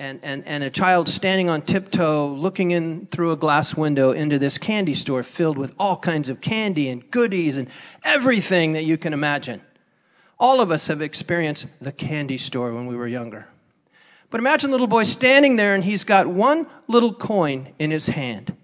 and, 0.00 0.18
and, 0.22 0.42
and 0.46 0.64
a 0.64 0.70
child 0.70 1.10
standing 1.10 1.50
on 1.50 1.60
tiptoe 1.60 2.28
looking 2.28 2.70
in 2.70 3.06
through 3.10 3.32
a 3.32 3.36
glass 3.36 3.76
window 3.76 4.12
into 4.12 4.38
this 4.38 4.56
candy 4.56 4.94
store 4.94 5.22
filled 5.22 5.58
with 5.58 5.74
all 5.78 5.94
kinds 5.94 6.30
of 6.30 6.40
candy 6.40 6.88
and 6.88 7.08
goodies 7.10 7.58
and 7.58 7.68
everything 8.02 8.72
that 8.72 8.84
you 8.84 8.96
can 8.96 9.12
imagine. 9.12 9.60
All 10.38 10.62
of 10.62 10.70
us 10.70 10.86
have 10.86 11.02
experienced 11.02 11.66
the 11.82 11.92
candy 11.92 12.38
store 12.38 12.72
when 12.72 12.86
we 12.86 12.96
were 12.96 13.06
younger. 13.06 13.46
But 14.30 14.38
imagine 14.38 14.70
little 14.70 14.86
boy 14.86 15.02
standing 15.02 15.56
there 15.56 15.74
and 15.74 15.84
he's 15.84 16.04
got 16.04 16.26
one 16.26 16.66
little 16.88 17.12
coin 17.12 17.68
in 17.78 17.90
his 17.90 18.06
hand. 18.06 18.56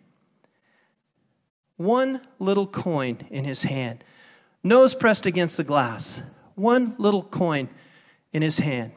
One 1.77 2.23
little 2.39 2.67
coin 2.67 3.19
in 3.29 3.45
his 3.45 3.65
hand, 3.65 4.03
nose 4.65 4.95
pressed 4.95 5.27
against 5.27 5.59
the 5.59 5.65
glass. 5.65 6.23
One 6.55 6.95
little 6.97 7.23
coin 7.23 7.69
in 8.33 8.41
his 8.41 8.57
hand. 8.57 8.93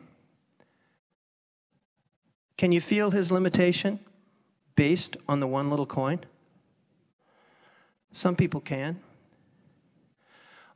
Can 2.59 2.73
you 2.73 2.81
feel 2.81 3.11
his 3.11 3.31
limitation 3.31 4.01
based 4.75 5.15
on 5.29 5.39
the 5.39 5.47
one 5.47 5.69
little 5.69 5.85
coin? 5.85 6.19
Some 8.11 8.35
people 8.35 8.59
can. 8.59 8.99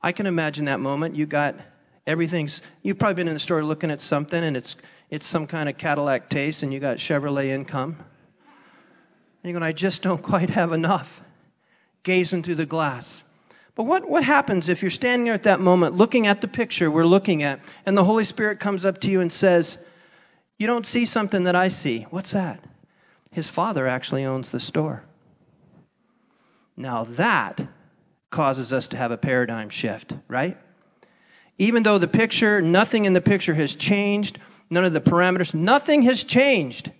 I 0.01 0.13
can 0.13 0.25
imagine 0.25 0.63
that 0.63 0.79
moment. 0.79 1.17
You 1.17 1.25
got 1.25 1.55
everything's, 2.07 2.61
you've 2.83 2.97
probably 2.97 3.15
been 3.15 3.27
in 3.27 3.33
the 3.33 3.39
store 3.41 3.65
looking 3.65 3.91
at 3.91 3.99
something 3.99 4.41
and 4.41 4.55
it's, 4.55 4.77
it's 5.09 5.27
some 5.27 5.45
kind 5.45 5.67
of 5.67 5.77
Cadillac 5.77 6.29
taste 6.29 6.63
and 6.63 6.73
you 6.73 6.79
got 6.79 6.99
Chevrolet 6.99 7.47
income. 7.47 7.97
And 7.97 9.51
you're 9.51 9.59
going, 9.59 9.63
I 9.63 9.73
just 9.73 10.03
don't 10.03 10.23
quite 10.23 10.51
have 10.51 10.71
enough. 10.71 11.21
Gazing 12.03 12.43
through 12.43 12.55
the 12.55 12.65
glass. 12.65 13.23
But 13.75 13.83
what, 13.83 14.09
what 14.09 14.23
happens 14.23 14.69
if 14.69 14.81
you're 14.81 14.89
standing 14.89 15.25
there 15.25 15.33
at 15.33 15.43
that 15.43 15.59
moment 15.59 15.97
looking 15.97 16.27
at 16.27 16.39
the 16.39 16.47
picture 16.47 16.89
we're 16.89 17.05
looking 17.05 17.43
at 17.43 17.59
and 17.85 17.97
the 17.97 18.05
Holy 18.05 18.23
Spirit 18.23 18.61
comes 18.61 18.85
up 18.85 19.01
to 19.01 19.09
you 19.09 19.19
and 19.19 19.29
says, 19.29 19.85
You 20.57 20.67
don't 20.67 20.85
see 20.85 21.05
something 21.05 21.43
that 21.43 21.55
I 21.55 21.67
see? 21.67 22.07
What's 22.09 22.31
that? 22.31 22.63
His 23.31 23.49
father 23.49 23.87
actually 23.87 24.25
owns 24.25 24.51
the 24.51 24.59
store. 24.59 25.03
Now 26.77 27.03
that 27.03 27.67
causes 28.29 28.73
us 28.73 28.87
to 28.89 28.97
have 28.97 29.11
a 29.11 29.17
paradigm 29.17 29.69
shift, 29.69 30.13
right? 30.27 30.57
Even 31.57 31.83
though 31.83 31.97
the 31.97 32.07
picture, 32.07 32.61
nothing 32.61 33.05
in 33.05 33.13
the 33.13 33.21
picture 33.21 33.53
has 33.53 33.75
changed, 33.75 34.39
none 34.69 34.85
of 34.85 34.93
the 34.93 35.01
parameters, 35.01 35.53
nothing 35.53 36.03
has 36.03 36.23
changed. 36.23 36.91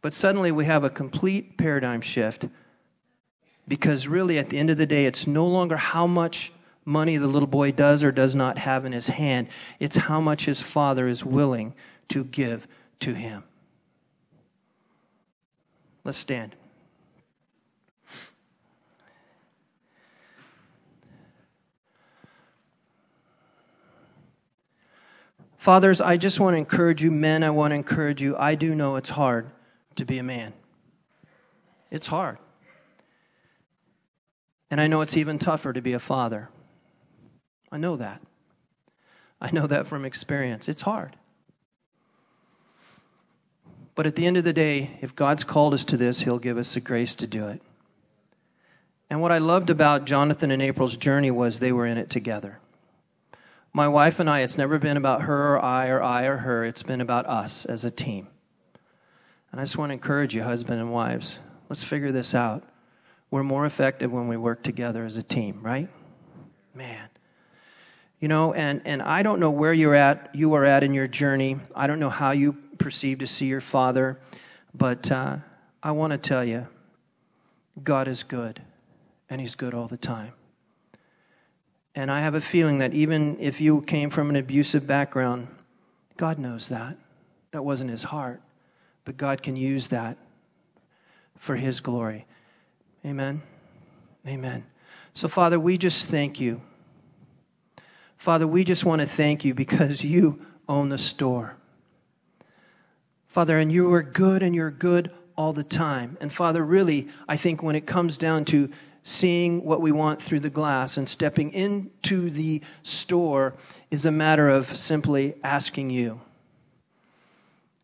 But 0.00 0.14
suddenly 0.14 0.50
we 0.50 0.64
have 0.64 0.84
a 0.84 0.90
complete 0.90 1.56
paradigm 1.56 2.00
shift 2.00 2.46
because 3.68 4.08
really 4.08 4.38
at 4.38 4.50
the 4.50 4.58
end 4.58 4.70
of 4.70 4.76
the 4.76 4.86
day, 4.86 5.06
it's 5.06 5.26
no 5.26 5.46
longer 5.46 5.76
how 5.76 6.06
much 6.06 6.52
money 6.84 7.16
the 7.16 7.26
little 7.26 7.46
boy 7.46 7.70
does 7.70 8.02
or 8.02 8.10
does 8.10 8.34
not 8.34 8.58
have 8.58 8.84
in 8.84 8.92
his 8.92 9.08
hand, 9.08 9.48
it's 9.78 9.96
how 9.96 10.20
much 10.20 10.46
his 10.46 10.60
father 10.60 11.06
is 11.06 11.24
willing 11.24 11.74
to 12.12 12.24
give 12.24 12.68
to 13.00 13.14
him. 13.14 13.42
Let's 16.04 16.18
stand. 16.18 16.54
Fathers, 25.56 26.00
I 26.00 26.16
just 26.16 26.40
want 26.40 26.54
to 26.54 26.58
encourage 26.58 27.02
you. 27.02 27.10
Men, 27.10 27.42
I 27.44 27.50
want 27.50 27.70
to 27.70 27.76
encourage 27.76 28.20
you. 28.20 28.36
I 28.36 28.56
do 28.56 28.74
know 28.74 28.96
it's 28.96 29.10
hard 29.10 29.48
to 29.94 30.04
be 30.04 30.18
a 30.18 30.22
man. 30.22 30.52
It's 31.90 32.08
hard. 32.08 32.38
And 34.70 34.80
I 34.80 34.86
know 34.86 35.02
it's 35.02 35.16
even 35.16 35.38
tougher 35.38 35.72
to 35.72 35.80
be 35.80 35.92
a 35.92 36.00
father. 36.00 36.50
I 37.70 37.78
know 37.78 37.96
that. 37.96 38.20
I 39.40 39.50
know 39.52 39.66
that 39.66 39.86
from 39.86 40.04
experience. 40.04 40.68
It's 40.68 40.82
hard. 40.82 41.16
But 43.94 44.06
at 44.06 44.16
the 44.16 44.26
end 44.26 44.36
of 44.36 44.44
the 44.44 44.52
day, 44.52 44.98
if 45.00 45.14
God's 45.14 45.44
called 45.44 45.74
us 45.74 45.84
to 45.86 45.96
this, 45.96 46.22
He'll 46.22 46.38
give 46.38 46.56
us 46.56 46.74
the 46.74 46.80
grace 46.80 47.14
to 47.16 47.26
do 47.26 47.48
it. 47.48 47.60
And 49.10 49.20
what 49.20 49.32
I 49.32 49.38
loved 49.38 49.68
about 49.68 50.06
Jonathan 50.06 50.50
and 50.50 50.62
April's 50.62 50.96
journey 50.96 51.30
was 51.30 51.60
they 51.60 51.72
were 51.72 51.84
in 51.84 51.98
it 51.98 52.08
together. 52.08 52.58
My 53.74 53.88
wife 53.88 54.20
and 54.20 54.28
I, 54.28 54.40
it's 54.40 54.56
never 54.56 54.78
been 54.78 54.96
about 54.96 55.22
her 55.22 55.54
or 55.54 55.62
I 55.62 55.88
or 55.88 56.02
I 56.02 56.24
or 56.24 56.38
her. 56.38 56.64
It's 56.64 56.82
been 56.82 57.00
about 57.00 57.26
us 57.26 57.66
as 57.66 57.84
a 57.84 57.90
team. 57.90 58.28
And 59.50 59.60
I 59.60 59.64
just 59.64 59.76
want 59.76 59.90
to 59.90 59.94
encourage 59.94 60.34
you, 60.34 60.42
husband 60.42 60.80
and 60.80 60.92
wives, 60.92 61.38
let's 61.68 61.84
figure 61.84 62.12
this 62.12 62.34
out. 62.34 62.64
We're 63.30 63.42
more 63.42 63.66
effective 63.66 64.10
when 64.10 64.28
we 64.28 64.36
work 64.36 64.62
together 64.62 65.04
as 65.04 65.16
a 65.16 65.22
team, 65.22 65.60
right? 65.62 65.88
Man. 66.74 67.08
You 68.22 68.28
know, 68.28 68.52
and, 68.52 68.82
and 68.84 69.02
I 69.02 69.24
don't 69.24 69.40
know 69.40 69.50
where 69.50 69.72
you're 69.72 69.96
at, 69.96 70.30
you 70.32 70.54
are 70.54 70.64
at 70.64 70.84
in 70.84 70.94
your 70.94 71.08
journey. 71.08 71.58
I 71.74 71.88
don't 71.88 71.98
know 71.98 72.08
how 72.08 72.30
you 72.30 72.52
perceive 72.78 73.18
to 73.18 73.26
see 73.26 73.46
your 73.46 73.60
father, 73.60 74.20
but 74.72 75.10
uh, 75.10 75.38
I 75.82 75.90
want 75.90 76.12
to 76.12 76.18
tell 76.18 76.44
you, 76.44 76.68
God 77.82 78.06
is 78.06 78.22
good, 78.22 78.62
and 79.28 79.40
He's 79.40 79.56
good 79.56 79.74
all 79.74 79.88
the 79.88 79.96
time. 79.96 80.34
And 81.96 82.12
I 82.12 82.20
have 82.20 82.36
a 82.36 82.40
feeling 82.40 82.78
that 82.78 82.94
even 82.94 83.38
if 83.40 83.60
you 83.60 83.82
came 83.82 84.08
from 84.08 84.30
an 84.30 84.36
abusive 84.36 84.86
background, 84.86 85.48
God 86.16 86.38
knows 86.38 86.68
that. 86.68 86.96
That 87.50 87.64
wasn't 87.64 87.90
his 87.90 88.04
heart. 88.04 88.40
But 89.04 89.16
God 89.16 89.42
can 89.42 89.56
use 89.56 89.88
that 89.88 90.16
for 91.38 91.56
his 91.56 91.80
glory. 91.80 92.26
Amen. 93.04 93.42
Amen. 94.28 94.64
So, 95.12 95.26
Father, 95.26 95.58
we 95.58 95.76
just 95.76 96.08
thank 96.08 96.38
you. 96.38 96.60
Father, 98.22 98.46
we 98.46 98.62
just 98.62 98.84
want 98.84 99.02
to 99.02 99.08
thank 99.08 99.44
you 99.44 99.52
because 99.52 100.04
you 100.04 100.46
own 100.68 100.90
the 100.90 100.96
store. 100.96 101.56
Father, 103.26 103.58
and 103.58 103.72
you 103.72 103.92
are 103.92 104.02
good 104.04 104.44
and 104.44 104.54
you're 104.54 104.70
good 104.70 105.10
all 105.36 105.52
the 105.52 105.64
time. 105.64 106.16
And 106.20 106.32
Father, 106.32 106.64
really, 106.64 107.08
I 107.28 107.36
think 107.36 107.64
when 107.64 107.74
it 107.74 107.84
comes 107.84 108.16
down 108.16 108.44
to 108.44 108.70
seeing 109.02 109.64
what 109.64 109.80
we 109.80 109.90
want 109.90 110.22
through 110.22 110.38
the 110.38 110.50
glass 110.50 110.96
and 110.96 111.08
stepping 111.08 111.52
into 111.52 112.30
the 112.30 112.62
store 112.84 113.54
is 113.90 114.06
a 114.06 114.12
matter 114.12 114.48
of 114.48 114.68
simply 114.68 115.34
asking 115.42 115.90
you. 115.90 116.20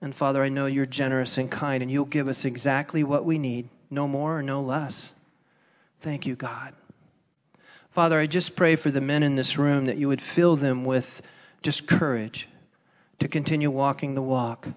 And 0.01 0.15
Father, 0.15 0.45
I 0.45 0.51
know 0.51 0.67
you're 0.67 0.87
generous 0.87 1.37
and 1.37 1.51
kind, 1.51 1.83
and 1.83 1.91
you'll 1.91 2.05
give 2.05 2.29
us 2.29 2.45
exactly 2.45 3.03
what 3.03 3.25
we 3.25 3.39
need, 3.39 3.71
no 3.91 4.07
more 4.07 4.39
or 4.39 4.43
no 4.45 4.63
less. 4.63 5.15
Thank 6.01 6.27
you, 6.27 6.37
God. 6.37 6.75
Father, 7.91 8.19
I 8.19 8.27
just 8.27 8.55
pray 8.55 8.77
for 8.77 8.91
the 8.91 9.01
men 9.01 9.23
in 9.23 9.37
this 9.37 9.59
room 9.59 9.87
that 9.87 9.97
you 9.97 10.09
would 10.09 10.23
fill 10.23 10.57
them 10.57 10.85
with 10.85 11.23
just 11.63 11.87
courage 11.87 12.49
to 13.19 13.29
continue 13.29 13.71
walking 13.71 14.15
the 14.15 14.23
walk. 14.23 14.69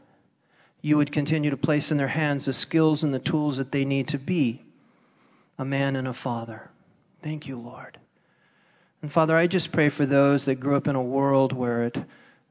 You 0.81 0.97
would 0.97 1.11
continue 1.11 1.51
to 1.51 1.57
place 1.57 1.91
in 1.91 1.97
their 1.97 2.07
hands 2.07 2.45
the 2.45 2.53
skills 2.53 3.03
and 3.03 3.13
the 3.13 3.19
tools 3.19 3.57
that 3.57 3.71
they 3.71 3.85
need 3.85 4.07
to 4.09 4.17
be 4.17 4.63
a 5.59 5.65
man 5.65 5.95
and 5.95 6.07
a 6.07 6.13
father. 6.13 6.71
Thank 7.21 7.47
you, 7.47 7.57
Lord. 7.59 7.99
And 9.01 9.11
Father, 9.11 9.35
I 9.35 9.47
just 9.47 9.71
pray 9.71 9.89
for 9.89 10.05
those 10.05 10.45
that 10.45 10.55
grew 10.55 10.75
up 10.75 10.87
in 10.87 10.95
a 10.95 11.01
world 11.01 11.53
where 11.53 11.83
it, 11.83 11.97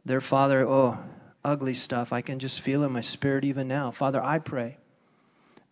their 0.05 0.21
father, 0.21 0.67
oh, 0.67 0.99
ugly 1.45 1.75
stuff. 1.75 2.13
I 2.13 2.21
can 2.21 2.39
just 2.39 2.61
feel 2.61 2.85
in 2.85 2.93
my 2.93 3.01
spirit 3.01 3.45
even 3.45 3.67
now. 3.67 3.91
Father, 3.91 4.23
I 4.23 4.39
pray 4.39 4.77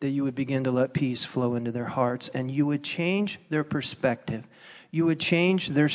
that 0.00 0.10
you 0.10 0.22
would 0.22 0.34
begin 0.34 0.64
to 0.64 0.70
let 0.70 0.92
peace 0.92 1.24
flow 1.24 1.54
into 1.54 1.72
their 1.72 1.86
hearts 1.86 2.28
and 2.28 2.50
you 2.50 2.66
would 2.66 2.84
change 2.84 3.38
their 3.50 3.64
perspective. 3.64 4.44
You 4.90 5.04
would 5.04 5.20
change 5.20 5.68
their, 5.68 5.90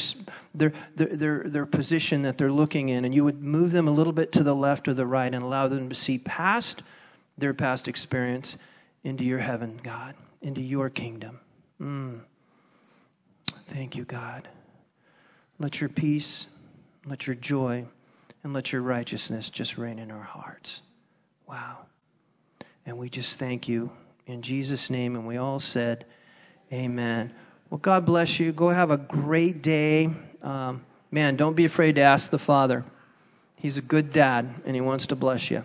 their, 0.53 0.71
their, 0.95 1.43
their, 1.45 1.65
position 1.65 2.21
that 2.23 2.37
they're 2.37 2.51
looking 2.51 2.89
in, 2.89 3.05
and 3.05 3.15
you 3.15 3.23
would 3.23 3.41
move 3.41 3.71
them 3.71 3.87
a 3.87 3.91
little 3.91 4.13
bit 4.13 4.31
to 4.33 4.43
the 4.43 4.55
left 4.55 4.87
or 4.87 4.93
the 4.93 5.05
right 5.05 5.33
and 5.33 5.43
allow 5.43 5.67
them 5.67 5.89
to 5.89 5.95
see 5.95 6.19
past 6.19 6.83
their 7.37 7.55
past 7.55 7.87
experience 7.87 8.57
into 9.03 9.23
your 9.23 9.39
heaven, 9.39 9.79
God 9.81 10.13
into 10.43 10.61
your 10.61 10.89
kingdom. 10.89 11.39
Mm. 11.81 12.19
Thank 13.47 13.95
you, 13.95 14.03
God. 14.03 14.47
Let 15.57 15.79
your 15.79 15.89
peace, 15.89 16.47
let 17.05 17.25
your 17.25 17.35
joy, 17.35 17.85
and 18.43 18.53
let 18.53 18.71
your 18.71 18.81
righteousness 18.81 19.49
just 19.49 19.77
reign 19.77 19.97
in 19.97 20.11
our 20.11 20.21
hearts. 20.21 20.81
Wow. 21.47 21.85
And 22.85 22.97
we 22.97 23.09
just 23.09 23.39
thank 23.39 23.67
you 23.69 23.89
in 24.27 24.41
Jesus' 24.41 24.89
name. 24.89 25.15
And 25.15 25.25
we 25.25 25.37
all 25.37 25.59
said, 25.59 26.05
Amen. 26.71 27.33
Well, 27.73 27.79
God 27.79 28.05
bless 28.05 28.39
you. 28.39 28.51
Go 28.51 28.69
have 28.69 28.91
a 28.91 28.97
great 28.97 29.63
day. 29.63 30.11
Um, 30.43 30.83
man, 31.09 31.35
don't 31.35 31.55
be 31.55 31.65
afraid 31.65 31.95
to 31.95 32.01
ask 32.01 32.29
the 32.29 32.37
Father. 32.37 32.85
He's 33.55 33.77
a 33.77 33.81
good 33.81 34.13
dad, 34.13 34.47
and 34.63 34.75
he 34.75 34.81
wants 34.81 35.07
to 35.07 35.15
bless 35.15 35.49
you. 35.49 35.63